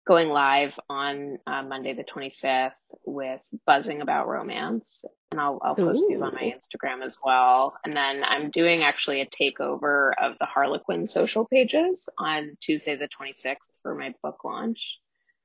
going 0.06 0.30
live 0.30 0.72
on 0.90 1.40
uh, 1.48 1.64
Monday 1.64 1.94
the 1.94 2.04
25th 2.04 2.72
with 3.06 3.42
buzzing 3.66 4.02
about 4.02 4.28
romance, 4.28 5.04
and 5.32 5.42
I'll 5.42 5.60
I'll 5.64 5.76
post 5.76 6.04
Ooh. 6.04 6.08
these 6.10 6.22
on 6.22 6.34
my 6.34 6.54
Instagram 6.56 7.04
as 7.04 7.18
well. 7.24 7.74
And 7.84 7.96
then 7.96 8.24
I'm 8.24 8.52
doing 8.52 8.84
actually 8.84 9.22
a 9.22 9.26
takeover 9.26 10.12
of 10.22 10.38
the 10.40 10.46
Harlequin 10.46 11.08
social 11.08 11.46
pages 11.46 12.08
on 12.18 12.56
Tuesday 12.62 12.96
the 12.96 13.10
26th 13.20 13.56
for 13.82 13.96
my 13.96 14.14
book 14.22 14.44
launch. 14.44 14.80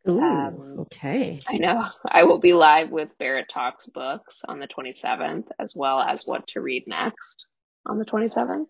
Ooh, 0.08 0.20
um, 0.20 0.76
okay. 0.80 1.40
I 1.46 1.58
know. 1.58 1.86
I 2.06 2.24
will 2.24 2.38
be 2.38 2.52
live 2.52 2.90
with 2.90 3.10
Barrett 3.18 3.50
Talks 3.52 3.86
books 3.86 4.42
on 4.46 4.58
the 4.58 4.68
27th, 4.68 5.46
as 5.58 5.74
well 5.74 6.00
as 6.00 6.26
What 6.26 6.46
to 6.48 6.60
Read 6.60 6.84
Next 6.86 7.46
on 7.86 7.98
the 7.98 8.04
27th. 8.04 8.66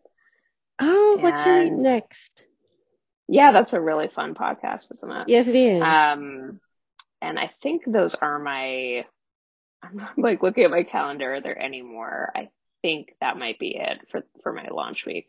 Oh, 0.81 1.15
and, 1.15 1.23
What 1.23 1.45
to 1.45 1.51
Read 1.51 1.73
Next. 1.73 2.45
Yeah, 3.31 3.53
that's 3.53 3.73
a 3.73 3.81
really 3.81 4.09
fun 4.09 4.35
podcast, 4.35 4.91
isn't 4.93 5.11
it? 5.11 5.29
Yes, 5.29 5.47
it 5.47 5.55
is. 5.55 5.83
Um, 5.83 6.61
and 7.23 7.39
I 7.39 7.51
think 7.63 7.83
those 7.87 8.15
are 8.17 8.39
my, 8.39 9.05
I'm 9.83 10.09
like 10.17 10.43
looking 10.43 10.65
at 10.65 10.71
my 10.71 10.83
calendar. 10.83 11.35
Are 11.35 11.41
there 11.41 11.61
any 11.61 11.81
more? 11.81 12.33
I 12.35 12.49
think 12.83 13.15
that 13.21 13.39
might 13.39 13.59
be 13.59 13.77
it 13.77 13.99
for, 14.11 14.25
for 14.43 14.53
my 14.53 14.69
launch 14.71 15.07
week. 15.07 15.29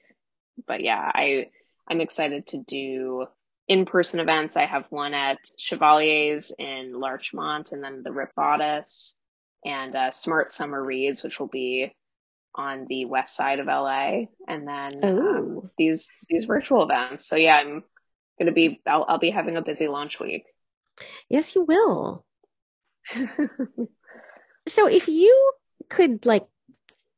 But 0.67 0.81
yeah, 0.81 1.11
I, 1.13 1.47
I'm 1.87 2.01
excited 2.01 2.47
to 2.47 2.57
do 2.57 3.27
in-person 3.67 4.19
events. 4.19 4.57
I 4.57 4.65
have 4.65 4.85
one 4.89 5.13
at 5.13 5.37
Chevalier's 5.57 6.51
in 6.57 6.99
Larchmont 6.99 7.71
and 7.71 7.83
then 7.83 8.01
the 8.03 8.11
Ripped 8.11 8.35
Bodice 8.35 9.15
and 9.63 9.95
uh, 9.95 10.11
Smart 10.11 10.51
Summer 10.51 10.83
Reads, 10.83 11.23
which 11.23 11.39
will 11.39 11.47
be 11.47 11.93
on 12.55 12.85
the 12.89 13.05
west 13.05 13.35
side 13.35 13.59
of 13.59 13.67
LA. 13.67 14.23
And 14.47 14.67
then 14.67 14.99
um, 15.03 15.69
these 15.77 16.07
these 16.27 16.45
virtual 16.45 16.83
events. 16.83 17.27
So 17.27 17.35
yeah, 17.35 17.55
I'm 17.55 17.83
gonna 18.41 18.51
be 18.53 18.81
I'll, 18.87 19.05
I'll 19.07 19.19
be 19.19 19.29
having 19.29 19.55
a 19.55 19.61
busy 19.61 19.87
launch 19.87 20.19
week. 20.19 20.45
Yes, 21.29 21.55
you 21.55 21.63
will. 21.63 22.25
so 24.67 24.87
if 24.87 25.07
you 25.07 25.53
could 25.89 26.25
like 26.25 26.45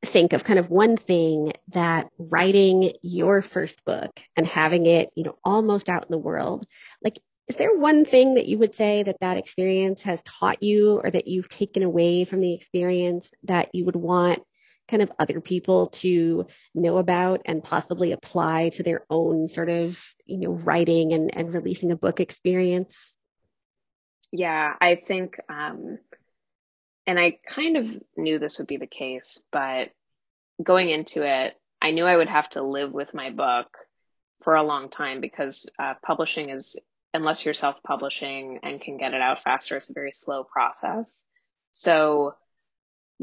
think 0.05 0.33
of 0.33 0.43
kind 0.43 0.59
of 0.59 0.69
one 0.69 0.97
thing 0.97 1.53
that 1.69 2.09
writing 2.17 2.93
your 3.01 3.41
first 3.41 3.83
book 3.85 4.19
and 4.35 4.45
having 4.45 4.85
it, 4.85 5.09
you 5.15 5.23
know, 5.23 5.37
almost 5.45 5.87
out 5.89 6.03
in 6.03 6.11
the 6.11 6.17
world, 6.17 6.65
like, 7.03 7.19
is 7.47 7.55
there 7.55 7.75
one 7.75 8.05
thing 8.05 8.35
that 8.35 8.45
you 8.45 8.57
would 8.57 8.75
say 8.75 9.03
that 9.03 9.19
that 9.21 9.37
experience 9.37 10.01
has 10.03 10.21
taught 10.23 10.63
you 10.63 10.99
or 11.03 11.11
that 11.11 11.27
you've 11.27 11.49
taken 11.49 11.83
away 11.83 12.25
from 12.25 12.41
the 12.41 12.53
experience 12.53 13.29
that 13.43 13.69
you 13.73 13.85
would 13.85 13.95
want 13.95 14.43
kind 14.89 15.01
of 15.01 15.11
other 15.17 15.41
people 15.41 15.87
to 15.87 16.45
know 16.75 16.97
about 16.97 17.41
and 17.45 17.63
possibly 17.63 18.11
apply 18.11 18.69
to 18.69 18.83
their 18.83 19.05
own 19.09 19.47
sort 19.47 19.69
of, 19.69 19.97
you 20.25 20.37
know, 20.37 20.51
writing 20.51 21.13
and, 21.13 21.35
and 21.35 21.53
releasing 21.53 21.91
a 21.91 21.95
book 21.95 22.19
experience? 22.19 23.13
Yeah, 24.31 24.73
I 24.81 24.95
think, 25.07 25.37
um, 25.47 25.99
and 27.05 27.19
I 27.19 27.37
kind 27.47 27.77
of 27.77 27.85
knew 28.17 28.39
this 28.39 28.57
would 28.57 28.67
be 28.67 28.77
the 28.77 28.87
case, 28.87 29.39
but 29.51 29.89
going 30.61 30.89
into 30.89 31.23
it, 31.23 31.53
I 31.81 31.91
knew 31.91 32.05
I 32.05 32.17
would 32.17 32.29
have 32.29 32.49
to 32.51 32.63
live 32.63 32.91
with 32.91 33.13
my 33.13 33.29
book 33.29 33.67
for 34.43 34.55
a 34.55 34.63
long 34.63 34.89
time 34.89 35.21
because 35.21 35.69
uh, 35.79 35.93
publishing 36.03 36.49
is, 36.49 36.75
unless 37.13 37.45
you're 37.45 37.53
self 37.53 37.75
publishing 37.83 38.59
and 38.63 38.81
can 38.81 38.97
get 38.97 39.13
it 39.13 39.21
out 39.21 39.43
faster, 39.43 39.77
it's 39.77 39.89
a 39.89 39.93
very 39.93 40.11
slow 40.13 40.43
process. 40.43 41.21
So, 41.71 42.35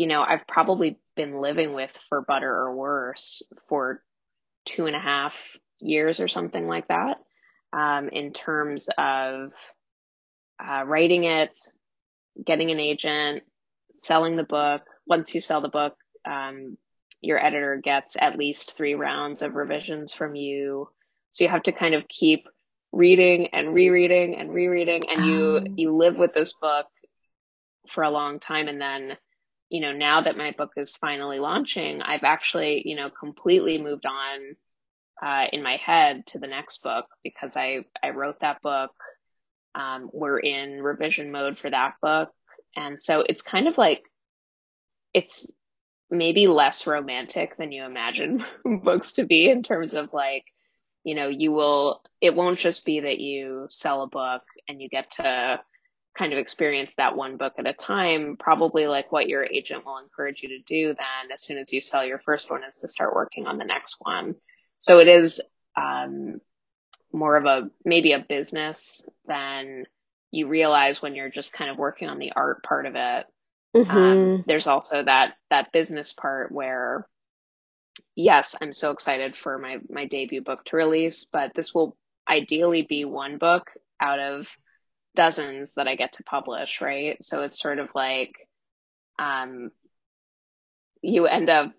you 0.01 0.07
know, 0.07 0.23
I've 0.23 0.47
probably 0.49 0.99
been 1.15 1.43
living 1.43 1.75
with 1.75 1.91
For 2.09 2.23
Butter 2.23 2.51
or 2.51 2.75
Worse 2.75 3.43
for 3.69 4.03
two 4.65 4.87
and 4.87 4.97
a 4.97 4.99
half 4.99 5.37
years 5.79 6.21
or 6.21 6.27
something 6.27 6.67
like 6.67 6.89
that, 6.89 7.19
um, 7.75 8.09
in 8.09 8.33
terms 8.33 8.89
of 8.97 9.53
uh, 10.59 10.85
writing 10.87 11.25
it, 11.25 11.51
getting 12.43 12.71
an 12.71 12.81
agent, 12.81 13.43
selling 13.99 14.37
the 14.37 14.43
book. 14.43 14.85
Once 15.07 15.35
you 15.35 15.43
sell 15.43 15.61
the 15.61 15.69
book, 15.69 15.97
um, 16.25 16.79
your 17.21 17.39
editor 17.39 17.77
gets 17.77 18.17
at 18.19 18.39
least 18.39 18.75
three 18.75 18.95
rounds 18.95 19.43
of 19.43 19.55
revisions 19.55 20.15
from 20.15 20.35
you. 20.35 20.89
So 21.31 21.45
you 21.45 21.51
have 21.51 21.65
to 21.65 21.73
kind 21.73 21.95
of 21.95 22.09
keep 22.09 22.49
reading 22.91 23.49
and 23.53 23.75
rereading 23.75 24.35
and 24.37 24.51
rereading 24.51 25.11
and 25.11 25.27
you 25.27 25.57
Um, 25.59 25.67
you 25.77 25.95
live 25.95 26.17
with 26.17 26.33
this 26.33 26.55
book 26.55 26.87
for 27.93 28.03
a 28.03 28.11
long 28.11 28.41
time 28.41 28.67
and 28.67 28.81
then 28.81 29.19
you 29.71 29.81
know 29.81 29.93
now 29.93 30.23
that 30.23 30.37
my 30.37 30.53
book 30.53 30.73
is 30.77 30.97
finally 30.97 31.39
launching 31.39 32.03
I've 32.03 32.25
actually 32.25 32.83
you 32.85 32.97
know 32.97 33.09
completely 33.11 33.81
moved 33.81 34.05
on 34.07 34.57
uh, 35.23 35.47
in 35.53 35.63
my 35.63 35.77
head 35.77 36.27
to 36.29 36.39
the 36.39 36.47
next 36.47 36.83
book 36.83 37.07
because 37.25 37.57
I 37.57 37.85
I 38.03 38.11
wrote 38.11 38.41
that 38.41 38.63
book 38.63 38.93
um, 39.75 40.11
we're 40.13 40.39
in 40.39 40.83
revision 40.83 41.31
mode 41.31 41.59
for 41.59 41.71
that 41.71 41.95
book. 42.03 42.31
And 42.77 43.01
so 43.01 43.23
it's 43.27 43.43
kind 43.43 43.69
of 43.69 43.79
like 43.79 44.03
it's 45.13 45.47
maybe 46.11 46.47
less 46.47 46.87
romantic 46.87 47.57
than 47.57 47.73
you 47.73 47.85
imagine 47.85 48.45
books 48.83 49.13
to 49.13 49.25
be 49.25 49.49
in 49.49 49.63
terms 49.63 49.95
of 49.95 50.13
like 50.13 50.45
you 51.03 51.15
know, 51.15 51.29
you 51.29 51.51
will, 51.51 52.03
it 52.21 52.35
won't 52.35 52.59
just 52.59 52.85
be 52.85 53.01
that 53.01 53.19
you 53.19 53.67
sell 53.71 54.03
a 54.03 54.07
book 54.07 54.43
and 54.69 54.83
you 54.83 54.89
get 54.91 55.13
to 55.13 55.59
kind 56.21 56.35
of 56.35 56.39
experience 56.39 56.93
that 56.99 57.17
one 57.17 57.39
book 57.39 57.55
at 57.59 57.67
a 57.67 57.73
time. 57.73 58.37
Probably 58.39 58.87
like 58.87 59.11
what 59.11 59.27
your 59.27 59.43
agent 59.43 59.87
will 59.87 59.97
encourage 59.97 60.43
you 60.43 60.51
to 60.51 60.59
do 60.59 60.89
then 60.89 61.33
as 61.33 61.43
soon 61.43 61.57
as 61.57 61.73
you 61.73 61.81
sell 61.81 62.05
your 62.05 62.19
first 62.19 62.51
one 62.51 62.63
is 62.63 62.77
to 62.79 62.89
start 62.89 63.15
working 63.15 63.47
on 63.47 63.57
the 63.57 63.65
next 63.65 63.97
one. 63.99 64.35
So 64.81 65.01
it 65.01 65.09
is, 65.09 65.41
um, 65.77 66.43
more 67.11 67.37
of 67.37 67.47
a, 67.47 67.71
maybe 67.87 68.13
a 68.13 68.19
business 68.19 69.03
than 69.27 69.85
you 70.31 70.47
realize 70.47 71.01
when 71.01 71.15
you're 71.15 71.31
just 71.31 71.55
kind 71.55 71.71
of 71.71 71.79
working 71.79 72.09
on 72.09 72.19
the 72.19 72.33
art 72.37 72.63
part 72.65 72.85
of 72.85 72.95
it. 72.97 73.27
mm-hmm. 73.75 73.91
Um, 73.91 74.45
there's 74.47 74.67
also 74.67 75.03
that, 75.03 75.37
that 75.49 75.73
business 75.73 76.13
part 76.13 76.53
where 76.53 77.09
yes, 78.15 78.55
I'm 78.61 78.75
so 78.75 78.91
excited 78.91 79.37
for 79.37 79.57
my, 79.57 79.79
my 79.89 80.05
debut 80.05 80.43
book 80.43 80.67
to 80.67 80.77
release, 80.77 81.27
but 81.33 81.53
this 81.55 81.75
will 81.75 81.97
ideally 82.29 82.83
be 82.83 83.07
one 83.07 83.39
book 83.39 83.71
out 83.99 84.19
of 84.19 84.47
dozens 85.15 85.75
that 85.75 85.89
I 85.89 85.97
get 85.97 86.15
to 86.15 86.23
publish, 86.23 86.81
right? 86.81 87.23
So 87.25 87.43
it's 87.43 87.61
sort 87.61 87.79
of 87.79 87.89
like, 87.95 88.33
um, 89.19 89.71
you 91.03 91.27
end 91.27 91.51
up 91.51 91.73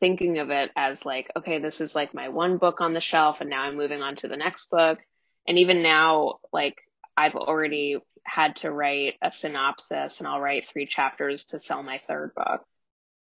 thinking 0.00 0.38
of 0.38 0.50
it 0.50 0.70
as 0.76 1.04
like, 1.04 1.30
okay, 1.36 1.58
this 1.60 1.80
is 1.80 1.94
like 1.94 2.14
my 2.14 2.28
one 2.28 2.58
book 2.58 2.80
on 2.80 2.92
the 2.92 3.00
shelf 3.00 3.38
and 3.40 3.50
now 3.50 3.62
I'm 3.62 3.76
moving 3.76 4.02
on 4.02 4.16
to 4.16 4.28
the 4.28 4.36
next 4.36 4.70
book. 4.70 4.98
And 5.46 5.58
even 5.58 5.82
now, 5.82 6.40
like 6.52 6.76
I've 7.16 7.34
already 7.34 7.98
had 8.24 8.56
to 8.56 8.70
write 8.70 9.14
a 9.22 9.30
synopsis 9.30 10.18
and 10.18 10.26
I'll 10.26 10.40
write 10.40 10.68
three 10.68 10.86
chapters 10.86 11.44
to 11.46 11.60
sell 11.60 11.82
my 11.82 12.00
third 12.08 12.32
book. 12.34 12.64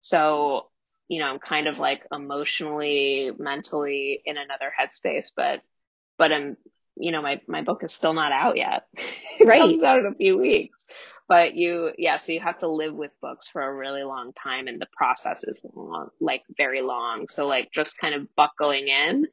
So 0.01 0.71
you 1.11 1.19
know, 1.19 1.27
I'm 1.27 1.41
kind 1.41 1.67
of 1.67 1.77
like 1.77 2.07
emotionally, 2.13 3.33
mentally 3.37 4.23
in 4.25 4.37
another 4.39 4.73
headspace, 4.81 5.33
but, 5.35 5.61
but 6.17 6.31
I'm, 6.31 6.57
you 6.97 7.13
know, 7.13 7.23
my, 7.23 7.41
my 7.47 7.63
book 7.63 7.83
is 7.85 7.93
still 7.93 8.15
not 8.15 8.33
out 8.33 8.57
yet. 8.57 8.85
it 9.39 9.47
right. 9.47 9.61
comes 9.61 9.83
out 9.83 10.01
in 10.01 10.07
a 10.07 10.15
few 10.15 10.39
weeks, 10.39 10.85
but 11.29 11.55
you, 11.55 11.93
yeah, 11.97 12.17
so 12.17 12.33
you 12.33 12.41
have 12.41 12.59
to 12.59 12.69
live 12.69 12.95
with 12.95 13.13
books 13.21 13.49
for 13.49 13.63
a 13.63 13.75
really 13.75 14.03
long 14.03 14.33
time 14.33 14.67
and 14.67 14.81
the 14.81 14.89
process 14.93 15.45
is 15.45 15.61
long, 15.75 16.11
like 16.21 16.43
very 16.57 16.83
long. 16.83 17.29
So 17.29 17.47
like 17.47 17.71
just 17.73 17.99
kind 17.99 18.15
of 18.15 18.35
buckling 18.37 18.89
in 18.89 19.27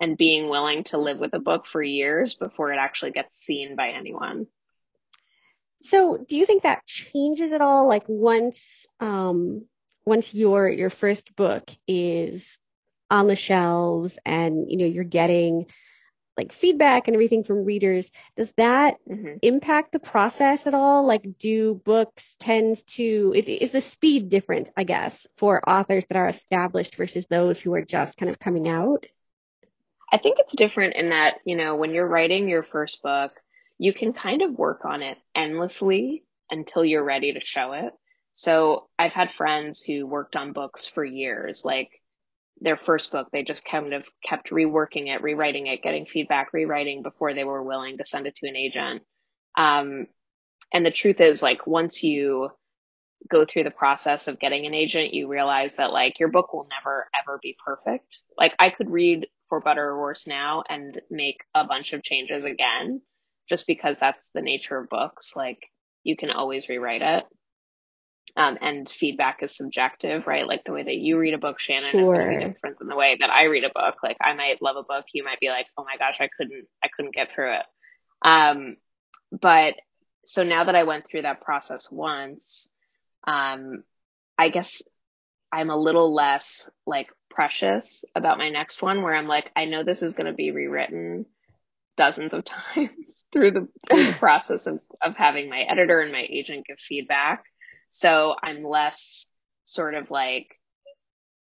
and 0.00 0.16
being 0.16 0.48
willing 0.48 0.84
to 0.84 0.98
live 0.98 1.18
with 1.18 1.34
a 1.34 1.38
book 1.38 1.66
for 1.70 1.82
years 1.82 2.34
before 2.34 2.72
it 2.72 2.78
actually 2.78 3.10
gets 3.12 3.38
seen 3.38 3.76
by 3.76 3.90
anyone. 3.90 4.46
So, 5.82 6.18
do 6.28 6.36
you 6.36 6.44
think 6.44 6.62
that 6.62 6.84
changes 6.84 7.52
at 7.52 7.62
all? 7.62 7.88
Like 7.88 8.04
once, 8.06 8.86
um, 8.98 9.64
once 10.04 10.32
your 10.34 10.68
your 10.68 10.90
first 10.90 11.34
book 11.36 11.70
is 11.86 12.46
on 13.10 13.26
the 13.26 13.36
shelves 13.36 14.18
and 14.24 14.70
you 14.70 14.76
know 14.76 14.84
you're 14.84 15.04
getting 15.04 15.66
like 16.40 16.52
feedback 16.52 17.06
and 17.06 17.14
everything 17.14 17.44
from 17.44 17.66
readers 17.66 18.10
does 18.34 18.50
that 18.56 18.96
mm-hmm. 19.08 19.34
impact 19.42 19.92
the 19.92 19.98
process 19.98 20.66
at 20.66 20.72
all? 20.72 21.06
Like 21.06 21.38
do 21.38 21.74
books 21.84 22.34
tend 22.40 22.82
to 22.96 23.34
is 23.36 23.72
the 23.72 23.82
speed 23.82 24.30
different 24.30 24.70
i 24.76 24.84
guess 24.84 25.26
for 25.36 25.68
authors 25.68 26.04
that 26.08 26.16
are 26.16 26.28
established 26.28 26.96
versus 26.96 27.26
those 27.26 27.60
who 27.60 27.74
are 27.74 27.84
just 27.84 28.16
kind 28.16 28.30
of 28.30 28.38
coming 28.38 28.68
out? 28.68 29.04
I 30.12 30.16
think 30.18 30.38
it's 30.38 30.56
different 30.56 30.96
in 30.96 31.10
that 31.10 31.34
you 31.44 31.56
know 31.56 31.76
when 31.76 31.92
you're 31.92 32.08
writing 32.08 32.48
your 32.48 32.62
first 32.62 33.02
book 33.02 33.32
you 33.76 33.92
can 33.92 34.12
kind 34.12 34.42
of 34.42 34.58
work 34.58 34.84
on 34.84 35.02
it 35.02 35.18
endlessly 35.34 36.24
until 36.50 36.84
you're 36.84 37.04
ready 37.04 37.32
to 37.32 37.40
show 37.40 37.72
it. 37.72 37.92
So 38.32 38.88
I've 38.98 39.12
had 39.12 39.32
friends 39.32 39.82
who 39.82 40.06
worked 40.06 40.36
on 40.36 40.52
books 40.52 40.86
for 40.86 41.04
years, 41.04 41.62
like 41.64 41.90
their 42.60 42.76
first 42.76 43.10
book, 43.10 43.28
they 43.32 43.42
just 43.42 43.64
kind 43.64 43.94
of 43.94 44.04
kept 44.24 44.50
reworking 44.50 45.14
it, 45.14 45.22
rewriting 45.22 45.66
it, 45.66 45.82
getting 45.82 46.06
feedback, 46.06 46.52
rewriting 46.52 47.02
before 47.02 47.34
they 47.34 47.44
were 47.44 47.62
willing 47.62 47.98
to 47.98 48.04
send 48.04 48.26
it 48.26 48.36
to 48.36 48.48
an 48.48 48.56
agent. 48.56 49.02
Um, 49.56 50.06
and 50.72 50.84
the 50.84 50.90
truth 50.90 51.20
is 51.20 51.42
like 51.42 51.66
once 51.66 52.02
you 52.02 52.50
go 53.28 53.44
through 53.44 53.64
the 53.64 53.70
process 53.70 54.28
of 54.28 54.38
getting 54.38 54.66
an 54.66 54.74
agent, 54.74 55.14
you 55.14 55.28
realize 55.28 55.74
that 55.74 55.92
like 55.92 56.18
your 56.18 56.30
book 56.30 56.52
will 56.52 56.68
never 56.70 57.08
ever 57.20 57.38
be 57.42 57.56
perfect. 57.64 58.22
Like 58.38 58.54
I 58.58 58.70
could 58.70 58.90
read 58.90 59.26
for 59.48 59.60
Butter 59.60 59.84
or 59.84 60.00
Worse 60.00 60.26
now 60.26 60.62
and 60.68 61.00
make 61.10 61.38
a 61.54 61.64
bunch 61.64 61.92
of 61.92 62.02
changes 62.02 62.44
again 62.44 63.02
just 63.48 63.66
because 63.66 63.98
that's 63.98 64.30
the 64.34 64.42
nature 64.42 64.78
of 64.78 64.88
books. 64.88 65.32
Like 65.34 65.58
you 66.04 66.16
can 66.16 66.30
always 66.30 66.68
rewrite 66.68 67.02
it. 67.02 67.24
Um, 68.36 68.58
and 68.60 68.88
feedback 68.88 69.42
is 69.42 69.56
subjective, 69.56 70.26
right? 70.26 70.46
Like 70.46 70.62
the 70.64 70.72
way 70.72 70.84
that 70.84 70.94
you 70.94 71.18
read 71.18 71.34
a 71.34 71.38
book, 71.38 71.58
Shannon, 71.58 71.90
sure. 71.90 72.02
is 72.02 72.08
going 72.08 72.32
to 72.32 72.38
be 72.38 72.52
different 72.52 72.78
than 72.78 72.88
the 72.88 72.96
way 72.96 73.16
that 73.18 73.30
I 73.30 73.44
read 73.44 73.64
a 73.64 73.72
book. 73.74 73.96
Like 74.02 74.16
I 74.20 74.34
might 74.34 74.62
love 74.62 74.76
a 74.76 74.84
book, 74.84 75.06
you 75.12 75.24
might 75.24 75.40
be 75.40 75.48
like, 75.48 75.66
"Oh 75.76 75.84
my 75.84 75.96
gosh, 75.98 76.16
I 76.20 76.28
couldn't, 76.36 76.66
I 76.82 76.88
couldn't 76.94 77.14
get 77.14 77.32
through 77.32 77.54
it." 77.54 77.66
Um, 78.22 78.76
but 79.32 79.74
so 80.26 80.42
now 80.42 80.64
that 80.64 80.76
I 80.76 80.84
went 80.84 81.06
through 81.06 81.22
that 81.22 81.40
process 81.40 81.88
once, 81.90 82.68
um, 83.26 83.82
I 84.38 84.48
guess 84.48 84.80
I'm 85.52 85.70
a 85.70 85.76
little 85.76 86.14
less 86.14 86.68
like 86.86 87.08
precious 87.30 88.04
about 88.14 88.38
my 88.38 88.50
next 88.50 88.82
one, 88.82 89.02
where 89.02 89.14
I'm 89.14 89.28
like, 89.28 89.50
I 89.56 89.64
know 89.64 89.82
this 89.82 90.02
is 90.02 90.14
going 90.14 90.26
to 90.26 90.32
be 90.32 90.50
rewritten 90.50 91.26
dozens 91.96 92.32
of 92.32 92.44
times 92.74 93.12
through 93.32 93.52
the 93.52 93.68
through 93.88 94.12
the 94.12 94.16
process 94.18 94.66
of 94.66 94.80
of 95.02 95.16
having 95.16 95.48
my 95.48 95.60
editor 95.60 96.00
and 96.00 96.12
my 96.12 96.26
agent 96.28 96.66
give 96.66 96.78
feedback. 96.88 97.44
So 97.90 98.34
I'm 98.42 98.64
less 98.64 99.26
sort 99.64 99.94
of 99.94 100.10
like 100.10 100.56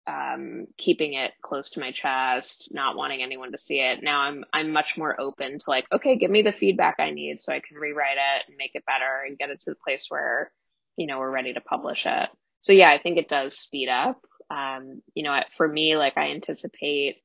um, 0.06 0.67
keeping 0.77 1.13
it 1.13 1.32
close 1.41 1.71
to 1.71 1.79
my 1.79 1.91
chest, 1.91 2.69
not 2.71 2.97
wanting 2.97 3.23
anyone 3.23 3.51
to 3.53 3.58
see 3.58 3.79
it. 3.79 4.03
Now 4.03 4.19
I'm 4.21 4.43
I'm 4.53 4.71
much 4.71 4.97
more 4.97 5.19
open 5.19 5.60
to 5.60 5.65
like, 5.67 5.86
okay, 5.91 6.17
give 6.17 6.29
me 6.29 6.41
the 6.41 6.51
feedback 6.51 6.95
I 6.99 7.12
need 7.12 7.41
so 7.41 7.53
I 7.53 7.62
can 7.62 7.77
rewrite 7.77 8.17
it 8.17 8.43
and 8.47 8.58
make 8.58 8.71
it 8.75 8.86
better 8.86 9.23
and 9.25 9.38
get 9.38 9.49
it 9.49 9.62
to 9.62 9.71
the 9.71 9.77
place 9.84 10.06
where 10.10 10.51
you 10.97 11.08
know 11.08 11.19
we're 11.19 11.32
ready 11.32 11.53
to 11.53 11.62
publish 11.62 12.06
it. 12.06 12.29
So 12.62 12.73
yeah, 12.73 12.91
I 12.91 12.99
think 13.01 13.17
it 13.17 13.29
does 13.29 13.58
speed 13.58 13.89
up. 13.89 14.21
Um, 14.49 15.01
you 15.15 15.23
know, 15.23 15.39
for 15.58 15.67
me, 15.67 15.95
like 15.95 16.17
I 16.17 16.32
anticipate 16.32 17.17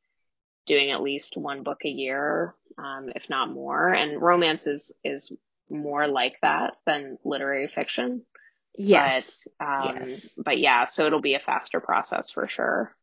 doing 0.67 0.93
at 0.93 1.03
least 1.03 1.37
one 1.37 1.65
book 1.65 1.81
a 1.85 1.89
year, 1.89 2.55
um, 2.79 3.09
if 3.17 3.29
not 3.29 3.51
more. 3.51 3.89
And 3.89 4.23
romance 4.23 4.69
is 4.69 4.93
is 5.03 5.33
more 5.71 6.07
like 6.07 6.37
that 6.43 6.75
than 6.87 7.19
literary 7.25 7.69
fiction. 7.69 8.23
Yes. 8.79 9.47
But, 9.59 9.67
um, 9.67 10.09
yes. 10.09 10.29
but 10.37 10.59
yeah, 10.59 10.85
so 10.87 11.07
it'll 11.07 11.21
be 11.21 11.35
a 11.35 11.41
faster 11.41 11.81
process 11.81 12.31
for 12.31 12.49
sure. 12.49 12.95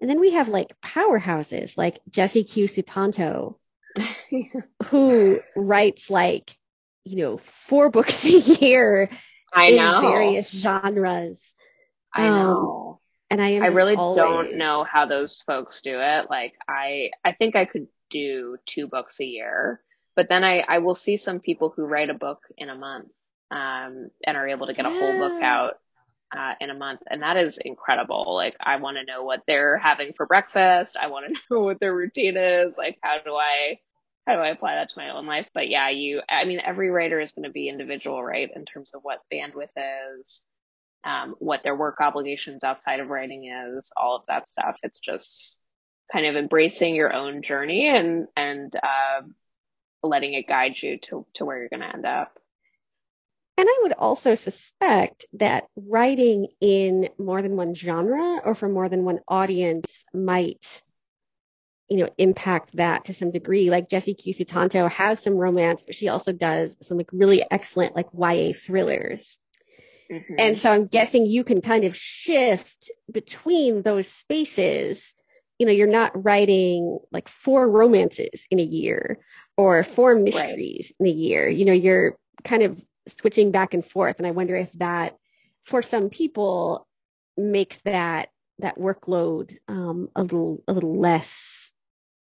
And 0.00 0.08
then 0.08 0.20
we 0.20 0.32
have 0.32 0.48
like 0.48 0.74
powerhouses 0.80 1.76
like 1.76 2.00
Jesse 2.08 2.44
Q 2.44 2.68
Sutanto, 2.68 3.56
who 4.86 5.40
writes 5.56 6.08
like, 6.08 6.56
you 7.04 7.16
know, 7.16 7.40
four 7.68 7.90
books 7.90 8.24
a 8.24 8.28
year 8.28 9.10
I 9.52 9.66
in 9.66 9.76
know. 9.76 10.00
various 10.02 10.50
genres. 10.50 11.54
I 12.12 12.28
know. 12.28 12.90
Um, 12.90 12.98
and 13.30 13.42
I 13.42 13.48
am. 13.50 13.62
I 13.62 13.66
really 13.68 13.96
always... 13.96 14.16
don't 14.16 14.56
know 14.56 14.84
how 14.84 15.06
those 15.06 15.42
folks 15.46 15.80
do 15.80 15.98
it. 16.00 16.26
Like 16.30 16.54
I, 16.68 17.10
I 17.24 17.32
think 17.32 17.56
I 17.56 17.64
could 17.64 17.88
do 18.10 18.58
two 18.66 18.86
books 18.86 19.18
a 19.20 19.24
year, 19.24 19.80
but 20.14 20.28
then 20.28 20.44
I, 20.44 20.60
I 20.60 20.78
will 20.78 20.94
see 20.94 21.16
some 21.16 21.40
people 21.40 21.72
who 21.74 21.84
write 21.84 22.10
a 22.10 22.14
book 22.14 22.42
in 22.56 22.68
a 22.68 22.76
month 22.76 23.08
um, 23.54 24.10
and 24.26 24.36
are 24.36 24.48
able 24.48 24.66
to 24.66 24.74
get 24.74 24.84
a 24.84 24.90
whole 24.90 25.16
book 25.16 25.40
out 25.40 25.74
uh, 26.36 26.54
in 26.60 26.70
a 26.70 26.74
month. 26.74 27.00
And 27.08 27.22
that 27.22 27.36
is 27.36 27.56
incredible. 27.56 28.34
Like, 28.34 28.56
I 28.60 28.76
want 28.76 28.96
to 28.96 29.04
know 29.04 29.22
what 29.22 29.42
they're 29.46 29.78
having 29.78 30.12
for 30.16 30.26
breakfast. 30.26 30.96
I 31.00 31.06
want 31.06 31.26
to 31.26 31.40
know 31.54 31.60
what 31.60 31.78
their 31.78 31.94
routine 31.94 32.36
is. 32.36 32.76
Like, 32.76 32.98
how 33.00 33.18
do 33.24 33.32
I, 33.32 33.78
how 34.26 34.34
do 34.34 34.40
I 34.40 34.48
apply 34.48 34.74
that 34.74 34.88
to 34.88 34.98
my 34.98 35.10
own 35.10 35.26
life? 35.26 35.46
But 35.54 35.68
yeah, 35.68 35.90
you, 35.90 36.20
I 36.28 36.44
mean, 36.46 36.60
every 36.64 36.90
writer 36.90 37.20
is 37.20 37.30
going 37.30 37.44
to 37.44 37.52
be 37.52 37.68
individual, 37.68 38.22
right? 38.22 38.50
In 38.54 38.64
terms 38.64 38.90
of 38.92 39.02
what 39.02 39.20
bandwidth 39.32 39.68
is, 40.18 40.42
um, 41.04 41.36
what 41.38 41.62
their 41.62 41.76
work 41.76 42.00
obligations 42.00 42.64
outside 42.64 42.98
of 42.98 43.08
writing 43.08 43.52
is, 43.76 43.92
all 43.96 44.16
of 44.16 44.22
that 44.26 44.48
stuff. 44.48 44.76
It's 44.82 44.98
just 44.98 45.54
kind 46.12 46.26
of 46.26 46.34
embracing 46.34 46.96
your 46.96 47.12
own 47.12 47.42
journey 47.42 47.88
and, 47.88 48.26
and, 48.36 48.74
uh, 48.74 49.22
letting 50.02 50.34
it 50.34 50.48
guide 50.48 50.74
you 50.76 50.98
to, 50.98 51.24
to 51.34 51.44
where 51.44 51.58
you're 51.58 51.68
going 51.68 51.80
to 51.80 51.94
end 51.94 52.04
up. 52.04 52.36
And 53.56 53.68
I 53.68 53.80
would 53.82 53.92
also 53.92 54.34
suspect 54.34 55.26
that 55.34 55.68
writing 55.76 56.48
in 56.60 57.08
more 57.18 57.40
than 57.40 57.56
one 57.56 57.74
genre 57.74 58.40
or 58.44 58.54
for 58.54 58.68
more 58.68 58.88
than 58.88 59.04
one 59.04 59.20
audience 59.28 60.04
might 60.12 60.82
you 61.88 61.98
know, 61.98 62.10
impact 62.18 62.76
that 62.76 63.04
to 63.06 63.14
some 63.14 63.30
degree. 63.30 63.70
Like 63.70 63.90
Jesse 63.90 64.14
Q. 64.14 64.34
Sutanto 64.34 64.90
has 64.90 65.22
some 65.22 65.34
romance, 65.34 65.82
but 65.84 65.94
she 65.94 66.08
also 66.08 66.32
does 66.32 66.74
some 66.82 66.96
like 66.96 67.10
really 67.12 67.44
excellent 67.50 67.94
like 67.94 68.06
YA 68.12 68.52
thrillers. 68.66 69.38
Mm-hmm. 70.10 70.34
And 70.38 70.58
so 70.58 70.70
I'm 70.72 70.86
guessing 70.86 71.26
you 71.26 71.44
can 71.44 71.60
kind 71.60 71.84
of 71.84 71.96
shift 71.96 72.90
between 73.10 73.82
those 73.82 74.08
spaces. 74.08 75.12
You 75.58 75.66
know, 75.66 75.72
you're 75.72 75.86
not 75.86 76.24
writing 76.24 76.98
like 77.12 77.28
four 77.28 77.70
romances 77.70 78.44
in 78.50 78.58
a 78.58 78.64
year 78.64 79.18
or 79.56 79.82
four 79.82 80.14
mysteries 80.14 80.92
right. 80.98 81.06
in 81.08 81.14
a 81.14 81.16
year. 81.16 81.48
You 81.48 81.64
know, 81.64 81.72
you're 81.72 82.16
kind 82.42 82.62
of 82.62 82.80
switching 83.20 83.50
back 83.50 83.74
and 83.74 83.84
forth. 83.84 84.16
And 84.18 84.26
I 84.26 84.32
wonder 84.32 84.56
if 84.56 84.72
that, 84.72 85.16
for 85.64 85.82
some 85.82 86.10
people, 86.10 86.86
makes 87.36 87.78
that 87.84 88.28
that 88.60 88.78
workload 88.78 89.56
um, 89.66 90.08
a 90.14 90.22
little 90.22 90.62
a 90.68 90.72
little 90.72 90.98
less 90.98 91.70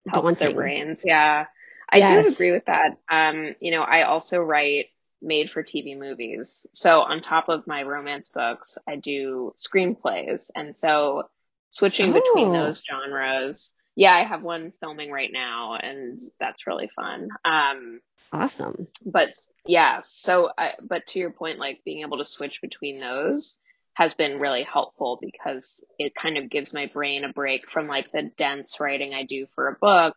helps 0.08 0.38
daunting. 0.38 0.48
their 0.48 0.56
brains. 0.56 1.04
Yeah, 1.06 1.46
I 1.90 1.98
yes. 1.98 2.26
do 2.26 2.32
agree 2.32 2.52
with 2.52 2.66
that. 2.66 2.98
Um, 3.10 3.56
you 3.60 3.72
know, 3.72 3.82
I 3.82 4.04
also 4.04 4.40
write 4.40 4.88
made 5.22 5.50
for 5.50 5.64
TV 5.64 5.98
movies. 5.98 6.66
So 6.74 7.02
on 7.02 7.22
top 7.22 7.50
of 7.50 7.66
my 7.66 7.84
romance 7.84 8.30
books, 8.30 8.78
I 8.88 8.98
do 8.98 9.54
screenplays, 9.58 10.50
and 10.56 10.76
so 10.76 11.24
switching 11.70 12.12
oh. 12.12 12.14
between 12.14 12.54
those 12.54 12.84
genres. 12.84 13.72
Yeah, 13.98 14.14
I 14.16 14.26
have 14.26 14.44
one 14.44 14.74
filming 14.80 15.10
right 15.10 15.32
now, 15.34 15.74
and 15.74 16.22
that's 16.40 16.68
really 16.68 16.88
fun. 16.96 17.30
Um, 17.44 18.00
awesome. 18.32 18.88
But 19.04 19.32
yeah, 19.66 20.02
so 20.04 20.52
I, 20.56 20.74
but 20.80 21.08
to 21.08 21.20
your 21.20 21.32
point, 21.32 21.58
like 21.58 21.80
being 21.84 22.02
able 22.02 22.20
to 22.20 22.26
switch 22.26 22.62
between 22.62 23.00
those 23.00 23.58
has 23.96 24.14
been 24.14 24.40
really 24.40 24.62
helpful 24.62 25.18
because 25.20 25.84
it 25.98 26.14
kind 26.14 26.38
of 26.38 26.52
gives 26.52 26.72
my 26.72 26.86
brain 26.94 27.24
a 27.24 27.34
break 27.34 27.68
from 27.74 27.88
like 27.88 28.12
the 28.12 28.30
dense 28.38 28.80
writing 28.80 29.16
I 29.16 29.24
do 29.24 29.48
for 29.56 29.68
a 29.68 29.78
book 29.82 30.16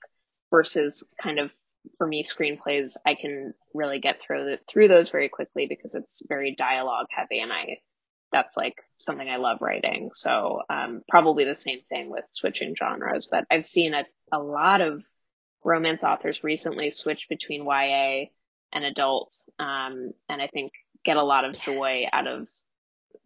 versus 0.50 1.02
kind 1.22 1.38
of 1.38 1.50
for 1.96 2.06
me 2.06 2.22
screenplays 2.22 2.96
I 3.06 3.14
can 3.14 3.54
really 3.72 3.98
get 3.98 4.20
through 4.20 4.44
the, 4.44 4.58
through 4.68 4.88
those 4.88 5.08
very 5.08 5.30
quickly 5.30 5.66
because 5.66 5.94
it's 5.94 6.20
very 6.28 6.54
dialogue 6.54 7.06
heavy 7.08 7.40
and 7.40 7.50
I 7.50 7.78
that's 8.32 8.56
like 8.56 8.76
something 9.00 9.28
I 9.28 9.36
love 9.36 9.58
writing. 9.60 10.10
So 10.14 10.62
um, 10.68 11.02
probably 11.08 11.44
the 11.44 11.54
same 11.54 11.80
thing 11.88 12.10
with 12.10 12.24
switching 12.32 12.74
genres, 12.76 13.28
but 13.30 13.44
I've 13.50 13.66
seen 13.66 13.94
a, 13.94 14.04
a 14.32 14.38
lot 14.38 14.80
of 14.80 15.02
romance 15.64 16.02
authors 16.02 16.42
recently 16.42 16.90
switch 16.90 17.26
between 17.28 17.64
YA 17.64 18.26
and 18.72 18.84
adult 18.84 19.34
um, 19.58 20.12
and 20.28 20.40
I 20.40 20.46
think 20.46 20.72
get 21.04 21.16
a 21.16 21.22
lot 21.22 21.44
of 21.44 21.58
joy 21.60 22.06
out 22.12 22.26
of 22.26 22.46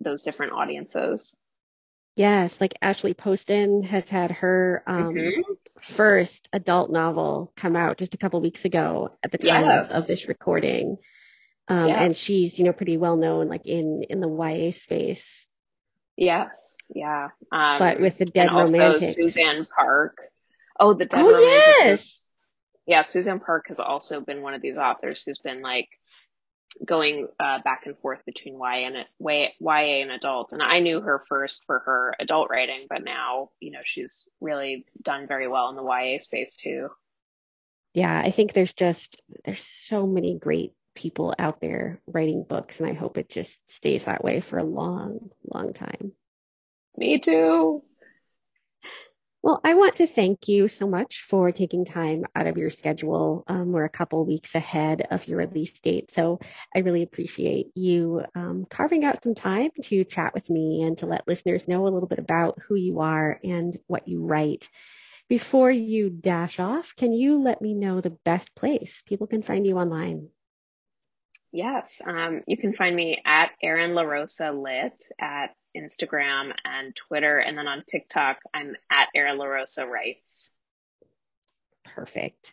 those 0.00 0.22
different 0.22 0.52
audiences. 0.52 1.34
Yes, 2.16 2.60
like 2.60 2.74
Ashley 2.80 3.12
Poston 3.12 3.82
has 3.82 4.08
had 4.08 4.30
her 4.30 4.84
um, 4.86 5.14
mm-hmm. 5.14 5.94
first 5.96 6.48
adult 6.52 6.90
novel 6.90 7.52
come 7.56 7.74
out 7.74 7.98
just 7.98 8.14
a 8.14 8.18
couple 8.18 8.40
weeks 8.40 8.64
ago 8.64 9.10
at 9.24 9.32
the 9.32 9.38
time 9.38 9.64
yes. 9.64 9.90
of, 9.90 9.96
of, 9.96 10.06
this 10.06 10.28
recording. 10.28 10.96
Um, 11.66 11.88
yes. 11.88 11.98
and 12.00 12.16
she's, 12.16 12.58
you 12.58 12.64
know, 12.64 12.72
pretty 12.72 12.96
well 12.96 13.16
known 13.16 13.48
like 13.48 13.66
in, 13.66 14.04
in 14.08 14.20
the 14.20 14.28
YA 14.28 14.72
space. 14.72 15.46
Yes. 16.16 16.50
Yeah. 16.94 17.28
Um, 17.50 17.78
but 17.78 18.00
with 18.00 18.18
the 18.18 18.26
Dead 18.26 18.50
romantic. 18.52 19.14
Suzanne 19.14 19.66
Park. 19.66 20.18
Oh, 20.78 20.92
the 20.94 21.06
Dead 21.06 21.24
oh, 21.24 21.80
Yes. 21.82 22.20
Yeah. 22.86 23.02
Suzanne 23.02 23.40
Park 23.40 23.66
has 23.68 23.80
also 23.80 24.20
been 24.20 24.42
one 24.42 24.54
of 24.54 24.62
these 24.62 24.76
authors 24.76 25.22
who's 25.24 25.38
been 25.38 25.62
like 25.62 25.88
going 26.84 27.28
uh, 27.38 27.58
back 27.62 27.82
and 27.86 27.96
forth 27.98 28.20
between 28.26 28.54
YA 28.54 28.86
and 28.86 28.96
YA 29.20 30.02
and 30.02 30.10
adult. 30.10 30.52
And 30.52 30.62
I 30.62 30.80
knew 30.80 31.00
her 31.00 31.22
first 31.28 31.62
for 31.66 31.80
her 31.80 32.14
adult 32.18 32.50
writing, 32.50 32.86
but 32.88 33.04
now 33.04 33.50
you 33.60 33.70
know 33.70 33.80
she's 33.84 34.24
really 34.40 34.86
done 35.02 35.26
very 35.26 35.48
well 35.48 35.70
in 35.70 35.76
the 35.76 35.82
YA 35.82 36.18
space 36.18 36.54
too. 36.54 36.88
Yeah, 37.92 38.20
I 38.20 38.32
think 38.32 38.52
there's 38.52 38.72
just 38.72 39.22
there's 39.44 39.64
so 39.64 40.06
many 40.06 40.38
great 40.38 40.72
people 40.94 41.34
out 41.38 41.60
there 41.60 42.00
writing 42.06 42.44
books, 42.48 42.78
and 42.78 42.88
I 42.88 42.94
hope 42.94 43.18
it 43.18 43.28
just 43.28 43.58
stays 43.68 44.04
that 44.04 44.24
way 44.24 44.40
for 44.40 44.58
a 44.58 44.64
long, 44.64 45.30
long 45.44 45.72
time. 45.72 46.12
Me 46.96 47.18
too. 47.18 47.82
Well, 49.44 49.60
I 49.62 49.74
want 49.74 49.96
to 49.96 50.06
thank 50.06 50.48
you 50.48 50.68
so 50.68 50.88
much 50.88 51.26
for 51.28 51.52
taking 51.52 51.84
time 51.84 52.24
out 52.34 52.46
of 52.46 52.56
your 52.56 52.70
schedule. 52.70 53.44
Um, 53.46 53.72
we're 53.72 53.84
a 53.84 53.90
couple 53.90 54.24
weeks 54.24 54.54
ahead 54.54 55.06
of 55.10 55.28
your 55.28 55.36
release 55.36 55.78
date, 55.80 56.10
so 56.14 56.40
I 56.74 56.78
really 56.78 57.02
appreciate 57.02 57.66
you 57.74 58.22
um, 58.34 58.64
carving 58.70 59.04
out 59.04 59.22
some 59.22 59.34
time 59.34 59.68
to 59.82 60.04
chat 60.04 60.32
with 60.32 60.48
me 60.48 60.84
and 60.84 60.96
to 60.96 61.06
let 61.06 61.28
listeners 61.28 61.68
know 61.68 61.86
a 61.86 61.90
little 61.92 62.08
bit 62.08 62.20
about 62.20 62.58
who 62.66 62.74
you 62.74 63.00
are 63.00 63.38
and 63.44 63.78
what 63.86 64.08
you 64.08 64.24
write. 64.24 64.66
Before 65.28 65.70
you 65.70 66.08
dash 66.08 66.58
off, 66.58 66.94
can 66.96 67.12
you 67.12 67.42
let 67.42 67.60
me 67.60 67.74
know 67.74 68.00
the 68.00 68.16
best 68.24 68.54
place 68.54 69.02
people 69.06 69.26
can 69.26 69.42
find 69.42 69.66
you 69.66 69.76
online? 69.76 70.30
Yes, 71.54 72.00
um, 72.04 72.42
you 72.48 72.56
can 72.56 72.72
find 72.72 72.96
me 72.96 73.22
at 73.24 73.52
Erin 73.62 73.92
LaRosa 73.92 74.50
Lit 74.60 75.06
at 75.20 75.54
Instagram 75.76 76.52
and 76.64 76.92
Twitter. 77.06 77.38
And 77.38 77.56
then 77.56 77.68
on 77.68 77.84
TikTok, 77.86 78.38
I'm 78.52 78.74
at 78.90 79.06
Erin 79.14 79.38
LaRosa 79.38 79.88
Writes. 79.88 80.50
Perfect. 81.84 82.52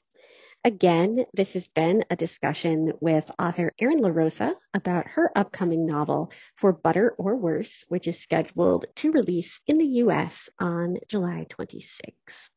Again, 0.63 1.25
this 1.33 1.53
has 1.53 1.67
been 1.67 2.05
a 2.11 2.15
discussion 2.15 2.93
with 3.01 3.31
author 3.39 3.73
Erin 3.79 4.01
LaRosa 4.01 4.53
about 4.75 5.07
her 5.07 5.35
upcoming 5.35 5.87
novel, 5.87 6.31
For 6.57 6.71
Butter 6.71 7.15
or 7.17 7.35
Worse, 7.37 7.83
which 7.87 8.05
is 8.05 8.19
scheduled 8.19 8.85
to 8.97 9.11
release 9.11 9.59
in 9.65 9.79
the 9.79 9.87
U.S. 10.05 10.47
on 10.59 10.97
July 11.07 11.47
26th. 11.49 12.51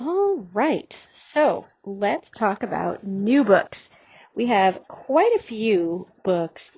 All 0.00 0.46
right, 0.52 0.96
so 1.12 1.66
let's 1.84 2.30
talk 2.30 2.62
about 2.62 3.04
new 3.04 3.42
books. 3.42 3.88
We 4.32 4.46
have 4.46 4.86
quite 4.86 5.34
a 5.34 5.42
few 5.42 6.06
books 6.22 6.70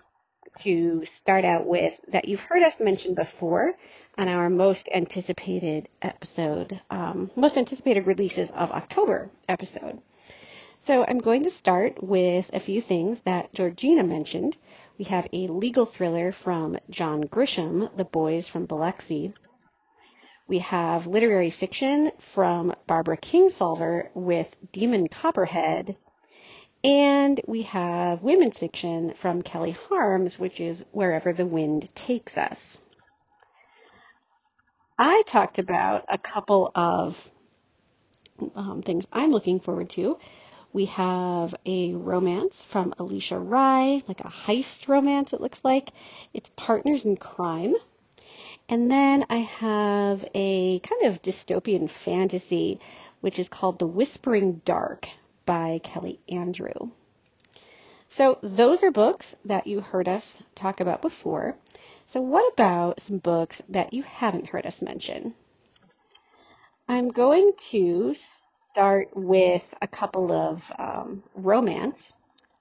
to 0.61 1.04
start 1.04 1.44
out 1.44 1.66
with 1.66 2.00
that 2.09 2.28
you've 2.28 2.40
heard 2.40 2.62
us 2.62 2.80
mention 2.80 3.14
before 3.14 3.74
on 4.16 4.28
our 4.28 4.48
most 4.48 4.88
anticipated 4.94 5.90
episode, 6.00 6.80
um, 6.88 7.30
most 7.37 7.59
anticipated 7.59 8.06
releases 8.06 8.48
of 8.52 8.70
October 8.70 9.28
episode. 9.50 10.00
So 10.85 11.04
I'm 11.06 11.18
going 11.18 11.44
to 11.44 11.50
start 11.50 12.02
with 12.02 12.48
a 12.54 12.59
few 12.59 12.80
things 12.80 13.20
that 13.26 13.52
Georgina 13.52 14.02
mentioned. 14.02 14.56
We 14.96 15.04
have 15.04 15.28
a 15.35 15.48
legal 15.48 15.85
thriller 15.85 16.33
from 16.33 16.78
John 16.88 17.24
Grisham, 17.24 17.94
The 17.98 18.06
Boys 18.06 18.48
from 18.48 18.64
Biloxi. 18.64 19.35
We 20.50 20.58
have 20.58 21.06
literary 21.06 21.50
fiction 21.50 22.10
from 22.34 22.74
Barbara 22.88 23.16
Kingsolver 23.16 24.08
with 24.14 24.48
Demon 24.72 25.06
Copperhead 25.06 25.94
and 26.82 27.40
we 27.46 27.62
have 27.62 28.24
women's 28.24 28.58
fiction 28.58 29.14
from 29.14 29.42
Kelly 29.42 29.70
Harms, 29.70 30.40
which 30.40 30.58
is 30.58 30.82
Wherever 30.90 31.32
the 31.32 31.46
Wind 31.46 31.88
Takes 31.94 32.36
Us. 32.36 32.58
I 34.98 35.22
talked 35.28 35.60
about 35.60 36.06
a 36.08 36.18
couple 36.18 36.72
of 36.74 37.16
um, 38.56 38.82
things 38.82 39.06
I'm 39.12 39.30
looking 39.30 39.60
forward 39.60 39.90
to. 39.90 40.18
We 40.72 40.86
have 40.86 41.54
a 41.64 41.94
romance 41.94 42.64
from 42.64 42.92
Alisha 42.98 43.38
Rai, 43.40 44.02
like 44.08 44.18
a 44.18 44.24
heist 44.24 44.88
romance, 44.88 45.32
it 45.32 45.40
looks 45.40 45.64
like. 45.64 45.92
It's 46.34 46.50
Partners 46.56 47.04
in 47.04 47.16
Crime. 47.16 47.76
And 48.70 48.88
then 48.88 49.26
I 49.28 49.38
have 49.38 50.24
a 50.33 50.78
kind 50.78 51.02
of 51.02 51.22
dystopian 51.22 51.90
fantasy, 51.90 52.78
which 53.20 53.40
is 53.40 53.48
called 53.48 53.80
The 53.80 53.87
Whispering 53.87 54.62
Dark 54.64 55.09
by 55.44 55.80
Kelly 55.83 56.20
Andrew. 56.28 56.90
So 58.09 58.38
those 58.44 58.85
are 58.85 58.92
books 58.92 59.35
that 59.44 59.66
you 59.66 59.80
heard 59.80 60.06
us 60.06 60.40
talk 60.54 60.78
about 60.78 61.02
before. 61.02 61.56
So 62.06 62.20
what 62.20 62.52
about 62.52 63.00
some 63.00 63.18
books 63.18 63.61
that 63.68 63.92
you 63.92 64.04
haven't 64.04 64.46
heard 64.46 64.66
us 64.66 64.81
mention? 64.81 65.35
I'm 66.88 67.08
going 67.10 67.54
to 67.71 68.14
start 68.71 69.08
with 69.16 69.66
a 69.83 69.88
couple 69.88 70.31
of 70.31 70.62
um, 70.79 71.25
romance 71.35 72.12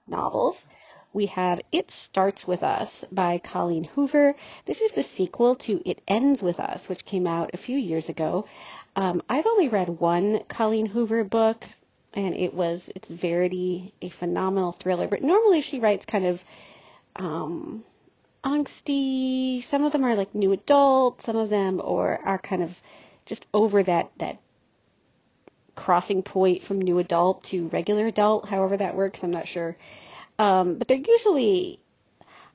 novels. 0.08 0.66
We 1.12 1.26
have 1.26 1.60
It 1.72 1.90
Starts 1.90 2.46
With 2.46 2.62
Us 2.62 3.04
by 3.10 3.38
Colleen 3.38 3.82
Hoover. 3.82 4.36
This 4.66 4.80
is 4.80 4.92
the 4.92 5.02
sequel 5.02 5.56
to 5.56 5.82
It 5.84 6.00
Ends 6.06 6.40
With 6.40 6.60
Us, 6.60 6.88
which 6.88 7.04
came 7.04 7.26
out 7.26 7.50
a 7.52 7.56
few 7.56 7.76
years 7.76 8.08
ago. 8.08 8.46
Um, 8.94 9.20
I've 9.28 9.46
only 9.46 9.68
read 9.68 9.88
one 9.88 10.44
Colleen 10.48 10.86
Hoover 10.86 11.24
book 11.24 11.66
and 12.14 12.34
it 12.34 12.54
was 12.54 12.90
it's 12.94 13.08
Verity, 13.08 13.92
a 14.00 14.08
phenomenal 14.08 14.72
thriller. 14.72 15.08
But 15.08 15.22
normally 15.22 15.60
she 15.60 15.80
writes 15.80 16.04
kind 16.06 16.26
of 16.26 16.44
um, 17.16 17.84
angsty. 18.44 19.64
Some 19.64 19.84
of 19.84 19.90
them 19.90 20.04
are 20.04 20.14
like 20.14 20.34
new 20.34 20.52
adult. 20.52 21.22
Some 21.22 21.36
of 21.36 21.50
them 21.50 21.80
or 21.82 22.20
are 22.24 22.38
kind 22.38 22.62
of 22.62 22.80
just 23.26 23.46
over 23.52 23.82
that 23.82 24.10
that 24.18 24.38
crossing 25.74 26.22
point 26.22 26.62
from 26.62 26.80
new 26.80 26.98
adult 26.98 27.42
to 27.44 27.68
regular 27.68 28.06
adult. 28.06 28.48
However 28.48 28.76
that 28.76 28.94
works, 28.94 29.24
I'm 29.24 29.30
not 29.30 29.48
sure. 29.48 29.76
Um, 30.40 30.76
but 30.78 30.88
they're 30.88 30.96
usually 30.96 31.80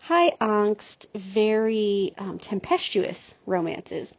high 0.01 0.31
angst, 0.41 1.05
very 1.13 2.15
um, 2.17 2.39
tempestuous 2.39 3.35
romances. 3.45 4.11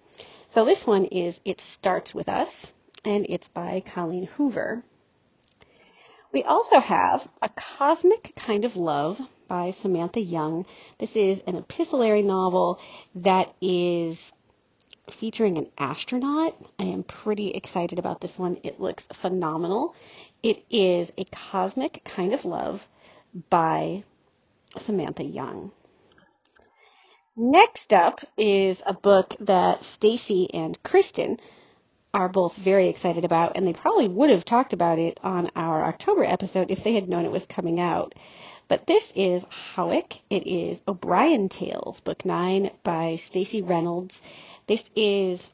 So 0.47 0.65
this 0.65 0.87
one 0.87 1.07
is 1.07 1.41
It 1.45 1.61
Starts 1.61 2.15
With 2.15 2.29
Us, 2.29 2.73
and 3.05 3.27
it's 3.29 3.49
by 3.49 3.83
Colleen 3.85 4.29
Hoover. 4.37 4.85
We 6.33 6.45
also 6.45 6.79
have 6.79 7.27
A 7.43 7.49
Cosmic 7.49 8.37
Kind 8.37 8.65
of 8.65 8.77
Love 8.77 9.21
by 9.49 9.73
Samantha 9.73 10.21
Young. 10.21 10.65
This 11.01 11.17
is 11.17 11.41
an 11.49 11.57
epistolary 11.57 12.23
novel 12.23 12.79
that 13.17 13.53
is 13.61 14.33
featuring 15.11 15.59
an 15.59 15.67
astronaut. 15.77 16.55
I 16.79 16.85
am 16.85 17.03
pretty 17.03 17.49
excited 17.49 17.99
about 17.99 18.21
this 18.21 18.39
one. 18.39 18.59
It 18.63 18.79
looks 18.79 19.03
phenomenal. 19.13 19.97
It 20.41 20.65
is 20.71 21.11
A 21.19 21.25
Cosmic 21.25 22.05
Kind 22.05 22.33
of 22.33 22.45
Love 22.45 22.87
by 23.51 24.05
Samantha 24.79 25.25
Young. 25.25 25.73
Next 27.37 27.93
up 27.93 28.21
is 28.39 28.83
a 28.87 28.95
book 28.95 29.35
that 29.41 29.85
Stacy 29.85 30.49
and 30.55 30.83
Kristen 30.83 31.39
are 32.15 32.29
both 32.31 32.57
very 32.57 32.89
excited 32.89 33.27
about, 33.27 33.53
and 33.57 33.67
they 33.67 33.75
probably 33.75 34.09
would 34.09 34.31
have 34.31 34.45
talked 34.45 34.73
about 34.73 34.99
it 34.99 35.21
on 35.23 35.51
our 35.55 35.85
October 35.85 36.25
episode 36.25 36.71
if 36.71 36.83
they 36.83 36.95
had 36.95 37.11
known 37.11 37.27
it 37.27 37.31
was 37.31 37.45
coming 37.45 37.79
out. 37.79 38.15
But 38.69 38.87
this 38.87 39.13
is 39.15 39.45
Howick. 39.51 40.23
It 40.31 40.47
is 40.47 40.81
O'Brien 40.89 41.51
Tales, 41.51 42.01
book 42.01 42.25
nine 42.25 42.71
by 42.83 43.17
Stacy 43.17 43.61
Reynolds. 43.61 44.21
This 44.67 44.89
is 44.97 45.51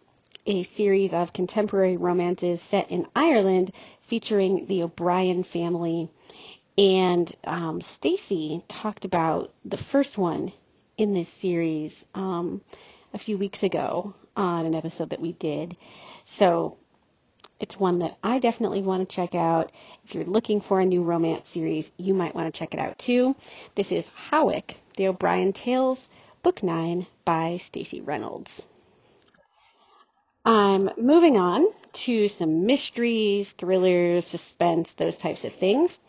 a 0.47 0.63
series 0.63 1.13
of 1.13 1.33
contemporary 1.33 1.97
romances 1.97 2.63
set 2.63 2.91
in 2.91 3.07
Ireland 3.15 3.73
featuring 4.07 4.67
the 4.67 4.85
O'Brien 4.85 5.43
family. 5.43 6.11
And 6.79 7.35
um, 7.45 7.81
Stacy 7.81 8.65
talked 8.69 9.05
about 9.05 9.53
the 9.65 9.77
first 9.77 10.17
one 10.17 10.53
in 10.97 11.13
this 11.13 11.29
series 11.29 12.05
um, 12.15 12.63
a 13.13 13.19
few 13.19 13.37
weeks 13.37 13.63
ago 13.63 14.15
on 14.37 14.65
an 14.65 14.75
episode 14.75 15.11
that 15.11 15.21
we 15.21 15.33
did. 15.33 15.77
So 16.25 16.79
it's 17.61 17.79
one 17.79 18.01
that 18.01 18.17
I 18.23 18.39
definitely 18.39 18.83
want 18.83 19.09
to 19.09 19.15
check 19.15 19.35
out. 19.35 19.71
If 20.05 20.15
you're 20.15 20.25
looking 20.25 20.61
for 20.61 20.81
a 20.81 20.87
new 20.87 21.03
romance 21.03 21.49
series, 21.49 21.91
you 21.97 22.15
might 22.15 22.35
want 22.35 22.53
to 22.53 22.59
check 22.59 22.75
it 22.75 22.81
out 22.81 22.99
too. 22.99 23.37
This 23.75 23.93
is 23.93 24.07
Howick, 24.15 24.77
The 24.97 25.09
O'Brien 25.09 25.53
Tales, 25.53 26.09
Book 26.43 26.63
9 26.63 27.07
by 27.25 27.59
Stacy 27.59 28.01
Reynolds. 28.01 28.63
I'm 30.45 30.91
moving 30.97 31.37
on 31.37 31.69
to 31.93 32.27
some 32.27 32.67
mysteries, 32.67 33.53
thrillers, 33.53 34.27
suspense, 34.27 34.91
those 34.93 35.17
types 35.17 35.45
of 35.45 35.53
things. 35.53 36.01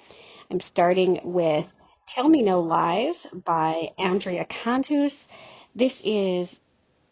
I'm 0.53 0.59
starting 0.59 1.19
with 1.23 1.65
Tell 2.09 2.29
Me 2.29 2.43
No 2.43 2.61
Lies 2.61 3.25
by 3.33 3.89
Andrea 3.97 4.45
Contos. 4.45 5.25
This 5.73 5.99
is 6.05 6.59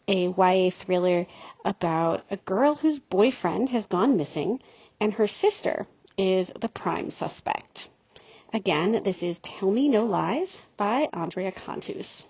a 0.06 0.28
YA 0.28 0.70
thriller 0.70 1.26
about 1.64 2.22
a 2.30 2.36
girl 2.36 2.76
whose 2.76 3.00
boyfriend 3.00 3.70
has 3.70 3.86
gone 3.86 4.16
missing 4.16 4.60
and 5.00 5.12
her 5.14 5.26
sister 5.26 5.88
is 6.16 6.52
the 6.60 6.68
prime 6.68 7.10
suspect. 7.10 7.88
Again, 8.52 9.02
this 9.02 9.24
is 9.24 9.40
Tell 9.40 9.72
Me 9.72 9.88
No 9.88 10.04
Lies 10.04 10.56
by 10.76 11.08
Andrea 11.12 11.50
Contos. 11.50 12.24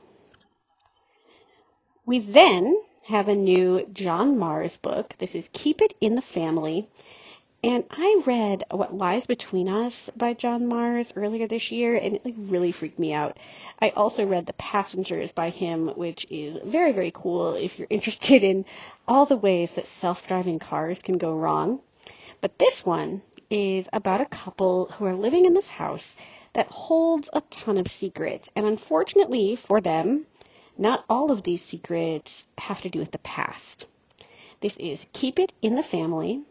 We 2.07 2.21
then 2.21 2.75
have 3.03 3.29
a 3.29 3.35
new 3.35 3.87
John 3.93 4.39
Marrs 4.39 4.81
book. 4.81 5.15
This 5.19 5.35
is 5.35 5.47
Keep 5.53 5.83
It 5.83 5.93
in 6.01 6.15
the 6.15 6.23
Family. 6.23 6.89
And 7.65 7.85
I 7.93 8.21
read 8.27 8.65
What 8.73 8.93
Lies 8.93 9.25
Between 9.25 9.69
Us 9.69 10.11
by 10.17 10.35
John 10.35 10.63
Marrs 10.63 11.13
earlier 11.15 11.47
this 11.47 11.71
year, 11.71 11.95
and 11.95 12.17
it 12.17 12.35
really 12.37 12.73
freaked 12.73 12.99
me 12.99 13.13
out. 13.13 13.37
I 13.81 13.91
also 13.91 14.27
read 14.27 14.47
The 14.47 14.53
Passengers 14.55 15.31
by 15.31 15.51
him, 15.51 15.87
which 15.91 16.27
is 16.29 16.59
very, 16.65 16.91
very 16.91 17.13
cool 17.15 17.55
if 17.55 17.79
you're 17.79 17.87
interested 17.91 18.43
in 18.43 18.65
all 19.07 19.27
the 19.27 19.37
ways 19.37 19.71
that 19.73 19.87
self-driving 19.87 20.59
cars 20.59 20.99
can 20.99 21.19
go 21.19 21.37
wrong. 21.37 21.79
But 22.41 22.59
this 22.59 22.85
one 22.85 23.23
is 23.49 23.89
about 23.93 24.21
a 24.21 24.27
couple 24.27 24.87
who 24.87 25.05
are 25.05 25.15
living 25.15 25.45
in 25.45 25.55
this 25.55 25.69
house 25.69 26.17
that 26.55 26.67
holds 26.67 27.31
a 27.33 27.43
ton 27.43 27.79
of 27.79 27.93
secrets. 27.93 28.49
And 28.57 28.67
unfortunately 28.67 29.55
for 29.55 29.81
them, 29.81 30.27
not 30.77 31.05
all 31.09 31.31
of 31.31 31.45
these 31.45 31.63
secrets 31.63 32.45
have 32.59 32.81
to 32.81 32.91
do 32.91 32.99
with 32.99 33.13
the 33.13 33.19
past. 33.19 33.87
This 34.61 34.77
is 34.79 35.07
Keep 35.13 35.39
It 35.39 35.53
in 35.63 35.77
the 35.77 35.83
Family 35.85 36.43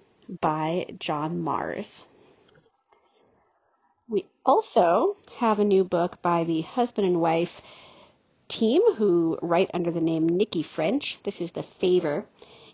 by 0.41 0.87
John 0.99 1.41
Marrs. 1.43 2.05
We 4.07 4.27
also 4.45 5.17
have 5.37 5.59
a 5.59 5.63
new 5.63 5.83
book 5.83 6.21
by 6.21 6.43
the 6.43 6.61
husband 6.61 7.07
and 7.07 7.21
wife 7.21 7.61
team 8.47 8.81
who 8.95 9.37
write 9.41 9.71
under 9.73 9.91
the 9.91 10.01
name 10.01 10.27
Nikki 10.27 10.63
French. 10.63 11.17
This 11.23 11.39
is 11.39 11.51
The 11.51 11.63
Favor. 11.63 12.25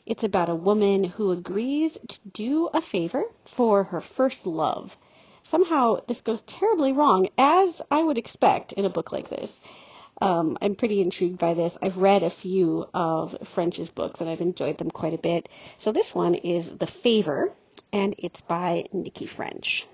It's 0.06 0.24
about 0.24 0.50
a 0.50 0.56
woman 0.56 1.04
who 1.04 1.32
agrees 1.32 1.98
to 2.08 2.20
do 2.34 2.70
a 2.74 2.82
favor 2.82 3.26
for 3.45 3.84
her 3.84 4.02
first 4.02 4.48
love. 4.48 4.98
Somehow 5.43 6.00
this 6.08 6.22
goes 6.22 6.41
terribly 6.41 6.91
wrong, 6.91 7.28
as 7.38 7.82
I 7.91 8.04
would 8.04 8.18
expect 8.18 8.74
in 8.74 8.86
a 8.86 8.89
book 8.89 9.12
like 9.12 9.30
this. 9.30 9.62
Um, 10.20 10.57
I'm 10.61 10.76
pretty 10.76 11.01
intrigued 11.01 11.38
by 11.38 11.53
this. 11.53 11.78
I've 11.82 11.97
read 11.97 12.24
a 12.24 12.30
few 12.30 12.88
of 12.93 13.38
French's 13.53 13.89
books 13.89 14.20
and 14.20 14.30
I've 14.30 14.41
enjoyed 14.41 14.78
them 14.78 14.89
quite 14.89 15.13
a 15.13 15.20
bit. 15.20 15.47
So 15.78 15.91
this 15.91 16.15
one 16.15 16.36
is 16.36 16.70
The 16.76 16.88
Favor, 16.88 17.53
and 17.93 18.15
it's 18.18 18.41
by 18.41 18.86
Nikki 18.91 19.28
French. 19.28 19.88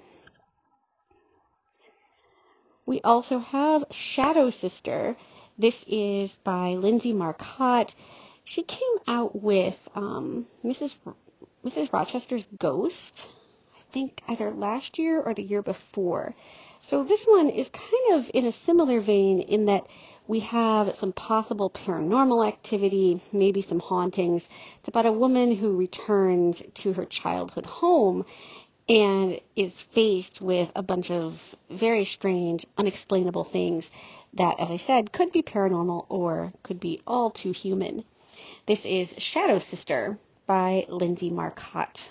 We 2.86 3.02
also 3.02 3.40
have 3.40 3.86
Shadow 3.92 4.50
Sister. 4.50 5.16
This 5.58 5.86
is 5.88 6.34
by 6.44 6.76
Lindsay 6.76 7.14
Marcott. 7.14 7.94
She 8.44 8.64
came 8.64 8.98
out 9.08 9.42
with 9.42 9.88
um, 9.96 10.48
Mrs. 10.64 10.98
Mrs. 11.66 11.94
Rochester's 11.94 12.46
Ghost, 12.60 13.30
I 13.78 13.94
think 13.94 14.22
either 14.28 14.52
last 14.52 15.00
year 15.00 15.22
or 15.22 15.34
the 15.34 15.44
year 15.44 15.62
before. 15.62 16.36
So 16.82 17.06
this 17.06 17.24
one 17.24 17.50
is 17.50 17.70
kind 17.70 18.20
of 18.20 18.30
in 18.34 18.46
a 18.46 18.52
similar 18.52 19.00
vein 19.00 19.40
in 19.40 19.66
that 19.68 19.88
we 20.28 20.40
have 20.40 20.96
some 20.96 21.12
possible 21.12 21.70
paranormal 21.70 22.48
activity, 22.48 23.22
maybe 23.32 23.62
some 23.62 23.80
hauntings. 23.80 24.48
It's 24.80 24.88
about 24.88 25.06
a 25.06 25.12
woman 25.12 25.56
who 25.56 25.76
returns 25.76 26.64
to 26.76 26.94
her 26.94 27.06
childhood 27.06 27.66
home 27.66 28.26
and 28.88 29.40
is 29.56 29.74
faced 29.94 30.42
with 30.42 30.72
a 30.76 30.82
bunch 30.82 31.12
of 31.12 31.56
very 31.70 32.06
strange, 32.06 32.66
unexplainable 32.78 33.44
things 33.44 33.90
that, 34.34 34.60
as 34.60 34.72
I 34.72 34.78
said, 34.78 35.12
could 35.12 35.32
be 35.32 35.42
paranormal 35.42 36.06
or 36.10 36.54
could 36.64 36.80
be 36.80 37.02
all 37.06 37.30
too 37.30 37.52
human. 37.52 38.04
This 38.66 38.86
is 38.86 39.14
Shadow 39.18 39.60
Sister 39.60 40.18
by 40.48 40.86
Lindsay 40.90 41.30
Marcott. 41.30 42.10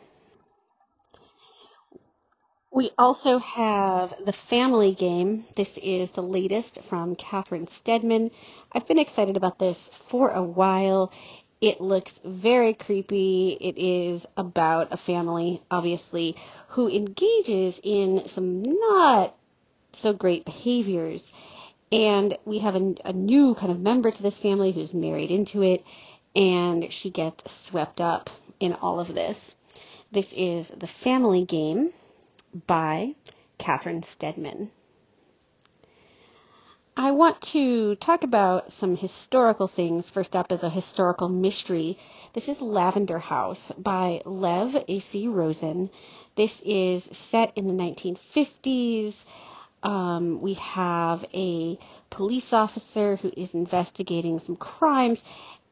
We 2.75 2.91
also 2.97 3.37
have 3.37 4.15
The 4.25 4.33
Family 4.33 4.95
Game. 4.95 5.45
This 5.57 5.79
is 5.83 6.11
the 6.13 6.23
latest 6.23 6.79
from 6.85 7.17
Catherine 7.17 7.67
Steadman. 7.67 8.31
I've 8.73 8.87
been 8.87 8.99
excited 8.99 9.37
about 9.37 9.59
this 9.59 9.91
for 10.09 10.31
a 10.31 10.43
while. 10.43 11.13
It 11.61 11.83
looks 11.83 12.19
very 12.25 12.73
creepy. 12.73 13.59
It 13.61 13.77
is 13.77 14.25
about 14.39 14.89
a 14.91 14.97
family, 14.97 15.63
obviously, 15.71 16.35
who 16.69 16.89
engages 16.89 17.79
in 17.83 18.27
some 18.29 18.63
not 18.63 19.37
so 19.93 20.15
great 20.15 20.47
behaviors. 20.47 21.31
And 21.93 22.39
we 22.47 22.61
have 22.61 22.75
a, 22.75 22.95
a 23.05 23.13
new 23.13 23.55
kind 23.55 23.71
of 23.71 23.81
member 23.81 24.11
to 24.11 24.23
this 24.23 24.39
family 24.39 24.73
who's 24.73 24.95
married 24.95 25.31
into 25.31 25.63
it, 25.63 25.85
and 26.35 26.91
she 26.91 27.11
gets 27.11 27.53
swept 27.53 28.01
up 28.01 28.31
in 28.61 28.73
all 28.73 28.99
of 28.99 29.15
this. 29.15 29.57
This 30.11 30.33
is 30.33 30.69
The 30.69 30.87
Family 30.87 31.45
Game 31.45 31.93
by 32.67 33.15
Catherine 33.59 34.03
Steadman. 34.03 34.71
I 36.97 37.13
want 37.13 37.41
to 37.53 37.97
talk 37.97 38.23
about 38.23 38.71
some 38.73 38.97
historical 38.97 39.67
things. 39.67 40.11
First 40.11 40.37
up 40.37 40.53
is 40.53 40.63
a 40.63 40.69
historical 40.69 41.31
mystery. 41.31 41.97
This 42.35 42.51
is 42.51 42.61
Lavender 42.61 43.19
House 43.19 43.73
by 43.79 44.21
Lev 44.27 44.77
A.C. 44.87 45.27
Rosen. 45.29 45.89
This 46.37 46.61
is 46.67 47.05
set 47.13 47.53
in 47.57 47.67
the 47.67 47.73
1950s. 47.73 49.25
Um, 49.83 50.43
we 50.43 50.53
have 50.55 51.25
a 51.33 51.79
police 52.11 52.53
officer 52.53 53.17
who 53.17 53.33
is 53.37 53.55
investigating 53.55 54.39
some 54.39 54.57
crimes 54.57 55.25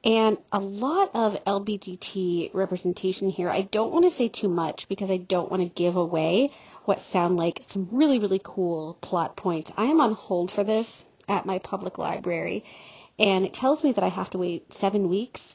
and 0.04 0.38
a 0.50 0.58
lot 0.58 1.10
of 1.14 1.44
LBGT 1.44 2.54
representation 2.54 3.28
here. 3.28 3.50
I 3.50 3.62
don't 3.62 3.92
want 3.92 4.06
to 4.06 4.10
say 4.10 4.28
too 4.28 4.48
much 4.48 4.88
because 4.88 5.10
I 5.10 5.18
don't 5.18 5.50
want 5.50 5.62
to 5.62 5.68
give 5.68 5.96
away 5.96 6.52
what 6.86 7.02
sound 7.02 7.36
like 7.36 7.62
some 7.66 7.88
really, 7.92 8.18
really 8.18 8.40
cool 8.42 8.96
plot 9.02 9.36
points. 9.36 9.70
I 9.76 9.84
am 9.84 10.00
on 10.00 10.14
hold 10.14 10.50
for 10.50 10.64
this 10.64 11.04
at 11.28 11.44
my 11.44 11.58
public 11.58 11.98
library, 11.98 12.64
and 13.18 13.44
it 13.44 13.52
tells 13.52 13.84
me 13.84 13.92
that 13.92 14.04
I 14.04 14.08
have 14.08 14.30
to 14.30 14.38
wait 14.38 14.72
seven 14.74 15.08
weeks. 15.10 15.54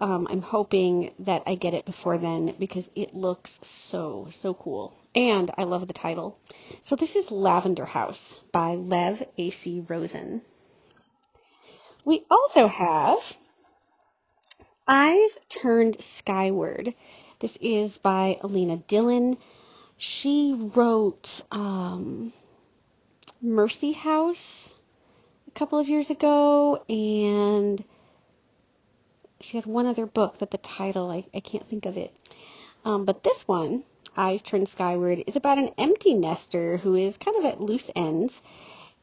Um, 0.00 0.26
I'm 0.30 0.42
hoping 0.42 1.12
that 1.20 1.42
I 1.46 1.54
get 1.54 1.74
it 1.74 1.84
before 1.84 2.18
then 2.18 2.54
because 2.58 2.88
it 2.96 3.14
looks 3.14 3.60
so, 3.62 4.28
so 4.40 4.54
cool. 4.54 4.96
And 5.14 5.50
I 5.58 5.64
love 5.64 5.86
the 5.86 5.92
title. 5.92 6.38
So 6.82 6.96
this 6.96 7.14
is 7.14 7.30
Lavender 7.30 7.84
House 7.84 8.40
by 8.50 8.74
Lev 8.74 9.22
A.C. 9.36 9.84
Rosen. 9.86 10.40
We 12.04 12.24
also 12.30 12.66
have 12.66 13.18
Eyes 14.88 15.38
Turned 15.48 16.02
Skyward. 16.02 16.94
This 17.38 17.56
is 17.60 17.98
by 17.98 18.38
Alena 18.42 18.84
Dillon. 18.88 19.38
She 19.96 20.54
wrote 20.74 21.42
um, 21.52 22.32
Mercy 23.40 23.92
House 23.92 24.74
a 25.46 25.50
couple 25.52 25.78
of 25.78 25.88
years 25.88 26.10
ago, 26.10 26.82
and 26.88 27.84
she 29.40 29.56
had 29.56 29.66
one 29.66 29.86
other 29.86 30.04
book 30.04 30.38
that 30.38 30.50
the 30.50 30.58
title, 30.58 31.12
I, 31.12 31.26
I 31.32 31.38
can't 31.38 31.66
think 31.66 31.86
of 31.86 31.96
it. 31.96 32.12
Um, 32.84 33.04
but 33.04 33.22
this 33.22 33.46
one, 33.46 33.84
Eyes 34.16 34.42
Turned 34.42 34.68
Skyward, 34.68 35.22
is 35.28 35.36
about 35.36 35.58
an 35.58 35.70
empty 35.78 36.14
nester 36.14 36.78
who 36.78 36.96
is 36.96 37.16
kind 37.18 37.36
of 37.36 37.44
at 37.44 37.60
loose 37.60 37.88
ends 37.94 38.42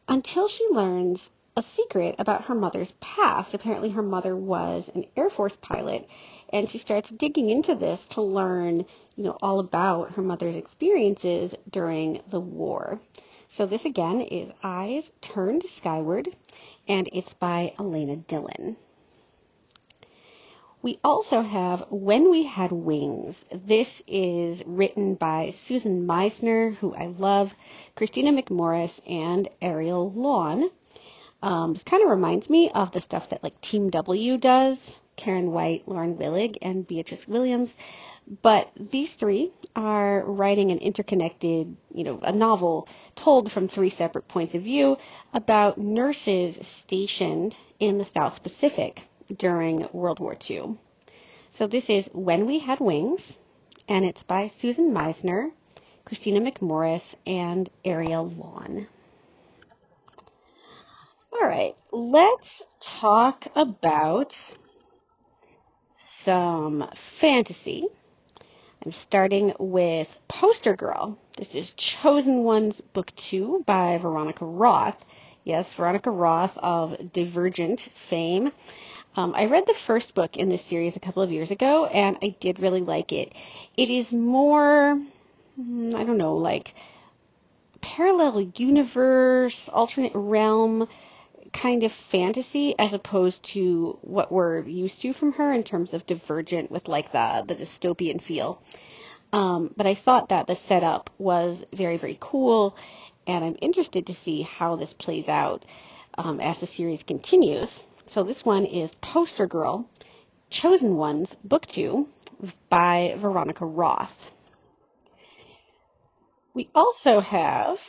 until 0.09 0.49
she 0.49 0.67
learns 0.71 1.29
a 1.59 1.61
secret 1.61 2.15
about 2.19 2.45
her 2.45 2.55
mother's 2.55 2.93
past. 3.01 3.53
Apparently, 3.53 3.89
her 3.89 4.01
mother 4.01 4.33
was 4.33 4.89
an 4.95 5.05
Air 5.17 5.29
Force 5.29 5.57
pilot, 5.57 6.07
and 6.53 6.69
she 6.69 6.77
starts 6.77 7.09
digging 7.09 7.49
into 7.49 7.75
this 7.75 8.07
to 8.07 8.21
learn, 8.21 8.85
you 9.17 9.25
know, 9.25 9.37
all 9.41 9.59
about 9.59 10.13
her 10.13 10.21
mother's 10.21 10.55
experiences 10.55 11.53
during 11.69 12.21
the 12.29 12.39
war. 12.39 13.01
So 13.51 13.65
this 13.65 13.83
again 13.83 14.21
is 14.21 14.49
Eyes 14.63 15.11
Turned 15.19 15.63
Skyward, 15.63 16.33
and 16.87 17.09
it's 17.11 17.33
by 17.33 17.73
Alena 17.77 18.25
Dillon. 18.25 18.77
We 20.81 20.97
also 21.03 21.41
have 21.41 21.87
When 21.89 22.31
We 22.31 22.43
Had 22.43 22.71
Wings. 22.71 23.45
This 23.51 24.01
is 24.07 24.63
written 24.65 25.15
by 25.15 25.51
Susan 25.51 26.07
Meissner, 26.07 26.75
who 26.75 26.95
I 26.95 27.07
love, 27.07 27.53
Kristina 27.97 28.31
McMorris, 28.31 29.01
and 29.05 29.49
Ariel 29.61 30.09
Lawhon. 30.15 30.69
Um, 31.41 31.73
this 31.73 31.83
kind 31.83 32.03
of 32.03 32.09
reminds 32.09 32.49
me 32.49 32.69
of 32.73 32.91
the 32.91 33.01
stuff 33.01 33.29
that 33.29 33.43
like 33.43 33.59
Team 33.61 33.89
W 33.89 34.37
does, 34.37 34.77
Karen 35.15 35.51
White, 35.51 35.87
Lauren 35.87 36.15
Willig, 36.15 36.57
and 36.61 36.87
Beatriz 36.87 37.27
Williams. 37.27 37.75
But 38.41 38.69
these 38.77 39.11
three 39.11 39.51
are 39.75 40.23
writing 40.23 40.71
an 40.71 40.77
interconnected, 40.77 41.75
you 41.93 42.03
know, 42.03 42.19
a 42.21 42.31
novel 42.31 42.87
told 43.15 43.51
from 43.51 43.67
three 43.67 43.89
separate 43.89 44.27
points 44.27 44.53
of 44.53 44.63
view 44.63 44.97
about 45.33 45.77
nurses 45.77 46.59
stationed 46.67 47.57
in 47.79 47.97
the 47.97 48.05
South 48.05 48.43
Pacific 48.43 49.01
during 49.35 49.87
World 49.93 50.19
War 50.19 50.37
II. 50.49 50.77
So 51.53 51.67
this 51.67 51.89
is 51.89 52.09
When 52.13 52.45
We 52.45 52.59
Had 52.59 52.79
Wings, 52.79 53.37
and 53.87 54.05
it's 54.05 54.23
by 54.23 54.47
Susan 54.47 54.93
Meissner, 54.93 55.51
Kristina 56.05 56.39
McMorris, 56.39 57.15
and 57.25 57.69
Ariel 57.83 58.29
Lawhon. 58.29 58.87
All 61.41 61.47
right, 61.47 61.75
let's 61.93 62.63
talk 62.81 63.47
about 63.55 64.35
some 66.23 66.89
fantasy. 66.93 67.85
I'm 68.83 68.91
starting 68.91 69.53
with 69.57 70.19
Poster 70.27 70.75
Girl. 70.75 71.17
This 71.37 71.55
is 71.55 71.73
Chosen 71.75 72.43
Ones 72.43 72.81
Book 72.81 73.15
2 73.15 73.63
by 73.65 73.97
Veronica 73.99 74.43
Roth. 74.43 75.05
Yes, 75.45 75.73
Veronica 75.75 76.11
Roth 76.11 76.57
of 76.57 77.13
Divergent 77.13 77.87
fame. 78.09 78.51
Um, 79.15 79.33
I 79.33 79.45
read 79.45 79.65
the 79.65 79.73
first 79.73 80.13
book 80.13 80.35
in 80.35 80.49
this 80.49 80.65
series 80.65 80.97
a 80.97 80.99
couple 80.99 81.23
of 81.23 81.31
years 81.31 81.51
ago, 81.51 81.85
and 81.85 82.17
I 82.21 82.35
did 82.41 82.59
really 82.59 82.81
like 82.81 83.13
it. 83.13 83.31
It 83.77 83.89
is 83.89 84.11
more, 84.11 85.01
mm, 85.57 85.95
I 85.95 86.03
don't 86.03 86.17
know, 86.17 86.35
like 86.35 86.73
parallel 87.79 88.41
universe, 88.57 89.69
alternate 89.69 90.11
realm 90.15 90.89
kind 91.53 91.83
of 91.83 91.91
fantasy 91.91 92.75
as 92.77 92.93
opposed 92.93 93.43
to 93.43 93.97
what 94.01 94.31
we're 94.31 94.61
used 94.61 95.01
to 95.01 95.13
from 95.13 95.33
her 95.33 95.51
in 95.51 95.63
terms 95.63 95.93
of 95.93 96.05
divergent 96.05 96.71
with 96.71 96.87
like 96.87 97.11
the, 97.11 97.43
the 97.47 97.55
dystopian 97.55 98.21
feel. 98.21 98.61
Um, 99.31 99.73
but 99.75 99.85
I 99.85 99.93
thought 99.95 100.29
that 100.29 100.47
the 100.47 100.55
setup 100.55 101.09
was 101.17 101.63
very, 101.71 101.97
very 101.97 102.17
cool, 102.19 102.75
and 103.27 103.45
I'm 103.45 103.57
interested 103.61 104.07
to 104.07 104.15
see 104.15 104.41
how 104.41 104.75
this 104.75 104.93
plays 104.93 105.29
out 105.29 105.63
um, 106.17 106.39
as 106.39 106.57
the 106.57 106.67
series 106.67 107.03
continues. 107.03 107.83
So 108.07 108.23
this 108.23 108.43
one 108.43 108.65
is 108.65 108.91
Poster 109.01 109.45
Girl, 109.45 109.87
Chosen 110.49 110.95
Ones, 110.95 111.35
Book 111.43 111.67
2 111.67 112.07
by 112.69 113.13
Veronica 113.17 113.65
Roth. 113.65 114.31
We 116.55 116.69
also 116.73 117.19
have 117.19 117.79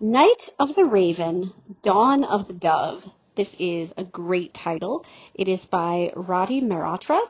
Night 0.00 0.50
of 0.60 0.76
the 0.76 0.84
Raven, 0.84 1.52
Dawn 1.82 2.22
of 2.22 2.46
the 2.46 2.52
Dove. 2.52 3.10
This 3.34 3.56
is 3.58 3.92
a 3.96 4.04
great 4.04 4.54
title. 4.54 5.04
It 5.34 5.48
is 5.48 5.64
by 5.64 6.12
Rati 6.14 6.60
Mehrotra, 6.60 7.20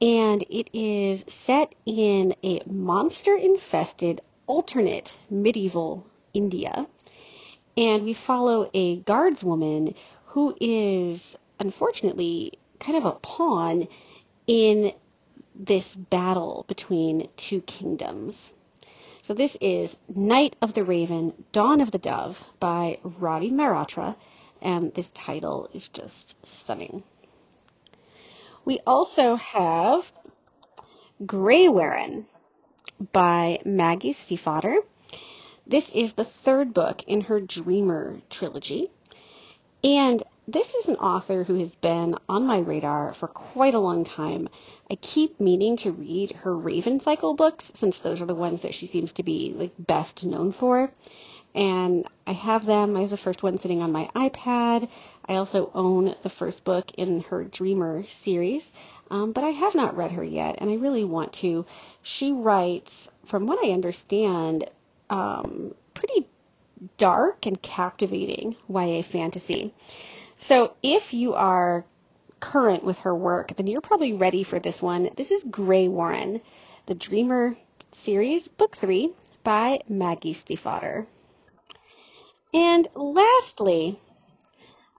and 0.00 0.42
it 0.48 0.68
is 0.72 1.24
set 1.26 1.74
in 1.84 2.36
a 2.44 2.62
monster 2.66 3.34
infested 3.34 4.20
alternate 4.46 5.12
medieval 5.28 6.06
India. 6.32 6.86
And 7.76 8.04
we 8.04 8.14
follow 8.14 8.70
a 8.72 9.00
guardswoman 9.00 9.96
who 10.26 10.54
is 10.60 11.36
unfortunately 11.58 12.60
kind 12.78 12.96
of 12.96 13.06
a 13.06 13.10
pawn 13.10 13.88
in 14.46 14.92
this 15.56 15.96
battle 15.96 16.64
between 16.68 17.28
two 17.36 17.60
kingdoms. 17.60 18.52
So 19.32 19.36
this 19.36 19.56
is 19.62 19.96
Night 20.14 20.56
of 20.60 20.74
the 20.74 20.84
Raven, 20.84 21.32
Dawn 21.52 21.80
of 21.80 21.90
the 21.90 21.96
Dove 21.96 22.38
by 22.60 22.98
Rati 23.02 23.50
Mehrotra, 23.50 24.14
and 24.60 24.92
this 24.92 25.08
title 25.14 25.70
is 25.72 25.88
just 25.88 26.36
stunning. 26.44 27.02
We 28.66 28.80
also 28.86 29.36
have 29.36 30.12
Greywaren 31.24 32.26
by 33.10 33.60
Maggie 33.64 34.12
Stiefvater. 34.12 34.76
This 35.66 35.88
is 35.94 36.12
the 36.12 36.24
third 36.24 36.74
book 36.74 37.02
in 37.04 37.22
her 37.22 37.40
Dreamer 37.40 38.20
trilogy. 38.28 38.90
And 39.82 40.22
this 40.48 40.74
is 40.74 40.88
an 40.88 40.96
author 40.96 41.44
who 41.44 41.54
has 41.60 41.72
been 41.76 42.16
on 42.28 42.46
my 42.46 42.58
radar 42.58 43.14
for 43.14 43.28
quite 43.28 43.74
a 43.74 43.78
long 43.78 44.04
time. 44.04 44.48
I 44.90 44.96
keep 44.96 45.38
meaning 45.38 45.76
to 45.78 45.92
read 45.92 46.32
her 46.32 46.56
Raven 46.56 46.98
Cycle 46.98 47.34
books 47.34 47.70
since 47.74 47.98
those 47.98 48.20
are 48.20 48.26
the 48.26 48.34
ones 48.34 48.62
that 48.62 48.74
she 48.74 48.86
seems 48.86 49.12
to 49.12 49.22
be 49.22 49.54
like 49.56 49.72
best 49.78 50.24
known 50.24 50.50
for. 50.50 50.90
And 51.54 52.06
I 52.26 52.32
have 52.32 52.66
them. 52.66 52.96
I 52.96 53.02
have 53.02 53.10
the 53.10 53.16
first 53.16 53.42
one 53.42 53.58
sitting 53.58 53.82
on 53.82 53.92
my 53.92 54.10
iPad. 54.16 54.88
I 55.26 55.34
also 55.34 55.70
own 55.74 56.16
the 56.22 56.28
first 56.28 56.64
book 56.64 56.90
in 56.94 57.20
her 57.20 57.44
Dreamer 57.44 58.04
series, 58.22 58.72
um, 59.10 59.32
but 59.32 59.44
I 59.44 59.50
have 59.50 59.74
not 59.74 59.96
read 59.96 60.12
her 60.12 60.24
yet, 60.24 60.56
and 60.58 60.70
I 60.70 60.74
really 60.74 61.04
want 61.04 61.34
to. 61.34 61.66
She 62.02 62.32
writes, 62.32 63.08
from 63.26 63.46
what 63.46 63.64
I 63.64 63.70
understand, 63.70 64.68
um, 65.10 65.74
pretty 65.94 66.26
dark 66.96 67.46
and 67.46 67.60
captivating 67.62 68.56
YA 68.68 69.02
fantasy. 69.02 69.72
So 70.46 70.74
if 70.82 71.14
you 71.14 71.34
are 71.34 71.84
current 72.40 72.82
with 72.82 72.98
her 72.98 73.14
work, 73.14 73.56
then 73.56 73.68
you're 73.68 73.80
probably 73.80 74.12
ready 74.12 74.42
for 74.42 74.58
this 74.58 74.82
one. 74.82 75.08
This 75.16 75.30
is 75.30 75.44
Greywaren, 75.44 76.40
the 76.86 76.96
Dreamer 76.96 77.54
series, 77.92 78.48
book 78.48 78.76
three 78.76 79.12
by 79.44 79.82
Maggie 79.88 80.34
Stiefvater. 80.34 81.06
And 82.52 82.88
lastly, 82.96 84.00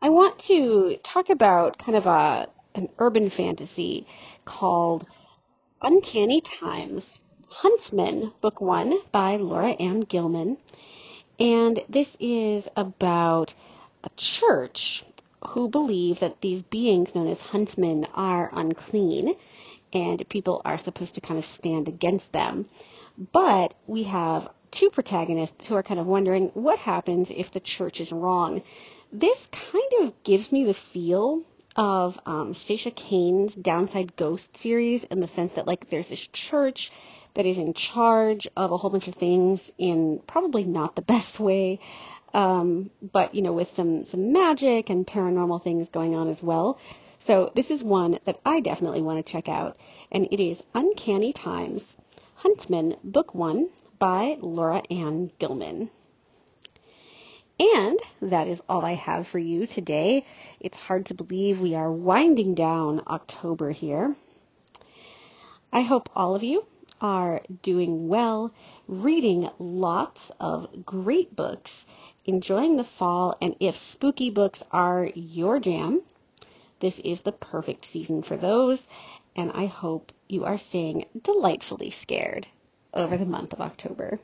I 0.02 0.10
want 0.12 0.40
to 0.48 0.98
talk 1.04 1.30
about 1.30 1.78
kind 1.78 1.98
of 1.98 2.06
a 2.06 2.48
an 2.74 2.88
urban 2.98 3.30
fantasy 3.30 4.08
called 4.46 5.06
Uncanny 5.82 6.40
Times 6.40 7.06
Huntsman, 7.50 8.32
book 8.40 8.62
one 8.62 8.94
by 9.12 9.36
Laura 9.36 9.72
Anne 9.72 10.00
Gilman. 10.00 10.58
And 11.38 11.82
this 11.90 12.16
is 12.22 12.70
about 12.78 13.54
a 14.06 14.10
church 14.16 15.04
who 15.50 15.70
believe 15.70 16.20
that 16.20 16.42
these 16.42 16.62
beings 16.62 17.14
known 17.16 17.28
as 17.28 17.42
huntsmen 17.42 18.06
are 18.14 18.50
unclean 18.54 19.36
and 19.94 20.28
people 20.30 20.62
are 20.66 20.78
supposed 20.78 21.16
to 21.16 21.22
kind 21.22 21.38
of 21.38 21.46
stand 21.46 21.88
against 21.88 22.32
them. 22.32 22.66
But 23.32 23.76
we 23.86 24.04
have 24.04 24.50
two 24.72 24.90
protagonists 24.90 25.68
who 25.68 25.76
are 25.76 25.84
kind 25.84 26.00
of 26.00 26.08
wondering 26.08 26.50
what 26.56 26.80
happens 26.80 27.30
if 27.30 27.52
the 27.52 27.60
church 27.60 28.02
is 28.02 28.12
wrong. 28.12 28.64
This 29.12 29.48
kind 29.52 30.08
of 30.08 30.24
gives 30.24 30.52
me 30.52 30.66
the 30.66 30.74
feel 30.74 31.44
of 31.76 32.20
um, 32.26 32.54
Stacia 32.54 32.92
Kane's 32.92 33.56
Downside 33.56 34.16
Ghost 34.16 34.58
series 34.58 35.04
in 35.06 35.20
the 35.20 35.28
sense 35.28 35.54
that 35.54 35.68
like 35.68 35.90
there's 35.90 36.08
this 36.08 36.28
church 36.28 36.92
that 37.36 37.46
is 37.46 37.58
in 37.58 37.74
charge 37.74 38.48
of 38.56 38.72
a 38.72 38.78
whole 38.78 38.92
bunch 38.92 39.08
of 39.08 39.16
things 39.16 39.72
in 39.78 40.22
probably 40.28 40.64
not 40.64 40.96
the 40.96 41.02
best 41.14 41.40
way, 41.40 41.80
um, 42.34 42.90
but 43.12 43.36
you 43.36 43.42
know, 43.42 43.54
with 43.54 43.76
some 43.76 44.06
some 44.06 44.32
magic 44.32 44.90
and 44.90 45.06
paranormal 45.06 45.64
things 45.64 45.90
going 45.90 46.16
on 46.16 46.30
as 46.30 46.42
well. 46.42 46.80
So 47.20 47.52
this 47.56 47.72
is 47.72 47.82
one 47.82 48.20
that 48.26 48.40
I 48.46 48.60
definitely 48.60 49.02
want 49.02 49.26
to 49.26 49.32
check 49.32 49.48
out, 49.48 49.78
and 50.12 50.28
it 50.32 50.44
is 50.44 50.62
Uncanny 50.74 51.32
Times, 51.32 51.96
Huntsman, 52.36 52.98
Book 53.04 53.34
One 53.34 53.70
by 53.98 54.38
Laura 54.42 54.84
Anne 54.90 55.32
Gilman. 55.40 55.90
And 57.60 58.00
that 58.22 58.48
is 58.48 58.62
all 58.68 58.84
I 58.84 58.96
have 58.96 59.28
for 59.28 59.40
you 59.40 59.68
today. 59.68 60.26
It's 60.60 60.76
hard 60.76 61.06
to 61.06 61.14
believe 61.14 61.62
we 61.62 61.76
are 61.76 61.92
winding 61.92 62.56
down 62.56 63.02
October 63.08 63.72
here. 63.72 64.16
I 65.72 65.82
hope 65.82 66.10
all 66.16 66.36
of 66.36 66.44
you 66.44 66.66
are 67.00 67.42
doing 67.62 68.08
well, 68.08 68.54
reading 68.88 69.50
lots 69.60 70.32
of 70.40 70.86
great 70.86 71.36
books, 71.36 71.86
enjoying 72.26 72.78
the 72.78 72.84
fall, 72.84 73.36
and 73.42 73.56
if 73.60 73.78
spooky 73.78 74.30
books 74.30 74.64
are 74.72 75.10
your 75.16 75.60
jam, 75.60 76.02
this 76.80 77.00
is 77.00 77.22
the 77.22 77.32
perfect 77.32 77.86
season 77.86 78.24
for 78.24 78.38
those, 78.38 78.88
and 79.36 79.52
I 79.52 79.66
hope 79.66 80.12
you 80.28 80.46
are 80.46 80.58
staying 80.58 81.06
delightfully 81.22 81.90
scared 81.90 82.48
over 82.94 83.18
the 83.18 83.26
month 83.26 83.54
of 83.54 83.62
October. 83.62 84.20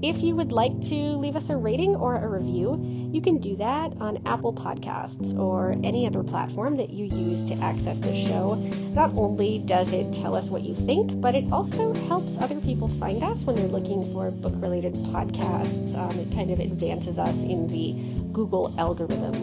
If 0.00 0.22
you 0.22 0.36
would 0.36 0.52
like 0.52 0.80
to 0.82 0.94
leave 0.94 1.36
us 1.36 1.50
a 1.50 1.56
rating 1.56 1.96
or 1.96 2.16
a 2.16 2.28
review, 2.28 2.97
you 3.12 3.22
can 3.22 3.38
do 3.38 3.56
that 3.56 3.92
on 4.00 4.20
Apple 4.26 4.52
Podcasts 4.52 5.36
or 5.38 5.72
any 5.82 6.06
other 6.06 6.22
platform 6.22 6.76
that 6.76 6.90
you 6.90 7.06
use 7.06 7.48
to 7.50 7.64
access 7.64 7.98
the 7.98 8.14
show. 8.14 8.54
Not 8.92 9.12
only 9.16 9.60
does 9.60 9.92
it 9.92 10.12
tell 10.12 10.36
us 10.36 10.50
what 10.50 10.62
you 10.62 10.74
think, 10.74 11.20
but 11.20 11.34
it 11.34 11.50
also 11.50 11.94
helps 11.94 12.30
other 12.40 12.60
people 12.60 12.88
find 13.00 13.22
us 13.22 13.44
when 13.44 13.56
they're 13.56 13.68
looking 13.68 14.02
for 14.12 14.30
book 14.30 14.54
related 14.56 14.94
podcasts. 14.94 15.96
Um, 15.96 16.18
it 16.18 16.30
kind 16.34 16.50
of 16.50 16.60
advances 16.60 17.18
us 17.18 17.34
in 17.36 17.66
the 17.68 17.94
Google 18.32 18.74
algorithm. 18.78 19.34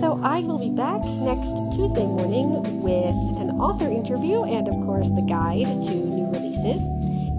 So 0.00 0.18
I 0.22 0.40
will 0.40 0.58
be 0.58 0.70
back 0.70 1.04
next 1.04 1.76
Tuesday 1.76 2.06
morning 2.06 2.82
with 2.82 3.14
an 3.38 3.50
author 3.60 3.88
interview 3.88 4.42
and, 4.42 4.66
of 4.66 4.74
course, 4.86 5.08
the 5.08 5.24
guide 5.28 5.66
to 5.66 5.94
new 5.94 6.26
releases. 6.26 6.80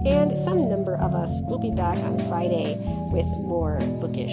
And 0.06 0.32
some 0.44 0.68
number 0.68 0.96
of 0.96 1.14
us 1.14 1.40
will 1.44 1.58
be 1.58 1.70
back 1.70 1.96
on 1.98 2.18
Friday 2.28 2.76
with 3.10 3.26
more 3.40 3.78
bookish. 4.00 4.32